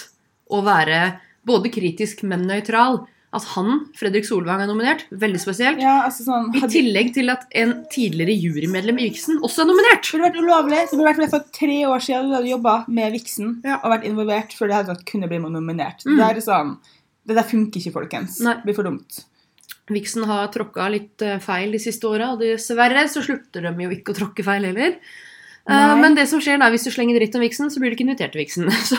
og 0.51 0.67
være 0.67 1.01
både 1.47 1.71
kritisk, 1.73 2.25
men 2.29 2.47
nøytral. 2.49 3.05
At 3.31 3.45
han, 3.53 3.85
Fredrik 3.95 4.25
Solvang, 4.27 4.59
er 4.65 4.67
nominert, 4.67 5.05
veldig 5.15 5.39
spesielt. 5.39 5.79
Ja, 5.79 6.01
altså 6.09 6.25
sånn, 6.27 6.49
I 6.59 6.67
tillegg 6.67 7.13
til 7.15 7.31
at 7.31 7.45
en 7.55 7.77
tidligere 7.93 8.35
jurymedlem 8.35 8.99
i 8.99 9.05
Vixen 9.07 9.39
også 9.39 9.63
er 9.63 9.69
nominert. 9.71 10.03
Det 10.03 10.19
burde 10.19 10.27
vært 10.33 10.41
ulovlig. 10.43 10.81
Det 10.91 10.99
burde 10.99 11.13
vært 11.13 11.35
for 11.37 11.53
tre 11.55 11.77
år 11.87 12.03
siden 12.03 12.27
du 12.27 12.35
hadde 12.35 12.51
jobba 12.51 12.75
med 12.91 13.15
Vixen 13.15 13.53
Ja. 13.63 13.77
og 13.85 13.93
vært 13.95 14.09
involvert 14.11 14.57
før 14.59 14.73
det 14.73 14.79
hadde 14.81 14.97
kunne 15.07 15.31
bli 15.31 15.39
nominert. 15.45 16.03
Mm. 16.03 16.17
Det, 16.19 16.27
er 16.27 16.43
sånn, 16.43 16.75
det 17.31 17.39
der 17.39 17.47
funker 17.47 17.79
ikke, 17.85 17.95
folkens. 18.01 18.41
Nei. 18.43 18.57
Det 18.59 18.67
blir 18.67 18.79
for 18.81 18.91
dumt. 18.91 19.23
Vixen 19.95 20.27
har 20.27 20.51
tråkka 20.51 20.91
litt 20.91 21.23
eh, 21.23 21.39
feil 21.43 21.71
de 21.75 21.79
siste 21.87 22.11
åra, 22.11 22.33
og 22.35 22.43
dessverre 22.43 23.07
så 23.11 23.23
slutter 23.23 23.71
de 23.71 23.87
jo 23.87 23.95
ikke 23.95 24.11
å 24.11 24.19
tråkke 24.25 24.47
feil 24.47 24.67
heller. 24.73 24.99
Nei. 25.71 26.01
Men 26.03 26.17
det 26.19 26.27
som 26.31 26.43
skjer 26.43 26.59
da, 26.61 26.69
hvis 26.73 26.85
du 26.87 26.91
slenger 26.93 27.19
dritt 27.19 27.37
om 27.39 27.45
Vixen, 27.45 27.71
så 27.73 27.81
blir 27.83 27.93
du 27.93 27.97
ikke 27.97 28.07
invitert 28.09 28.35
til 28.35 28.43
Vixen. 28.43 28.67
Så 28.91 28.99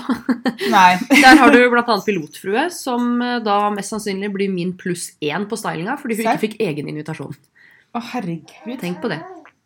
Nei. 0.71 0.95
Der 1.25 1.39
har 1.41 1.53
du 1.53 1.59
bl.a. 1.73 1.97
pilotfrue, 2.05 2.65
som 2.75 3.13
eh, 3.25 3.37
da 3.45 3.57
mest 3.75 3.93
sannsynlig 3.93 4.31
blir 4.33 4.51
min 4.53 4.73
pluss 4.79 5.11
én 5.23 5.47
på 5.49 5.59
stylinga, 5.59 5.97
fordi 6.01 6.19
hun 6.19 6.25
Serr? 6.25 6.39
ikke 6.39 6.47
fikk 6.47 6.57
egen 6.67 6.91
invitasjon. 6.91 7.37
Å, 7.91 8.01
herregud. 8.13 8.77
Tenk 8.81 9.01
på 9.03 9.11
det. 9.11 9.19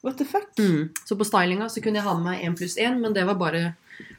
What 0.05 0.19
the 0.21 0.25
fuck? 0.29 0.51
Mm. 0.59 0.89
Så 1.05 1.17
på 1.17 1.25
stylinga 1.27 1.69
så 1.71 1.81
kunne 1.81 2.01
jeg 2.01 2.05
ha 2.07 2.13
med 2.17 2.29
meg 2.31 2.45
én 2.45 2.57
pluss 2.57 2.77
én, 2.81 2.99
men 3.01 3.13
det 3.15 3.25
var 3.29 3.37
bare 3.41 3.63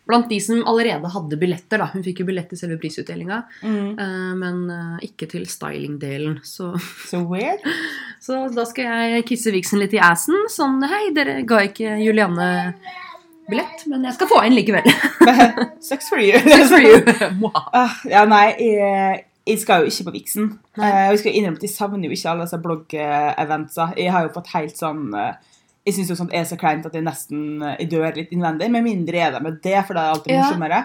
blant 0.07 0.29
de 0.31 0.39
som 0.41 0.61
allerede 0.71 1.09
hadde 1.11 1.39
billetter. 1.41 1.79
da. 1.83 1.87
Hun 1.93 2.03
fikk 2.07 2.21
jo 2.23 2.27
billett 2.29 2.49
til 2.53 2.59
selve 2.61 2.77
prisutdelinga, 2.83 3.41
Mm. 3.63 3.99
uh, 3.99 4.35
men 4.39 4.61
uh, 4.71 4.99
ikke 5.03 5.27
til 5.31 5.47
stylingdelen. 5.51 6.39
Så, 6.47 6.73
So 7.11 7.25
weird. 7.27 7.61
så 8.23 8.47
da 8.55 8.65
skal 8.69 8.85
jeg 9.13 9.27
kisse 9.27 9.51
Vixen 9.55 9.81
litt 9.83 9.95
i 9.95 10.03
assen. 10.03 10.47
Sånn 10.53 10.79
Hei, 10.87 11.11
dere 11.17 11.41
ga 11.47 11.63
ikke 11.67 11.97
Juliane 12.03 12.51
billett, 13.49 13.85
men 13.87 14.03
jeg 14.09 14.15
skal 14.17 14.29
få 14.31 14.41
en 14.43 14.55
likevel. 14.57 14.87
Sex 14.91 15.87
Sucks 15.91 16.09
for 16.11 16.19
you. 16.19 16.39
Good 16.43 16.69
for 16.71 16.83
you. 16.83 17.51
Ah, 17.77 17.93
ja, 18.09 18.25
nei, 18.27 18.49
jeg, 18.59 19.21
jeg 19.47 19.61
skal 19.63 19.85
jo 19.85 19.91
ikke 19.93 20.09
på 20.09 20.15
Vixen. 20.17 20.49
Nei. 20.81 20.89
Eh, 20.89 21.03
jeg 21.13 21.21
skal 21.21 21.37
innrømme 21.39 21.61
at 21.61 21.67
jeg 21.69 21.75
savner 21.75 22.09
jo 22.09 22.17
ikke 22.17 22.31
alle 22.33 22.47
disse 22.49 22.59
blogg-eventsa. 22.65 23.91
Jeg 23.99 24.11
har 24.15 24.27
jo 24.27 24.33
fått 24.35 24.51
helt 24.55 24.79
sånn 24.81 25.05
eh, 25.15 25.37
Jeg 25.87 25.95
syns 25.95 26.09
jo 26.11 26.17
sånt 26.19 26.33
er 26.35 26.45
så 26.49 26.57
kleint 26.59 26.87
at 26.89 26.95
jeg 26.99 27.05
nesten 27.07 27.63
eh, 27.63 27.77
jeg 27.85 27.91
dør 27.93 28.17
litt 28.17 28.33
innvendig. 28.35 28.69
Med 28.75 28.83
mindre 28.85 29.21
er 29.23 29.31
det 29.37 29.43
med 29.45 29.61
det, 29.63 29.77
for 29.87 29.95
det 29.95 30.03
er 30.03 30.13
alltid 30.17 30.33
Ja. 30.35 30.43
morsommere. 30.43 30.81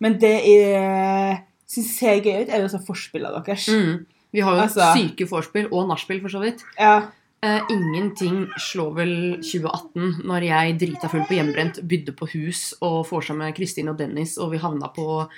Men 0.00 0.18
det 0.22 0.34
jeg 0.46 1.42
syns 1.74 1.92
ser 1.98 2.20
gøy 2.22 2.42
ut, 2.44 2.48
er 2.54 2.62
jo 2.62 2.68
så 2.70 2.78
forspillene 2.86 3.42
deres. 3.44 3.66
Mm. 3.68 4.06
Vi 4.34 4.40
har 4.40 4.54
jo 4.56 4.62
Altså- 4.62 4.92
syke 4.94 5.26
vorspiel 5.30 5.68
og 5.72 5.88
nachspiel, 5.88 6.20
for 6.22 6.28
så 6.28 6.40
vidt. 6.42 6.62
Ja. 6.78 7.02
Uh, 7.44 7.60
ingenting 7.68 8.46
slår 8.56 8.94
vel 8.96 9.12
2018 9.42 10.22
når 10.24 10.46
jeg 10.46 10.78
drita 10.80 11.10
full 11.12 11.26
på 11.28 11.34
hjemmebrent 11.36 11.76
bydde 11.86 12.14
på 12.16 12.26
hus 12.32 12.72
og 12.80 13.04
vorsa 13.10 13.34
med 13.36 13.54
Kristin 13.54 13.88
og 13.92 13.98
Dennis, 13.98 14.38
og 14.38 14.50
vi 14.54 14.56
havna 14.62 14.88
på 14.96 15.28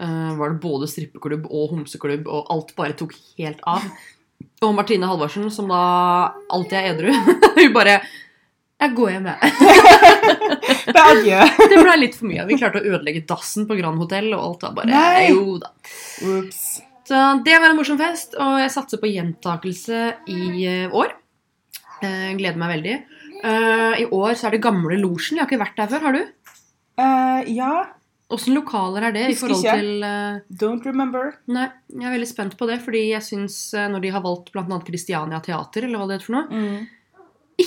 uh, 0.00 0.32
var 0.38 0.48
det 0.54 0.60
både 0.62 0.88
strippeklubb 0.88 1.44
og 1.50 1.74
homseklubb, 1.74 2.26
og 2.26 2.46
alt 2.50 2.72
bare 2.74 2.94
tok 2.96 3.12
helt 3.38 3.60
av. 3.68 3.82
Og 4.62 4.74
Martine 4.74 5.06
Halvorsen, 5.06 5.50
som 5.52 5.68
da 5.68 6.32
alltid 6.50 6.72
er 6.72 6.94
edru, 6.94 7.12
hun 7.58 7.74
bare 7.76 8.00
Jeg 8.82 8.94
går 8.98 9.10
hjem, 9.14 9.26
jeg. 9.30 9.52
Men 10.92 11.00
adjø. 11.02 11.40
Det 11.70 11.78
ble 11.78 11.96
litt 12.00 12.16
for 12.18 12.26
mye. 12.30 12.46
Vi 12.48 12.56
klarte 12.58 12.80
å 12.82 12.86
ødelegge 12.88 13.22
dassen 13.30 13.68
på 13.68 13.76
Grand 13.78 14.00
Hotell, 14.02 14.32
og 14.34 14.42
alt 14.48 14.66
var 14.66 14.74
bare 14.80 14.90
Nei. 14.90 15.28
Jo 15.30 15.56
da. 15.62 15.70
Ups. 16.34 16.62
Så 17.06 17.20
det 17.46 17.56
var 17.58 17.70
en 17.72 17.78
morsom 17.78 17.98
fest, 18.00 18.34
og 18.40 18.58
jeg 18.62 18.70
satser 18.74 19.00
på 19.02 19.10
gjentakelse 19.10 20.02
i 20.30 20.66
eh, 20.70 20.94
år. 20.94 21.14
Jeg 22.02 22.36
gleder 22.40 22.58
meg 22.62 22.70
veldig. 22.76 22.94
Eh, 23.42 23.96
I 24.02 24.06
år 24.14 24.36
så 24.38 24.48
er 24.48 24.56
det 24.56 24.62
gamle 24.64 24.98
losjen. 25.02 25.38
Jeg 25.38 25.44
har 25.44 25.50
ikke 25.50 25.62
vært 25.62 25.78
der 25.82 25.90
før. 25.92 26.06
Har 26.08 26.16
du? 26.18 26.22
Uh, 27.02 27.40
ja. 27.50 27.72
Åssen 28.32 28.54
lokaler 28.56 29.08
er 29.10 29.14
det 29.14 29.24
i 29.32 29.36
forhold 29.36 29.60
ikke. 29.62 29.76
til 29.82 30.06
Uh... 30.06 30.40
Don't 30.62 30.86
remember. 30.88 31.34
Nei, 31.52 31.66
jeg 31.92 32.06
er 32.08 32.14
veldig 32.16 32.28
spent 32.30 32.54
på 32.58 32.66
det, 32.70 32.78
fordi 32.84 33.02
jeg 33.10 33.26
syns 33.26 33.58
eh, 33.76 33.86
når 33.92 34.06
de 34.06 34.12
har 34.14 34.24
valgt 34.24 34.50
bl.a. 34.54 34.78
Christiania 34.86 35.42
Teater, 35.44 35.86
eller 35.88 36.00
hva 36.00 36.08
det 36.10 36.18
heter 36.20 36.30
for 36.30 36.38
noe, 36.38 36.48
Mm. 36.48 36.88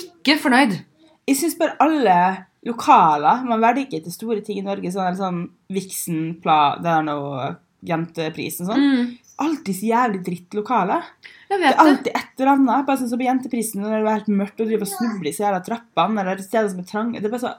ikke 0.00 0.36
fornøyd. 0.42 0.74
Jeg 1.26 1.38
syns 1.40 1.56
bare 1.58 1.76
alle 1.82 2.18
lokaler 2.66 3.44
Man 3.46 3.62
ikke 3.82 4.02
til 4.02 4.14
store 4.14 4.42
ting 4.46 4.58
i 4.60 4.66
Norge, 4.66 4.90
sånn, 4.94 5.06
eller 5.06 5.20
sånn 5.20 5.40
Vixen, 5.74 6.36
Pla, 6.42 6.76
det 6.82 6.90
er 6.90 7.06
noe 7.06 7.54
Jenteprisen 7.86 8.66
og 8.66 8.72
sånn. 8.72 8.84
Mm, 8.86 9.14
Alltid 9.36 9.76
så 9.76 9.88
jævlig 9.90 10.22
dritt 10.24 10.54
lokaler. 10.56 11.08
Det 11.50 11.58
er 11.60 11.74
alltid 11.76 12.08
et 12.08 12.38
eller 12.40 12.54
annet. 12.54 12.86
Bare 12.86 12.98
sånn 13.02 13.10
som 13.10 13.20
på 13.20 13.26
Jenteprisen, 13.26 13.82
når 13.84 13.92
det 13.92 13.98
er 13.98 14.14
helt 14.14 14.30
mørkt 14.32 14.62
og 14.62 14.70
driver 14.70 14.86
og 14.86 14.92
snubler 14.94 15.28
i 15.28 15.34
så 15.36 15.44
jævla 15.44 15.58
trappene, 15.66 16.22
eller 16.22 16.40
steder 16.40 16.70
som 16.72 16.80
er 16.80 16.88
trange. 16.88 17.20
Det 17.20 17.28
er 17.28 17.34
bare 17.34 17.44
så 17.44 17.52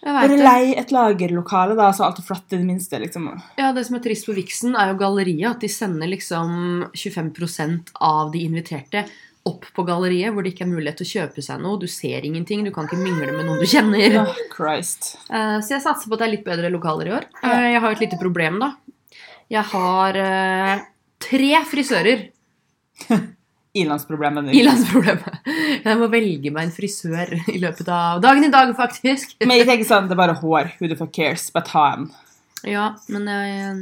Bare 0.00 0.36
lei 0.40 0.72
et 0.80 0.92
lagerlokale, 0.96 1.74
da, 1.76 1.90
så 1.92 2.06
alt 2.06 2.22
er 2.22 2.24
flatt 2.24 2.54
i 2.54 2.58
det 2.58 2.64
minste, 2.64 2.98
liksom. 3.02 3.26
Ja, 3.60 3.68
Det 3.76 3.84
som 3.86 3.98
er 3.98 4.02
trist 4.06 4.26
på 4.26 4.34
Vixen, 4.34 4.72
er 4.74 4.90
jo 4.90 4.98
galleriet. 5.02 5.50
At 5.50 5.60
de 5.60 5.68
sender 5.68 6.08
liksom 6.08 6.88
25% 6.96 7.92
av 8.00 8.32
de 8.32 8.46
inviterte 8.48 9.04
opp 9.48 9.64
på 9.74 9.84
galleriet, 9.88 10.34
hvor 10.34 10.44
det 10.44 10.52
ikke 10.52 10.66
er 10.66 10.70
mulighet 10.72 10.98
til 11.00 11.06
å 11.06 11.10
kjøpe 11.14 11.42
seg 11.44 11.62
noe. 11.64 11.78
Du 11.80 11.86
ser 11.88 12.26
ingenting, 12.28 12.62
du 12.66 12.70
kan 12.74 12.84
ikke 12.88 12.98
mingle 13.00 13.32
med 13.32 13.46
noen 13.48 13.60
du 13.62 13.66
kjenner. 13.68 14.18
Oh, 14.20 14.34
Så 15.64 15.74
jeg 15.74 15.82
satser 15.84 16.10
på 16.10 16.16
at 16.16 16.20
det 16.22 16.26
er 16.28 16.34
litt 16.36 16.44
bedre 16.46 16.70
lokaler 16.72 17.08
i 17.08 17.14
år. 17.16 17.26
Eh, 17.42 17.66
Jeg 17.72 17.80
har 17.80 17.92
et 17.96 18.02
lite 18.04 18.18
problem, 18.20 18.58
da. 18.60 18.72
Jeg 19.50 19.64
har 19.72 20.18
eh, 20.20 20.82
tre 21.24 21.52
frisører 21.66 22.26
Ilandsproblemet. 23.80 24.50
Ilandsproblemet. 24.54 25.36
Jeg 25.86 25.98
må 26.00 26.08
velge 26.10 26.50
meg 26.50 26.66
en 26.68 26.72
frisør 26.74 27.30
i 27.52 27.58
løpet 27.62 27.88
av 27.94 28.18
dagen 28.24 28.44
i 28.44 28.50
dag, 28.50 28.72
faktisk. 28.76 29.36
Men 29.46 29.60
jeg 29.60 29.68
tenker 29.70 29.86
sånn, 29.86 30.08
det 30.10 30.16
er 30.16 30.22
bare 30.24 30.34
hår. 30.40 30.72
Who 30.80 30.90
the 30.90 30.98
fuck 30.98 31.12
cares? 31.14 31.48
Bare 31.54 31.68
ta 31.68 31.84
en. 31.94 32.08
Ja, 32.66 32.90
men 33.08 33.30
jeg 33.30 33.76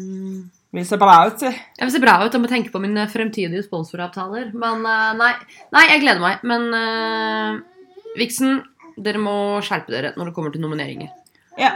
Vil 0.76 0.84
se 0.84 0.98
bra 1.00 1.14
ut. 1.26 1.38
si. 1.40 1.48
Jeg 1.48 1.86
vil 1.86 1.94
se 1.94 2.00
bra 2.02 2.18
ut. 2.24 2.32
Jeg 2.34 2.42
må 2.42 2.50
tenke 2.50 2.72
på 2.72 2.80
mine 2.82 3.06
fremtidige 3.08 3.64
sponsoravtaler. 3.64 4.50
Men 4.52 4.84
eh, 4.84 5.12
nei, 5.16 5.30
nei, 5.72 5.84
jeg 5.94 6.02
gleder 6.02 6.20
meg. 6.20 6.42
Men 6.48 6.66
uh, 6.76 8.10
Vixen, 8.18 8.60
dere 9.00 9.22
må 9.22 9.36
skjerpe 9.64 9.94
dere 9.94 10.12
når 10.18 10.30
det 10.30 10.36
kommer 10.36 10.52
til 10.52 10.64
nomineringer. 10.64 11.14
Ja. 11.58 11.72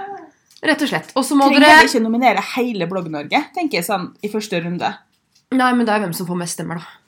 Rett 0.62 0.84
og 0.84 0.90
slett. 0.92 1.14
Og 1.16 1.24
så 1.26 1.38
må 1.38 1.48
Trenger 1.48 1.64
dere 1.64 1.78
Trenger 1.78 1.90
ikke 1.90 2.04
nominere 2.04 2.44
hele 2.52 2.88
Blogg-Norge, 2.90 3.46
tenker 3.56 3.80
jeg 3.80 3.88
sånn 3.88 4.10
i 4.22 4.30
første 4.30 4.60
runde. 4.62 4.92
Nei, 5.52 5.70
men 5.76 5.88
det 5.88 5.94
er 5.94 6.04
hvem 6.04 6.12
som 6.16 6.28
får 6.28 6.38
mest 6.44 6.58
stemmer, 6.58 6.82
da. 6.82 6.98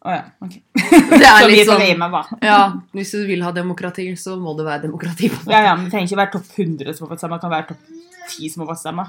Å 0.00 0.12
ja, 0.14 0.20
ok. 0.40 0.54
Det 1.20 1.26
er 1.28 1.46
litt 1.50 1.68
sånn 1.68 1.82
da. 2.00 2.20
Ja, 2.40 2.60
hvis 2.96 3.10
du 3.12 3.26
vil 3.28 3.42
ha 3.44 3.50
demokrati, 3.52 4.06
så 4.16 4.38
må 4.40 4.54
det 4.56 4.64
være 4.68 4.86
demokrati. 4.86 5.28
på 5.32 5.42
det. 5.44 5.52
Ja, 5.52 5.64
ja, 5.66 5.74
men 5.76 5.88
Det 5.88 5.96
trenger 5.96 6.08
ikke 6.08 6.20
være 6.22 6.32
topp 6.36 6.54
100 6.54 6.94
som 6.96 7.04
har 7.04 7.12
fått 7.12 7.24
stemme, 7.24 7.36
det 7.36 7.44
kan 7.44 7.52
være 7.52 7.68
topp 7.72 7.90
10 8.30 8.54
som 8.54 8.62
har 8.64 8.70
fått 8.70 8.80
stemme. 8.80 9.04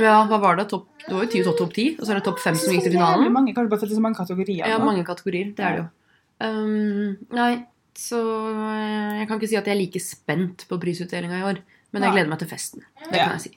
Ja, 0.00 0.22
hva 0.28 0.38
var 0.40 0.56
det? 0.56 0.68
Topp, 0.70 0.86
det 1.02 1.12
var 1.12 1.26
jo 1.26 1.42
10 1.42 1.56
topp 1.58 1.74
10, 1.74 1.98
og 1.98 2.06
så 2.06 2.14
er 2.14 2.20
det 2.20 2.24
topp 2.28 2.40
5 2.40 2.56
som 2.60 2.72
gikk 2.72 2.86
til 2.86 2.94
finalen. 2.96 3.32
mange, 3.32 3.52
kanskje 3.56 3.72
bare 3.74 3.90
så 3.90 4.00
mange 4.04 4.16
kategorier. 4.16 4.64
Ja, 4.68 4.78
mange 4.78 5.04
kategorier. 5.04 5.52
Det 5.56 5.66
er 5.66 5.76
det 5.76 5.82
jo. 5.82 5.88
Um, 6.42 7.16
nei, 7.36 7.52
så 7.98 8.18
eh, 8.18 9.20
jeg 9.20 9.28
kan 9.28 9.38
ikke 9.38 9.50
si 9.52 9.58
at 9.60 9.68
jeg 9.68 9.76
er 9.76 9.80
like 9.80 10.00
spent 10.02 10.64
på 10.70 10.78
prisutdelinga 10.80 11.42
i 11.42 11.46
år. 11.52 11.60
Men 11.92 12.06
jeg 12.06 12.14
gleder 12.14 12.30
meg 12.32 12.40
til 12.40 12.48
festen. 12.48 12.84
Det 13.04 13.18
kan 13.18 13.34
jeg 13.36 13.42
si. 13.44 13.50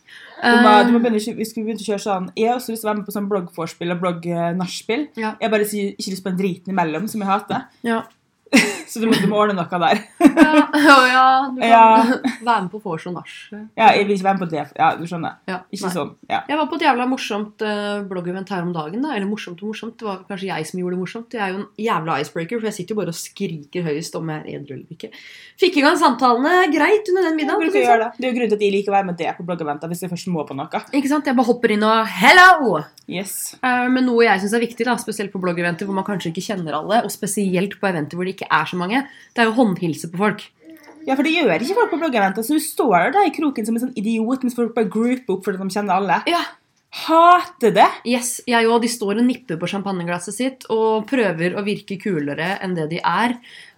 Du 0.43 0.58
må, 0.60 0.71
du 0.84 0.91
må 0.91 1.00
Um, 1.00 1.06
begynne, 1.06 1.36
vi 1.38 1.45
skulle 1.48 1.69
begynt 1.69 1.80
å 1.80 1.86
kjøre 1.88 2.04
sånn 2.04 2.26
Jeg 2.36 2.50
har 2.50 2.58
også 2.60 2.74
lyst 2.74 2.84
til 2.84 2.89
å 2.89 2.91
være 2.91 3.00
med 3.00 3.06
på 3.08 3.13
sånn 3.15 3.30
bloggvorspill 3.32 3.93
og 3.95 4.02
blogg-nachspiel. 4.02 5.06
Ja. 5.15 5.30
Jeg 5.39 5.54
bare 5.54 5.67
sier 5.69 5.93
ikke 5.95 6.12
lyst 6.12 6.26
på 6.26 6.34
en 6.34 6.39
driten 6.41 6.74
imellom, 6.76 7.08
som 7.12 7.24
jeg 7.24 7.32
hater. 7.32 7.65
ja. 7.88 8.04
Så 8.91 9.02
du 9.02 9.08
må, 9.10 9.15
du 9.17 9.28
må 9.32 9.39
ordne 9.41 9.56
noe 9.58 9.80
der. 9.82 10.02
Ja, 10.21 10.95
ja, 11.10 11.26
du 11.52 11.60
kan 11.60 11.69
Ja. 11.69 11.84
være 12.48 12.62
med 12.65 12.71
på 12.71 12.82
vors 12.84 13.06
og 13.10 13.15
nach. 13.17 13.32
Ja, 13.76 13.89
jeg 13.95 14.06
vil 14.08 14.15
ikke 14.15 14.28
være 14.28 14.38
med 14.38 14.43
på 14.45 14.50
det. 14.52 14.63
Ja, 14.78 14.89
du 15.00 15.04
skjønner. 15.10 15.38
Ja, 15.50 15.60
Ikke 15.74 15.88
nei. 15.88 15.93
sånn. 15.95 16.12
Ja. 16.30 16.41
Jeg 16.50 16.60
var 16.60 16.69
på 16.71 16.78
et 16.80 16.86
jævla 16.86 17.08
morsomt 17.10 17.65
uh, 17.65 18.04
bloggevent 18.10 18.50
her 18.54 18.62
om 18.65 18.74
dagen. 18.76 19.02
da, 19.06 19.15
Eller 19.17 19.28
morsomt 19.30 19.62
og 19.63 19.71
morsomt. 19.74 19.98
Det 20.00 20.08
var 20.08 20.21
kanskje 20.30 20.50
jeg 20.52 20.69
som 20.69 20.80
gjorde 20.82 20.95
det 20.98 21.02
morsomt. 21.02 21.34
Jeg 21.38 21.43
er 21.45 21.54
jo 21.56 21.62
en 21.63 21.67
jævla 21.86 22.19
icebreaker, 22.24 22.60
for 22.62 22.69
jeg 22.69 22.78
sitter 22.80 22.95
jo 22.95 23.00
bare 23.02 23.13
og 23.13 23.19
skriker 23.19 23.88
høyest 23.89 24.15
om 24.19 24.30
jeg 24.34 24.43
er 24.43 24.60
edru 24.60 24.76
eller 24.78 24.95
ikke. 24.98 25.12
Fikk 25.62 25.80
i 25.80 25.86
gang 25.86 25.98
samtalene 26.02 26.56
greit 26.74 27.10
under 27.13 27.30
den 27.30 27.39
middagen. 27.39 27.71
det. 27.74 28.12
Det 28.19 28.28
er 28.28 28.30
jo 28.32 28.36
grunnen 28.38 28.52
til 28.54 28.60
at 28.60 28.65
jeg 28.67 28.76
liker 28.76 28.91
å 28.93 28.98
være 28.98 29.10
med 29.12 29.17
det 29.21 29.32
på 29.38 29.45
bloggeventer 29.48 29.91
hvis 29.91 30.04
jeg 30.06 30.12
først 30.13 30.32
må 30.34 30.45
på 30.48 30.58
noe. 30.58 30.84
Ikke 30.95 31.12
sant? 31.12 31.26
Jeg 31.30 31.38
bare 31.38 31.50
hopper 31.50 31.74
inn 31.76 31.84
og 31.88 32.06
Hello! 32.19 32.80
Yes. 33.08 33.54
Uh, 33.62 33.86
Men 33.93 34.08
noe 34.10 34.24
jeg 34.26 34.41
syns 34.41 34.56
er 34.58 34.63
viktig, 34.63 34.86
da, 34.88 34.95
spesielt 34.98 35.32
på 35.34 35.39
bloggeventer 35.43 35.86
hvor 35.86 35.93
man 35.98 36.06
kanskje 36.08 36.32
ikke 36.32 36.41
kjenner 36.48 36.74
alle, 36.80 37.04
og 37.06 37.12
spesielt 37.13 37.76
på 37.80 37.88
eventer 37.89 38.17
hvor 38.17 38.26
det 38.26 38.34
ikke 38.36 38.48
er 38.50 38.65
så 38.69 38.75
mange, 38.80 39.06
det 39.34 39.44
er 39.44 39.50
jo 39.50 39.58
håndhilse 39.60 40.12
på 40.12 40.22
folk. 40.22 40.46
Ja, 41.06 41.14
for 41.14 41.26
det 41.26 41.36
gjør 41.36 41.62
ikke 41.62 41.78
folk 41.78 41.92
på 41.94 42.02
bloggeventer, 42.02 42.46
så 42.46 42.58
du 42.58 42.64
står 42.64 43.12
der 43.14 43.28
i 43.28 43.34
kroken 43.34 43.68
som 43.68 43.78
en 43.78 43.88
sånn 43.88 43.98
idiot 44.00 44.46
mens 44.46 44.58
folk 44.58 44.74
bare 44.74 44.90
grouper 44.90 45.36
opp 45.36 45.46
fordi 45.46 45.62
de 45.62 45.76
kjenner 45.76 46.00
alle. 46.00 46.22
Ja, 46.30 46.42
Hater 46.96 47.74
det! 47.76 47.90
Yes, 48.08 48.38
jeg 48.48 48.70
òg. 48.70 48.80
De 48.86 48.90
står 48.90 49.20
og 49.20 49.26
nipper 49.28 49.58
på 49.60 49.68
champagneglasset 49.68 50.36
sitt 50.38 50.68
og 50.72 51.04
prøver 51.10 51.58
å 51.60 51.64
virke 51.66 51.98
kulere 52.00 52.54
enn 52.64 52.76
det 52.78 52.88
de 52.94 53.02
er, 53.04 53.36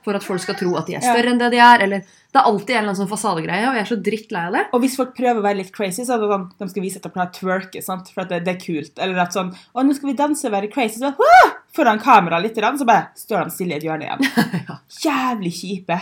for 0.08 0.16
at 0.18 0.24
folk 0.26 0.40
skal 0.44 0.56
tro 0.60 0.72
at 0.80 0.88
de 0.88 0.96
er 0.96 1.04
Ja. 1.04 1.12
større 1.14 1.34
enn 1.34 1.42
det 1.42 1.52
de 1.52 1.60
er. 1.60 1.84
Eller 1.84 2.06
Det 2.28 2.42
er 2.42 2.48
alltid 2.52 2.70
en 2.76 2.78
eller 2.84 2.92
annen 2.92 3.00
sånn 3.00 3.10
fasadegreie, 3.10 3.68
og 3.70 3.76
jeg 3.78 3.82
er 3.82 3.90
så 3.90 3.98
drittlei 4.04 4.42
av 4.48 4.54
det. 4.54 4.64
Og 4.76 4.82
hvis 4.84 4.96
folk 5.00 5.14
prøver 5.16 5.40
å 5.40 5.44
være 5.46 5.58
litt 5.62 5.72
crazy, 5.74 6.04
så 6.04 6.16
er 6.16 6.20
det 6.22 6.28
sånn 6.30 6.48
de 6.60 6.68
skal 6.70 6.84
vise 6.84 7.00
at 7.00 7.04
de 7.08 7.10
kan 7.16 7.32
twerke, 7.34 7.82
sant? 7.84 8.10
for 8.14 8.22
at 8.22 8.30
det, 8.30 8.42
det 8.46 8.54
er 8.56 8.60
kult. 8.62 9.00
Eller 9.00 9.22
at 9.24 9.34
sånn 9.34 9.54
Å, 9.56 9.84
nå 9.84 9.96
skal 9.96 10.12
vi 10.12 10.18
danse 10.20 10.46
og 10.46 10.52
være 10.54 10.70
crazy. 10.72 11.00
Så 11.00 11.14
bare, 11.18 11.54
foran 11.74 12.00
kamera 12.04 12.40
litt, 12.44 12.56
så 12.56 12.86
bare 12.86 13.08
står 13.16 13.46
de 13.48 13.56
stille 13.56 13.74
i 13.74 13.80
et 13.80 13.88
hjørne 13.88 14.06
igjen. 14.08 14.28
Ja. 14.68 14.78
Jævlig 15.08 15.54
kjipe. 15.56 16.00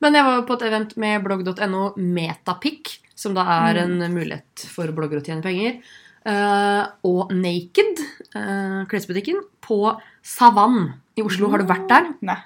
Men 0.00 0.16
jeg 0.16 0.24
var 0.24 0.42
på 0.48 0.56
et 0.56 0.66
event 0.70 0.96
med 0.96 1.22
blogg.no 1.24 1.92
Metapic, 2.00 2.98
som 3.14 3.34
da 3.36 3.44
er 3.68 3.82
en 3.84 3.98
mulighet 4.14 4.64
for 4.72 4.88
bloggere 4.96 5.20
å 5.20 5.24
tjene 5.26 5.44
penger. 5.44 5.80
Uh, 6.26 6.84
og 7.08 7.30
Naked, 7.32 8.00
uh, 8.34 8.84
klesbutikken, 8.90 9.38
på 9.64 9.82
Savann 10.24 10.94
i 11.16 11.22
Oslo. 11.24 11.48
Har 11.52 11.62
du 11.62 11.68
vært 11.68 11.88
der? 11.88 12.10
Nei. 12.24 12.36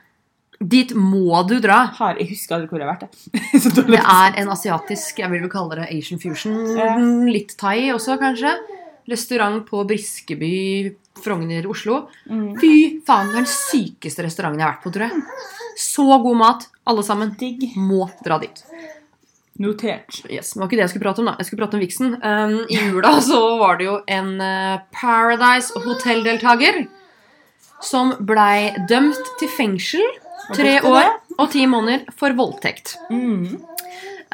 Dit 0.64 0.94
må 0.96 1.42
du 1.48 1.58
dra. 1.62 1.80
Har, 1.98 2.18
jeg 2.20 2.30
husker 2.32 2.56
aldri 2.56 2.70
hvor 2.70 2.80
jeg 2.80 2.88
har 2.88 2.96
vært. 2.96 3.16
det. 3.76 3.84
Det 3.90 4.00
er 4.00 4.38
en 4.40 4.52
asiatisk, 4.54 5.20
jeg 5.20 5.32
vil 5.32 5.44
vel 5.44 5.52
kalle 5.52 5.80
det 5.80 5.90
Asian 5.92 6.22
fusion. 6.22 6.56
Ja. 6.78 6.94
Litt 7.28 7.56
thai 7.60 7.90
også, 7.94 8.16
kanskje. 8.20 8.54
Restaurant 9.10 9.66
på 9.68 9.82
Briskeby, 9.84 10.54
Frogner, 11.20 11.66
Oslo. 11.68 12.06
Mm. 12.30 12.54
Fy 12.62 12.72
faen, 13.04 13.28
det 13.32 13.36
er 13.36 13.42
den 13.42 13.50
sykeste 13.52 14.24
restauranten 14.24 14.62
jeg 14.62 14.66
har 14.66 14.76
vært 14.78 14.86
på, 14.86 14.94
tror 14.94 15.06
jeg. 15.10 15.44
Så 15.84 16.06
god 16.24 16.40
mat, 16.40 16.68
alle 16.88 17.04
sammen. 17.04 17.34
Digg. 17.40 17.68
Må 17.76 18.08
dra 18.24 18.40
dit. 18.40 18.64
Notert. 19.60 20.24
Yes, 20.26 20.54
det 20.54 20.58
var 20.62 20.66
ikke 20.66 20.78
det 20.80 20.86
jeg 20.86 20.94
skulle 20.94 21.04
prate 21.04 21.22
om, 21.22 21.30
da. 21.30 21.36
Jeg 21.38 21.50
skulle 21.50 21.62
prate 21.62 21.78
om 21.78 21.84
Vixen. 21.84 22.16
Um, 22.24 22.56
I 22.66 22.80
jula 22.88 23.12
så 23.22 23.40
var 23.60 23.78
det 23.78 23.86
jo 23.86 24.00
en 24.10 24.34
eh, 24.42 24.82
Paradise 24.96 25.84
Hotel-deltaker 25.84 26.86
som 27.84 28.14
blei 28.24 28.72
dømt 28.88 29.34
til 29.38 29.50
fengsel 29.52 30.02
tre 30.52 30.80
år 30.84 31.08
og 31.38 31.50
ti 31.50 31.64
måneder 31.66 32.04
for 32.18 32.34
voldtekt. 32.36 32.96
Mm. 33.10 33.62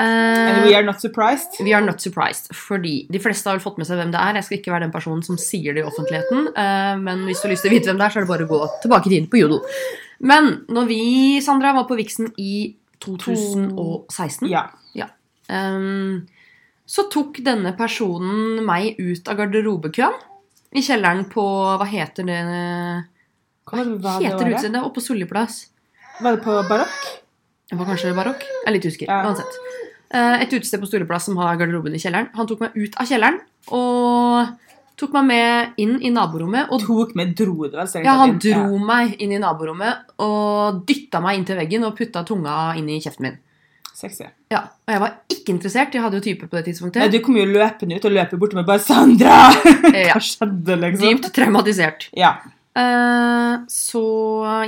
Uh, 0.00 0.04
And 0.06 0.64
we 0.64 0.74
are 0.74 0.82
not 0.86 1.00
surprised. 1.02 1.58
We 1.60 1.74
are 1.76 1.84
not 1.84 2.00
surprised, 2.00 2.48
fordi 2.56 3.06
de 3.12 3.20
fleste 3.20 3.50
har 3.50 3.58
vel 3.58 3.64
fått 3.64 3.76
med 3.78 3.86
seg 3.88 3.98
hvem 4.00 4.12
det 4.14 4.20
er. 4.22 4.38
Jeg 4.38 4.46
skal 4.46 4.58
ikke 4.58 4.72
være 4.72 4.86
den 4.86 4.94
personen 4.94 5.22
som 5.26 5.36
sier 5.36 5.76
det 5.76 5.82
i 5.82 5.88
offentligheten, 5.88 6.46
Uh, 6.56 6.96
men 7.02 7.26
hvis 7.28 7.42
du 7.42 7.48
har 7.48 7.52
lyst 7.54 7.66
til 7.66 7.72
å 7.72 7.74
vite 7.74 7.90
hvem 7.90 7.98
det 8.00 8.06
er, 8.06 8.14
så 8.14 8.20
er 8.20 8.24
det 8.24 8.30
bare 8.32 8.46
å 8.46 8.50
gå 8.50 8.60
tilbake 8.82 9.10
i 9.10 9.12
tiden 9.14 9.28
på 9.32 9.40
Jodel. 9.42 9.60
Men 10.20 10.50
når 10.72 10.88
vi, 10.88 11.00
Sandra, 11.44 11.72
var 11.76 11.84
på 11.88 11.96
Vixen 12.00 12.32
i 12.40 12.74
2016, 13.00 14.48
Ja. 14.94 15.06
ehm, 15.48 16.26
så 16.86 17.06
tok 17.10 17.38
denne 17.44 17.72
personen 17.76 18.64
meg 18.66 18.96
ut 18.98 19.28
av 19.28 19.36
garderobekøen 19.38 20.16
i 20.72 20.80
kjelleren 20.82 21.24
på 21.30 21.42
Hva 21.78 21.86
heter 21.86 22.24
det 22.26 22.40
Hva 23.70 24.18
heter 24.20 24.44
det 24.44 24.54
utstedet? 24.56 24.82
Oppe 24.82 24.98
på 25.00 25.04
Solli 25.04 25.26
plass. 25.26 25.69
Var 26.20 26.36
det 26.36 26.42
på 26.44 26.56
barokk? 26.68 26.96
Det 27.70 27.78
var 27.78 27.86
kanskje 27.92 28.14
barokk? 28.16 28.42
Jeg 28.42 28.66
er 28.66 28.74
litt 28.76 28.86
usikker. 28.88 29.06
Ja. 29.10 29.20
Uansett. 29.28 29.58
Eh, 30.12 30.40
Et 30.42 30.52
utested 30.56 30.80
på 30.82 30.88
Storeplass 30.90 31.24
som 31.28 31.36
har 31.38 31.56
garderoben 31.56 31.94
i 31.94 32.00
kjelleren. 32.02 32.28
Han 32.34 32.46
tok 32.50 32.60
meg 32.64 32.74
ut 32.76 32.96
av 32.98 33.06
kjelleren 33.06 33.38
og 33.70 34.48
tok 35.00 35.12
meg 35.16 35.24
med 35.30 35.78
inn 35.80 35.94
i 36.02 36.10
naborommet. 36.12 36.68
Og 36.74 36.82
Tok 36.82 37.14
med 37.16 37.34
dro 37.38 37.68
det 37.68 37.78
vel? 37.78 38.04
ja, 38.04 38.16
han 38.20 38.34
dro 38.42 38.78
meg 38.78 39.14
inn 39.22 39.32
i 39.32 39.38
naborommet 39.38 40.10
og 40.18 40.82
dytta 40.88 41.22
meg 41.24 41.38
inn 41.38 41.46
til 41.48 41.56
veggen 41.56 41.86
og 41.86 41.94
putta 41.96 42.24
tunga 42.26 42.74
inn 42.76 42.88
i 42.90 42.98
kjeften 43.00 43.28
min. 43.28 43.38
Sexy. 43.94 44.24
Ja, 44.50 44.62
Og 44.88 44.92
jeg 44.94 45.00
var 45.00 45.14
ikke 45.28 45.52
interessert. 45.52 45.92
Jeg 45.94 46.02
hadde 46.02 46.16
jo 46.18 46.24
type 46.24 46.46
på 46.48 46.56
det 46.56 46.64
tidspunktet. 46.70 47.02
Nei, 47.02 47.08
du 47.12 47.18
kom 47.20 47.36
jo 47.36 47.44
løpende 47.44 47.96
ut 48.00 48.04
og 48.08 48.12
løper 48.16 48.38
bort 48.40 48.54
med 48.56 48.64
bare 48.66 48.78
'Sandra!' 48.80 49.52
Ja. 49.94 50.14
Hva 50.16 50.20
skjedde, 50.24 50.76
liksom? 50.80 51.06
Dypt 51.06 51.32
traumatisert. 51.36 52.08
Ja. 52.16 52.34
Eh, 52.80 53.56
så 53.70 54.04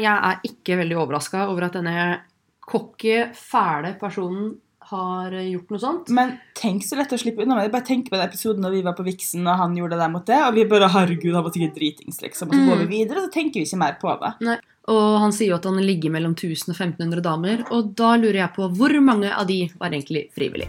jeg 0.00 0.12
er 0.12 0.42
ikke 0.48 0.76
veldig 0.82 0.98
overraska 1.00 1.46
over 1.48 1.68
at 1.68 1.78
denne 1.78 2.20
cocky, 2.68 3.24
fæle 3.36 3.96
personen 4.00 4.52
har 4.92 5.32
gjort 5.32 5.70
noe 5.72 5.80
sånt. 5.80 6.10
Men 6.12 6.34
tenk 6.58 6.84
så 6.84 6.98
lett 6.98 7.12
å 7.14 7.18
slippe 7.20 7.44
unna 7.44 7.56
med 7.56 7.66
det. 7.66 7.72
Bare 7.72 7.86
tenk 7.86 8.10
på 8.10 8.18
den 8.18 8.26
episoden 8.26 8.64
når 8.64 8.76
vi 8.76 8.82
var 8.84 8.96
på 8.98 9.06
Vixen 9.06 9.46
og 9.46 9.56
han 9.60 9.76
gjorde 9.78 9.96
det 9.96 10.02
der 10.04 10.12
mot 10.12 10.26
det, 10.28 10.40
og 10.42 10.54
vi 10.54 10.66
bare 10.68 10.90
'herregud, 10.90 11.34
han 11.34 11.44
var 11.44 11.54
sikkert 11.54 11.78
dritings', 11.78 12.20
liksom. 12.20 12.48
Og 12.48 12.54
så 12.54 12.66
går 12.68 12.76
Mm. 12.76 12.86
vi 12.86 12.96
videre, 12.98 13.18
og 13.18 13.30
så 13.30 13.32
tenker 13.32 13.60
vi 13.60 13.64
ikke 13.64 13.78
mer 13.78 13.96
på 14.00 14.20
det. 14.20 14.34
Nei. 14.40 14.58
Og 14.88 15.20
han 15.20 15.32
sier 15.32 15.48
jo 15.48 15.54
at 15.54 15.64
han 15.64 15.76
ligger 15.76 16.10
mellom 16.10 16.34
1000 16.34 16.68
og 16.70 16.76
1500 16.76 17.22
damer, 17.22 17.64
og 17.70 17.94
da 17.94 18.16
lurer 18.16 18.42
jeg 18.42 18.54
på 18.54 18.68
hvor 18.76 19.00
mange 19.00 19.30
av 19.30 19.46
de 19.46 19.70
var 19.78 19.90
egentlig 19.90 20.30
frivillig. 20.34 20.68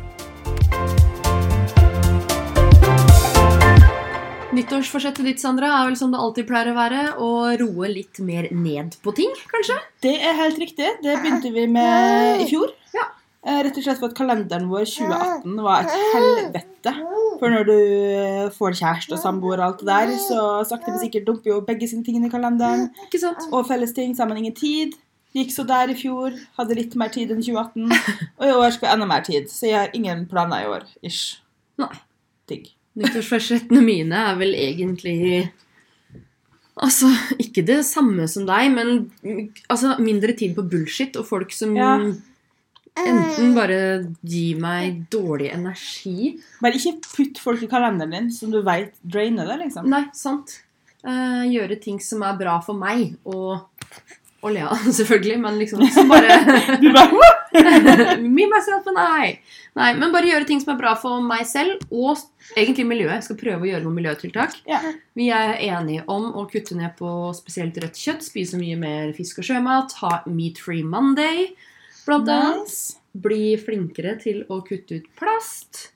Nyttårsforsettet 4.54 5.26
ditt, 5.26 5.42
Sandra, 5.42 5.70
er 5.80 5.88
vel 5.90 5.96
som 5.98 6.12
det 6.14 6.20
alltid 6.22 6.46
pleier 6.46 6.70
å 6.70 6.76
være, 6.78 7.02
å 7.18 7.30
roe 7.58 7.88
litt 7.90 8.20
mer 8.22 8.46
ned 8.54 8.94
på 9.02 9.14
ting, 9.18 9.32
kanskje? 9.50 9.80
Det 10.06 10.14
er 10.22 10.36
helt 10.38 10.60
riktig. 10.62 10.92
Det 11.02 11.16
begynte 11.24 11.50
vi 11.56 11.64
med 11.72 12.44
i 12.44 12.46
fjor. 12.52 12.74
Ja. 12.94 13.08
Eh, 13.48 13.64
Rett 13.66 13.80
og 13.82 13.86
slett 13.86 13.98
for 14.00 14.12
at 14.12 14.18
kalenderen 14.18 14.70
vår 14.70 14.86
2018 14.92 15.56
var 15.66 15.88
et 15.88 15.96
helvete. 16.14 16.94
For 17.42 17.50
når 17.56 17.66
du 17.68 17.74
eh, 17.78 18.52
får 18.54 18.78
kjæreste 18.78 19.18
og 19.18 19.24
samboer 19.24 19.58
og 19.64 19.66
alt 19.72 19.82
det 19.82 19.90
der, 19.90 20.14
så 20.28 20.44
sakte, 20.70 20.94
men 20.94 21.02
sikkert 21.02 21.26
dumper 21.32 21.56
jo 21.56 21.58
begge 21.66 21.90
sine 21.90 22.06
ting 22.06 22.22
i 22.22 22.32
kalenderen. 22.32 22.92
Ikke 23.08 23.24
sant? 23.24 23.42
Og 23.50 23.66
felles 23.72 23.96
ting, 23.98 24.14
sammen 24.20 24.38
ingen 24.44 24.54
tid. 24.60 24.94
Gikk 25.34 25.50
så 25.56 25.66
der 25.66 25.90
i 25.90 25.98
fjor. 25.98 26.38
Hadde 26.60 26.78
litt 26.78 26.94
mer 27.00 27.10
tid 27.10 27.34
enn 27.34 27.42
2018. 27.42 27.90
Og 28.38 28.46
i 28.46 28.54
år 28.54 28.70
skal 28.78 28.92
jeg 28.92 29.00
enda 29.00 29.10
mer 29.10 29.26
tid. 29.26 29.50
Så 29.50 29.66
jeg 29.72 29.80
har 29.82 29.98
ingen 29.98 30.28
planer 30.30 30.62
i 30.62 30.72
år. 30.78 30.86
Ish. 31.02 31.40
Nei. 31.82 31.90
Digg. 32.52 32.70
Nyttårsforsettene 33.00 33.82
mine 33.82 34.26
er 34.30 34.36
vel 34.40 34.54
egentlig 34.58 35.52
Altså, 36.74 37.06
ikke 37.38 37.62
det 37.66 37.84
samme 37.86 38.26
som 38.30 38.48
deg, 38.50 38.72
men 38.74 39.12
altså, 39.70 39.94
mindre 40.02 40.34
tid 40.38 40.56
på 40.58 40.64
bullshit 40.66 41.18
og 41.22 41.28
folk 41.30 41.54
som 41.54 41.76
Ja. 41.78 41.92
enten 42.98 43.54
bare 43.54 43.78
gir 44.26 44.58
meg 44.62 45.04
dårlig 45.14 45.52
energi 45.54 46.34
Bare 46.62 46.78
ikke 46.78 46.98
putt 47.06 47.42
folk 47.42 47.62
i 47.62 47.70
kalenderen 47.70 48.12
din 48.12 48.32
som 48.34 48.50
du 48.54 48.62
veit 48.66 48.94
drainer 49.02 49.46
det, 49.50 49.60
liksom. 49.68 49.90
Nei, 49.90 50.08
sant. 50.18 50.60
Uh, 51.06 51.44
gjøre 51.50 51.82
ting 51.82 52.00
som 52.02 52.22
er 52.24 52.38
bra 52.40 52.60
for 52.64 52.78
meg, 52.80 53.18
og 53.26 53.68
Og 54.44 54.52
Lea, 54.52 54.70
selvfølgelig, 55.00 55.40
men 55.40 55.60
liksom 55.62 55.84
som 55.94 56.12
bare 56.12 56.38
Du 56.84 56.90
bare 56.94 57.32
Me, 58.24 58.48
myself 58.50 58.88
and 58.90 59.00
I. 59.00 59.36
Nei, 59.78 59.92
men 59.98 60.12
bare 60.14 60.30
gjøre 60.32 60.48
ting 60.50 60.62
som 60.62 60.74
er 60.74 60.80
bra 60.80 60.96
for 61.00 61.22
meg 61.24 61.46
selv, 61.50 61.84
og 61.94 62.20
egentlig 62.58 62.86
miljøet. 62.90 63.20
Jeg 63.20 63.28
skal 63.28 63.40
prøve 63.40 63.66
å 63.66 63.70
gjøre 63.70 63.84
noen 63.86 64.00
miljøtiltak. 64.00 64.58
Ja. 64.70 64.82
Vi 65.18 65.30
er 65.34 65.56
enige 65.70 66.04
om 66.12 66.32
å 66.34 66.48
kutte 66.50 66.78
ned 66.78 66.96
på 66.98 67.08
spesielt 67.38 67.78
rødt 67.82 68.00
kjøtt, 68.00 68.26
spise 68.26 68.60
mye 68.60 68.80
mer 68.82 69.14
fisk 69.18 69.44
og 69.44 69.48
sjømat, 69.48 69.96
ha 70.02 70.20
Meat 70.26 70.62
Free 70.62 70.84
Monday, 70.86 71.52
blant 72.08 72.30
annet. 72.34 72.68
Nice. 72.68 73.00
Bli 73.14 73.54
flinkere 73.62 74.16
til 74.22 74.42
å 74.50 74.64
kutte 74.66 74.98
ut 74.98 75.10
plast. 75.20 75.88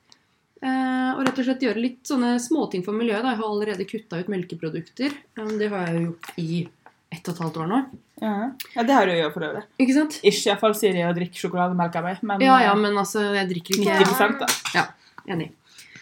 Uh, 0.58 1.14
og 1.14 1.22
rett 1.26 1.38
og 1.38 1.46
slett 1.46 1.62
gjøre 1.62 1.82
litt 1.82 2.06
sånne 2.06 2.36
småting 2.42 2.82
for 2.86 2.94
miljøet. 2.94 3.22
Da. 3.22 3.34
Jeg 3.34 3.42
har 3.42 3.50
allerede 3.50 3.86
kutta 3.90 4.22
ut 4.22 4.30
melkeprodukter. 4.30 5.14
Um, 5.38 5.56
det 5.58 5.70
har 5.74 5.86
jeg 5.86 5.98
jo 5.98 6.04
gjort 6.08 6.30
i 6.42 6.62
ett 7.14 7.26
og 7.26 7.34
et 7.34 7.42
halvt 7.42 7.60
år 7.62 7.70
nå. 7.70 7.80
Ja. 8.18 8.50
ja, 8.74 8.82
det 8.82 8.94
har 8.96 9.06
du 9.06 9.14
jo 9.14 9.28
for 9.34 9.46
øvrig. 9.46 9.62
Ikke 9.78 9.94
sant? 9.94 10.18
Ikke 10.26 10.50
iallfall 10.50 10.74
jeg 10.82 11.06
å 11.06 11.14
drikke 11.16 11.38
sjokolademelk 11.38 12.00
av 12.00 12.08
meg, 12.08 12.24
men 12.26 12.42
Ja, 12.42 12.58
eh, 12.58 12.66
ja, 12.66 12.74
men 12.78 12.98
altså, 12.98 13.22
jeg 13.36 13.50
drikker 13.52 13.78
ikke 13.78 13.98
90 14.02 14.38
da. 14.42 14.50
Ja, 14.74 14.86
Enig. 15.28 15.52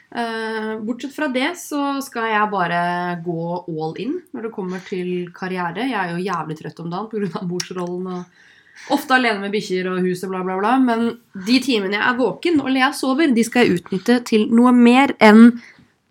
Uh, 0.06 0.78
bortsett 0.86 1.12
fra 1.16 1.26
det 1.34 1.48
så 1.58 1.98
skal 2.00 2.28
jeg 2.30 2.50
bare 2.52 2.78
gå 3.24 3.46
all 3.66 3.96
in 4.00 4.14
når 4.32 4.46
det 4.46 4.52
kommer 4.54 4.82
til 4.86 5.28
karriere. 5.34 5.88
Jeg 5.90 5.98
er 5.98 6.14
jo 6.14 6.22
jævlig 6.22 6.56
trøtt 6.60 6.82
om 6.84 6.92
dagen 6.92 7.10
pga. 7.10 7.42
morsrollen 7.44 8.06
og 8.14 8.92
ofte 8.94 9.16
alene 9.16 9.42
med 9.42 9.54
bikkjer 9.56 9.88
og 9.90 10.06
hus 10.06 10.22
og 10.24 10.32
bla, 10.32 10.44
bla, 10.46 10.56
bla. 10.60 10.76
Men 10.80 11.08
de 11.46 11.58
timene 11.64 11.98
jeg 11.98 12.06
er 12.06 12.20
våken 12.20 12.62
og 12.62 12.70
Lea 12.72 12.92
sover, 12.94 13.34
de 13.34 13.44
skal 13.44 13.66
jeg 13.66 13.80
utnytte 13.80 14.20
til 14.30 14.46
noe 14.54 14.72
mer 14.76 15.16
enn 15.18 15.58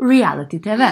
reality-TV. 0.02 0.92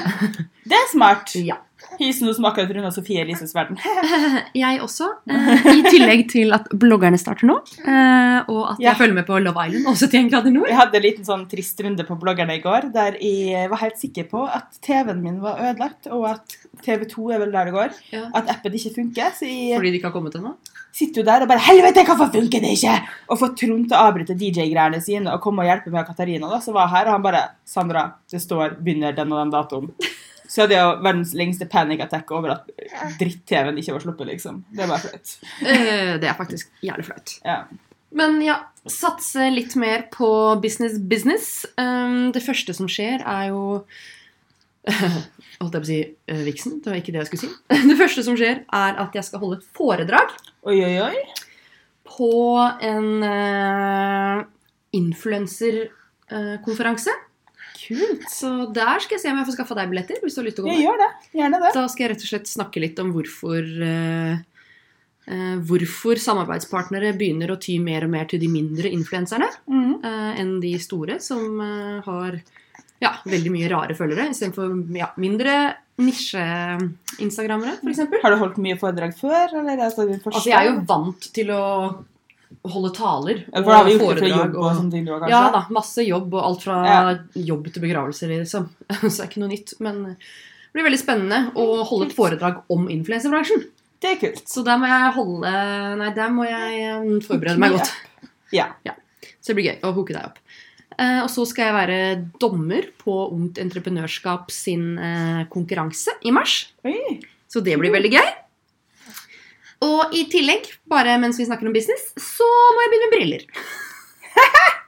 Det 0.64 0.80
er 0.80 0.90
smart. 0.92 1.36
Ja. 1.52 1.60
Hilsen 2.00 2.34
som 2.34 2.46
akkurat 2.50 2.72
runda 2.76 2.92
Sofie 2.92 3.22
Elises 3.24 3.54
verden. 3.56 3.78
Jeg 4.64 4.80
også. 4.84 5.10
eh, 5.30 5.68
I 5.74 5.84
tillegg 5.90 6.26
til 6.32 6.54
at 6.56 6.68
bloggerne 6.80 7.20
starter 7.22 7.48
nå. 7.50 7.58
eh, 7.86 8.40
og 8.50 8.74
at 8.74 8.80
jeg 8.80 8.90
Ja. 8.90 8.94
følger 9.00 9.14
med 9.20 9.26
på 9.28 9.40
Love 9.44 9.68
Island, 9.68 9.86
også 9.94 10.10
71 10.10 10.30
grader 10.32 10.52
nord. 10.52 10.68
Jeg 10.70 10.78
hadde 10.78 10.96
en 11.00 11.06
liten 11.08 11.26
sånn 11.26 11.48
trist 11.50 11.80
runde 11.86 12.04
på 12.08 12.18
bloggerne 12.20 12.58
i 12.58 12.62
går, 12.64 12.92
der 12.94 13.18
jeg 13.22 13.70
var 13.70 13.78
helt 13.84 13.98
sikker 14.02 14.30
på 14.30 14.46
at 14.50 14.80
TV-en 14.82 15.22
min 15.24 15.42
var 15.42 15.60
ødelagt, 15.62 16.08
og 16.12 16.30
at 16.30 16.58
TV2 16.86 17.34
er 17.36 17.40
vel 17.46 17.52
der 17.52 17.66
det 17.66 17.74
går. 17.74 17.90
Ja. 18.12 18.28
At 18.34 18.50
appen 18.50 18.74
ikke 18.74 18.96
funker. 18.96 19.32
Fordi 19.40 19.92
de 19.92 20.00
ikke 20.00 20.10
har 20.12 20.16
kommet 20.16 20.36
ennå? 20.36 20.56
sitter 20.94 21.22
jo 21.22 21.26
der 21.26 21.42
og 21.42 21.48
bare 21.50 21.58
'Helvete, 21.58 22.06
hvorfor 22.06 22.30
funker 22.32 22.62
det 22.62 22.70
ikke?' 22.78 23.02
Og 23.30 23.40
får 23.40 23.56
Trond 23.58 23.88
til 23.90 23.98
å 23.98 24.02
avbryte 24.06 24.36
DJ-greiene 24.38 25.02
sine 25.02 25.34
og 25.34 25.42
komme 25.42 25.64
og 25.64 25.66
hjelpe 25.66 25.90
meg 25.90 26.04
og 26.04 26.08
Katarina, 26.16 26.48
da, 26.48 26.60
som 26.60 26.76
var 26.76 26.88
her, 26.88 27.08
og 27.08 27.14
han 27.14 27.24
bare 27.24 27.50
'Sandra, 27.66 28.14
det 28.30 28.40
står 28.40 28.78
'begynner 28.78 29.16
den 29.16 29.32
og 29.34 29.42
den 29.42 29.52
datoen'. 29.52 29.90
Så 30.54 30.62
hadde 30.62 30.76
jeg 30.78 31.00
verdens 31.02 31.32
lengste 31.34 31.66
panic 31.66 32.04
attack 32.06 32.30
over 32.36 32.52
at 32.54 32.68
dritt-TV-en 33.18 33.80
ikke 33.82 33.96
var 33.96 34.04
sluppet, 34.04 34.28
liksom. 34.30 34.60
Det 34.70 34.84
er 34.86 34.90
bare 34.92 35.02
flaut. 35.02 35.32
Eh, 35.66 36.12
det 36.22 36.28
er 36.30 36.36
faktisk 36.38 36.70
jævlig 36.86 37.06
flaut. 37.08 37.32
Ja. 37.42 37.66
Men 38.14 38.38
ja, 38.46 38.60
satse 38.86 39.48
litt 39.50 39.74
mer 39.82 40.06
på 40.14 40.30
business 40.62 41.02
business. 41.02 41.66
Um, 41.82 42.30
det 42.36 42.44
første 42.46 42.70
som 42.78 42.86
skjer, 42.92 43.24
er 43.26 43.48
jo 43.50 43.86
Holdt 45.64 45.74
jeg 45.74 45.80
på 45.80 45.80
å 45.80 45.88
si 45.88 46.14
uh, 46.30 46.44
viksen? 46.46 46.82
Det 46.84 46.92
var 46.92 46.98
ikke 47.00 47.14
det 47.16 47.22
jeg 47.24 47.30
skulle 47.32 47.46
si. 47.48 47.52
Det 47.90 47.98
første 47.98 48.24
som 48.28 48.36
skjer, 48.38 48.58
er 48.68 48.92
at 49.02 49.12
jeg 49.18 49.26
skal 49.26 49.42
holde 49.42 49.58
et 49.62 49.68
foredrag 49.74 50.30
Oi, 50.70 50.78
oi, 50.84 50.98
oi. 51.08 51.18
på 52.14 52.34
en 52.62 53.24
uh, 53.26 54.46
influenserkonferanse. 54.94 57.14
Kult. 57.84 58.24
Så 58.32 58.50
der 58.74 59.00
skal 59.04 59.18
jeg 59.18 59.22
se 59.26 59.32
om 59.34 59.38
jeg 59.42 59.48
får 59.50 59.58
skaffa 59.58 59.76
deg 59.82 59.90
billetter. 59.92 60.22
hvis 60.24 60.36
du 60.36 60.42
har 60.42 60.48
lyst 60.48 60.56
til 60.60 60.66
å 60.66 60.72
Jeg 60.72 60.76
komme. 60.78 60.88
gjør 60.88 61.04
det. 61.04 61.12
Gjerne 61.42 61.60
det. 61.64 61.74
Da 61.76 61.86
skal 61.92 62.04
jeg 62.06 62.12
rett 62.14 62.24
og 62.26 62.32
slett 62.32 62.48
snakke 62.52 62.82
litt 62.84 63.00
om 63.04 63.14
hvorfor 63.16 63.70
uh, 63.84 64.36
Hvorfor 65.64 66.20
samarbeidspartnere 66.20 67.14
begynner 67.16 67.54
å 67.54 67.60
ty 67.64 67.78
mer 67.80 68.04
og 68.04 68.10
mer 68.12 68.26
til 68.28 68.42
de 68.44 68.50
mindre 68.52 68.90
influenserne 68.92 69.48
Mhm. 69.72 69.94
uh, 70.04 70.34
enn 70.42 70.60
de 70.60 70.74
store, 70.84 71.16
som 71.24 71.62
uh, 71.64 72.02
har 72.04 72.42
ja, 73.02 73.14
veldig 73.28 73.52
mye 73.52 73.70
rare 73.72 73.96
følgere, 73.96 74.30
istedenfor 74.32 74.74
ja, 74.96 75.10
mindre 75.18 75.76
nisje-instagrammere, 76.00 77.78
f.eks. 77.84 78.00
Har 78.24 78.32
du 78.34 78.38
holdt 78.42 78.58
mye 78.64 78.78
foredrag 78.80 79.16
før? 79.18 79.56
Eller 79.60 79.78
er 79.78 79.92
første? 79.92 80.32
Altså, 80.32 80.50
jeg 80.50 80.58
er 80.60 80.70
jo 80.72 80.82
vant 80.88 81.28
til 81.36 81.52
å 81.56 81.64
holde 82.72 82.94
taler 82.96 83.42
Eller 83.52 83.64
For 83.64 83.72
da 83.72 83.78
har 83.78 83.86
vi 83.86 83.94
og 83.96 84.00
gjort 84.00 84.16
det 84.16 84.22
fra 84.24 84.30
foredrag. 84.30 84.40
jobb 84.46 84.56
og, 84.56 84.64
og- 84.64 84.78
sånne 84.78 84.92
ting 84.92 85.06
du 85.06 85.12
har, 85.12 85.20
kanskje? 85.20 85.34
Ja 85.36 85.52
da, 85.52 85.62
masse 85.70 86.06
jobb 86.08 86.34
og 86.34 86.44
alt 86.48 86.64
fra 86.64 86.78
Ja. 86.88 87.18
jobb 87.36 87.70
til 87.74 87.82
begravelser, 87.84 88.28
liksom. 88.38 88.70
Så 89.04 89.10
det 89.10 89.20
er 89.20 89.30
ikke 89.32 89.44
noe 89.44 89.52
nytt. 89.52 89.74
Men 89.84 90.04
det 90.16 90.74
blir 90.78 90.88
veldig 90.88 91.02
spennende 91.04 91.40
å 91.60 91.84
holde 91.86 92.08
et 92.08 92.16
foredrag 92.16 92.62
om 92.72 92.88
influenserbransjen. 92.90 93.66
Det 94.04 94.12
er 94.12 94.20
kult. 94.20 94.44
Så 94.48 94.64
der 94.68 94.78
må 94.80 94.88
jeg 94.88 95.14
holde 95.16 95.52
Nei, 96.00 96.10
der 96.16 96.30
må 96.36 96.44
jeg 96.48 96.80
eh, 96.88 97.20
forberede 97.24 97.60
meg 97.60 97.72
godt. 97.78 97.92
Ja. 98.52 98.70
Så 99.40 99.52
det 99.52 99.56
blir 99.60 99.70
gøy 99.72 99.80
å 99.84 99.94
hooke 99.96 100.14
deg 100.16 100.24
opp. 100.32 100.40
Uh, 100.94 101.24
og 101.24 101.30
så 101.34 101.42
skal 101.50 101.66
jeg 101.66 101.74
være 101.74 102.00
dommer 102.40 102.86
på 103.02 103.14
Ungt 103.34 103.58
Entreprenørskap 103.58 104.52
sin 104.54 104.94
uh, 105.00 105.42
konkurranse 105.50 106.14
i 106.22 106.30
mars. 106.36 106.68
Oi. 106.86 107.18
Så 107.50 107.64
det 107.66 107.80
blir 107.82 107.92
veldig 107.92 108.12
gøy. 108.14 108.30
Og 109.84 110.16
i 110.16 110.26
tillegg, 110.32 110.70
bare 110.90 111.18
mens 111.22 111.40
vi 111.40 111.48
snakker 111.48 111.68
om 111.70 111.76
business, 111.76 112.12
så 112.20 112.48
må 112.48 112.86
jeg 112.86 112.94
begynne 112.94 113.10
med 113.10 113.18
briller. 113.18 113.50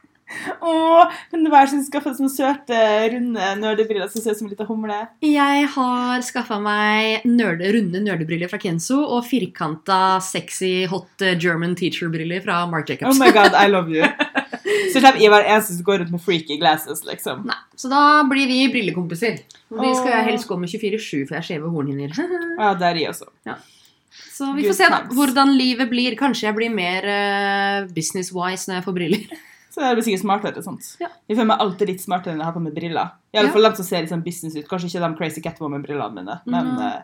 Åh, 0.66 1.12
kan 1.32 1.44
det 1.46 1.52
være 1.52 1.70
sånn 1.72 1.84
skaffe 1.86 2.12
sånne 2.16 2.32
søte, 2.32 2.78
runde 3.14 3.50
nerdebriller 3.60 4.10
som 4.12 4.22
ser 4.22 4.36
ut 4.36 4.40
som 4.40 4.48
en 4.48 4.54
liten 4.54 4.68
humle? 4.70 4.98
Jeg 5.26 5.68
har 5.76 6.26
skaffa 6.26 6.58
meg 6.62 7.26
nerde, 7.30 7.70
runde 7.76 8.02
nerdebriller 8.04 8.52
fra 8.52 8.60
Kenzo 8.62 9.00
og 9.04 9.26
firkanta, 9.28 10.20
sexy, 10.24 10.86
hot 10.92 11.24
eh, 11.26 11.38
German 11.42 11.76
teacher-briller 11.80 12.44
fra 12.46 12.64
Marc 12.70 12.92
Oh 13.02 13.16
my 13.18 13.32
god, 13.36 13.56
I 13.58 13.70
love 13.72 13.94
you. 13.94 14.06
Så 14.92 15.02
slipper 15.02 15.22
jeg 15.22 15.32
være 15.34 15.50
eneste 15.52 15.76
som 15.76 15.86
går 15.88 16.02
rundt 16.02 16.14
med 16.14 16.22
freaky 16.24 16.58
glasses, 16.62 17.04
liksom. 17.08 17.46
Nei, 17.48 17.58
så 17.78 17.90
da 17.92 18.02
blir 18.30 18.48
vi 18.50 18.66
brillekompiser. 18.74 19.42
Og 19.74 19.82
de 19.82 19.92
skal 19.98 20.12
jeg 20.14 20.28
helst 20.32 20.48
gå 20.50 20.58
med 20.62 20.72
24-7, 20.72 21.26
for 21.26 21.36
jeg 21.36 21.42
har 21.42 21.48
skjeve 21.50 21.72
hornhinner. 21.74 22.14
Ja, 22.62 22.74
det 22.80 22.88
er 22.88 23.02
jeg 23.02 23.12
også. 23.12 23.30
Så 24.36 24.54
vi 24.56 24.66
får 24.68 24.78
se 24.78 24.88
da, 24.92 25.02
hvordan 25.16 25.54
livet 25.58 25.90
blir. 25.90 26.16
Kanskje 26.20 26.48
jeg 26.50 26.56
blir 26.58 26.72
mer 26.76 27.06
uh, 27.08 27.88
business-wise 27.96 28.68
når 28.70 28.80
jeg 28.82 28.86
får 28.88 28.96
briller. 28.98 29.28
Så 29.76 29.82
det 29.84 29.94
blir 29.98 30.06
sikkert 30.08 30.22
smartere. 30.24 30.62
sant? 30.64 30.86
Ja. 31.02 31.10
Jeg 31.28 31.36
føler 31.36 31.50
meg 31.50 31.60
alltid 31.60 31.90
litt 31.92 32.04
smartere 32.04 32.32
enn 32.32 32.40
jeg 32.40 32.48
har 32.48 32.54
på 32.56 32.62
meg 32.64 32.76
briller. 32.78 33.10
I 33.36 33.40
alle 33.42 33.50
fall 33.52 33.66
de 33.68 33.72
som 33.76 33.84
ser 33.88 34.06
litt 34.06 34.12
sånn 34.14 34.24
business 34.24 34.56
ut. 34.56 34.68
Kanskje 34.70 34.88
ikke 34.88 35.02
de 35.04 35.18
crazy 35.20 35.42
Catwoman-brillene 35.44 36.16
mine, 36.16 36.38
men 36.48 36.70
Mhm. 36.70 36.86
eh, 36.86 37.02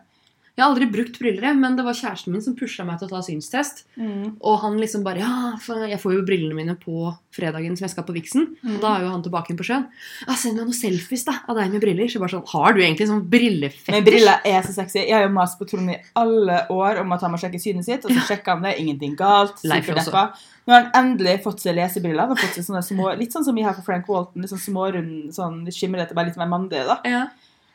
Jeg 0.58 0.66
har 0.66 0.74
aldri 0.74 0.86
brukt 0.92 1.16
briller, 1.18 1.54
men 1.56 1.78
det 1.78 1.84
var 1.88 1.96
kjæresten 1.96 2.34
min 2.34 2.42
som 2.44 2.56
pusha 2.60 2.84
meg 2.86 3.00
til 3.00 3.08
å 3.08 3.12
ta 3.14 3.22
synstest. 3.24 3.86
mm. 3.96 4.38
Og 4.44 4.60
han 4.62 4.76
liksom 4.82 5.04
bare 5.06 5.24
Ja, 5.24 5.56
jeg 5.88 6.00
får 6.02 6.14
jo 6.18 6.26
brillene 6.28 6.58
mine 6.58 6.76
på 6.76 7.14
fredagen 7.32 7.78
som 7.78 7.86
jeg 7.86 7.94
skal 7.94 8.04
på 8.04 8.16
Vixen. 8.18 8.50
Mm. 8.60 8.76
Og 8.76 8.82
da 8.84 8.92
er 8.98 9.06
jo 9.06 9.14
han 9.14 9.24
tilbake 9.24 9.54
inn 9.54 9.60
på 9.60 9.66
sjøen. 9.70 9.88
Ja, 10.28 10.36
send 10.36 10.60
meg 10.60 10.68
noen 10.68 10.76
selfies 10.76 11.24
da, 11.28 11.38
av 11.48 11.56
deg 11.56 11.72
med 11.72 11.84
briller. 11.86 12.10
Så 12.12 12.20
jeg 12.20 12.24
bare 12.26 12.36
sånn, 12.36 12.48
Har 12.52 12.76
du 12.76 12.82
egentlig 12.82 13.08
sånn 13.08 13.24
brillefetter? 13.32 13.96
Men 13.96 14.08
briller 14.08 14.48
er 14.52 14.62
så 14.68 14.76
sexy. 14.76 15.00
Jeg 15.06 15.16
har 15.16 15.24
jo 15.24 15.34
mast 15.38 15.58
på 15.60 15.68
Trond 15.72 15.94
i 15.94 16.00
alle 16.20 16.66
år 16.70 17.00
om 17.02 17.16
at 17.16 17.24
han 17.26 17.32
må 17.32 17.40
sjekke 17.42 17.62
synet 17.62 17.88
sitt, 17.88 18.06
og 18.06 18.12
så 18.12 18.26
sjekker 18.34 18.58
han 18.58 18.68
det. 18.68 18.76
Ingenting 18.84 19.16
galt. 19.20 19.62
Superdeppa. 19.64 20.26
Nå 20.68 20.76
har 20.76 20.84
han 20.84 20.92
endelig 21.00 21.40
fått 21.46 21.64
seg 21.64 21.78
lesebriller. 21.80 22.28
Han 22.28 22.36
har 22.36 22.44
fått 22.44 22.60
seg 22.60 22.68
sånne 22.68 22.84
små, 22.86 23.14
Litt 23.18 23.34
sånn 23.34 23.48
som 23.48 23.56
vi 23.56 23.64
har 23.66 23.74
for 23.78 23.88
Frank 23.88 24.10
Walton. 24.12 24.44
Litt 24.44 24.52
sånn 24.52 24.62
smårund, 24.68 25.32
sånn 25.34 25.64
litt 25.66 25.78
skimrete, 25.78 26.14
bare 26.18 26.30
litt 26.30 26.38
mer 26.42 26.52
mandige. 26.52 26.86
da. 26.92 27.00
Ja. 27.08 27.24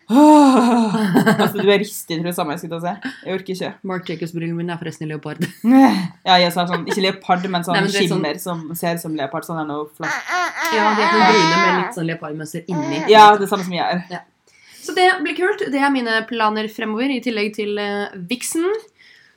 Åh, 0.07 0.95
altså, 1.41 1.59
du 1.59 1.67
er 1.67 1.81
ristet 1.83 2.13
i 2.15 2.23
trusa 2.23 2.45
mi, 2.47 2.55
jeg 2.55 3.33
orker 3.35 3.55
ikke. 3.57 3.71
Mark 3.91 4.07
Jacobs-brillene 4.07 4.55
mine 4.55 4.75
er 4.77 4.79
forresten 4.79 5.07
i 5.07 5.11
leopard. 5.11 5.43
Ja, 5.67 6.37
jeg 6.39 6.53
sa 6.55 6.67
sånn, 6.71 6.85
Ikke 6.87 7.03
leopard, 7.03 7.49
men 7.51 7.67
sånn 7.67 7.75
Nei, 7.75 7.83
men 7.87 7.91
det 7.91 8.05
er 8.05 8.39
sånn- 8.39 8.39
som 8.39 8.75
ser 8.79 9.01
som 9.03 9.17
leopard. 9.19 9.47
Sånn 9.49 9.59
er 9.61 9.67
noe 9.67 9.89
flott. 9.97 10.15
Ja, 10.77 10.95
det 10.95 11.09
er 11.09 11.13
briller 11.17 11.59
med 11.59 11.81
litt 11.81 11.99
sånn 11.99 12.07
leopardmønster 12.13 12.71
inni. 12.71 13.03
Ja, 13.11 13.33
det 13.37 13.51
samme 13.51 13.67
som 13.67 13.75
jeg 13.75 13.83
er. 14.11 14.23
Så 14.87 14.95
det 14.95 15.09
blir 15.25 15.35
kult. 15.35 15.67
Det 15.73 15.81
er 15.83 15.91
mine 15.91 16.21
planer 16.29 16.69
fremover, 16.71 17.11
i 17.11 17.19
tillegg 17.21 17.57
til 17.59 17.75
uh, 17.79 18.15
Vixen. 18.31 18.67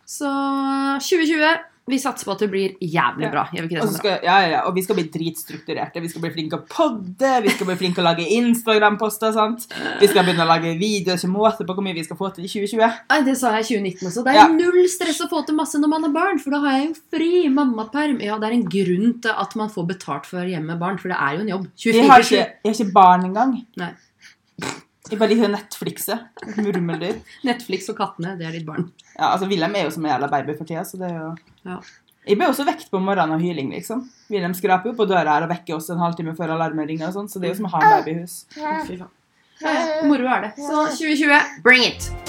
Så 0.06 0.30
2020 1.02 1.69
Vi 1.90 1.98
satser 2.00 2.26
på 2.30 2.32
at 2.36 2.40
det 2.44 2.50
blir 2.52 2.76
jævlig 2.80 3.26
Ja. 3.26 3.32
bra. 3.34 3.44
Det, 3.52 3.82
Og, 3.82 3.94
skal, 3.94 4.20
ja, 4.24 4.36
ja, 4.44 4.50
ja, 4.50 4.62
og 4.68 4.76
vi 4.76 4.82
skal 4.86 4.96
bli 4.96 5.06
dritstrukturerte. 5.10 6.02
Vi 6.02 6.08
skal 6.10 6.22
bli 6.22 6.30
flinke 6.32 6.60
å 6.60 6.66
podde, 6.70 7.32
vi 7.44 7.50
skal 7.50 7.66
bli 7.68 7.76
flinke 7.76 8.00
å 8.04 8.06
lage 8.06 8.26
Instagram-poster. 8.30 9.34
sant? 9.34 9.68
Vi 10.00 10.08
skal 10.08 10.24
begynne 10.26 10.46
å 10.46 10.48
lage 10.48 10.78
videoer. 10.78 11.18
Ikke 11.20 11.32
måte 11.34 11.66
på 11.66 11.74
hvor 11.76 11.84
mye 11.84 11.94
vi 11.96 12.04
skal 12.04 12.18
få 12.18 12.34
til 12.36 12.46
i 12.46 12.48
2020. 12.48 12.94
Nei, 13.10 13.22
Det 13.24 13.38
sa 13.38 13.52
jeg 13.58 13.66
i 13.66 13.68
2019 13.80 14.08
også. 14.08 14.24
Det 14.24 14.34
er 14.36 14.40
Ja. 14.40 14.48
null 14.48 14.88
stress 14.88 15.22
å 15.22 15.30
få 15.30 15.46
til 15.46 15.56
masse 15.56 15.76
når 15.76 15.90
man 15.90 16.04
har 16.04 16.12
barn, 16.12 16.40
for 16.40 16.52
da 16.52 16.60
har 16.60 16.80
jeg 16.80 16.88
jo 16.90 16.96
fri 17.18 17.50
mammaperm. 17.50 18.22
Ja, 18.22 18.38
det 18.38 18.50
er 18.50 18.54
en 18.54 18.66
grunn 18.70 19.22
til 19.22 19.32
at 19.32 19.56
man 19.56 19.70
får 19.70 19.88
betalt 19.88 20.26
for 20.26 20.40
hjemme 20.46 20.68
med 20.68 20.80
barn, 20.80 20.98
for 20.98 21.10
det 21.10 21.18
er 21.20 21.36
jo 21.36 21.42
en 21.42 21.48
jobb. 21.48 21.68
Jeg 21.78 22.08
har 22.08 22.20
ikke, 22.20 22.30
jeg 22.30 22.54
har 22.66 22.74
ikke 22.74 22.94
barn 22.94 23.24
engang. 23.26 23.66
Nei. 23.78 23.94
Jeg 25.10 25.18
bare 25.18 25.32
liker 25.32 25.50
Netflixet. 25.50 26.28
Murmeldyr. 26.60 27.18
Netflix 27.48 27.90
og 27.90 27.98
kattene, 27.98 28.36
det 28.38 28.46
er 28.48 28.58
ditt 28.60 28.68
barn. 28.68 28.92
Ja, 29.16 29.32
altså 29.32 29.50
Wilhelm 29.50 29.76
er 29.76 29.88
jo 29.88 29.96
som 29.96 30.06
en 30.06 30.12
jævla 30.14 30.30
baby 30.32 30.56
for 30.58 30.70
tida, 30.70 30.86
så 30.86 31.00
det 31.02 31.10
er 31.10 31.18
jo 31.18 31.32
Ja. 31.66 31.80
Jeg 32.28 32.38
ble 32.38 32.50
også 32.52 32.66
vekt 32.68 32.92
på 32.92 33.00
morgenen 33.02 33.34
av 33.34 33.42
hyling, 33.42 33.72
liksom. 33.74 34.04
Wilhelm 34.30 34.54
skraper 34.54 34.92
jo 34.92 34.98
på 35.00 35.08
døra 35.10 35.38
her 35.40 35.48
og 35.48 35.50
vekker 35.50 35.80
oss 35.80 35.90
en 35.90 35.98
halvtime 36.04 36.36
før 36.38 36.54
alarmen 36.54 36.86
ringer, 36.86 37.08
og 37.10 37.16
sånn, 37.16 37.30
så 37.32 37.40
det 37.42 37.50
er 37.50 37.56
jo 37.56 37.62
som 37.64 37.72
å 37.72 37.74
ha 37.74 37.82
en 37.82 37.96
baby 38.04 38.12
i 38.12 38.20
hus. 38.22 38.44
Fy 38.54 39.00
faen. 39.00 39.16
Moro 40.06 40.28
er 40.30 40.50
det. 40.50 40.52
Så 40.62 40.84
2020, 41.00 41.64
bring 41.66 41.88
it! 41.88 42.29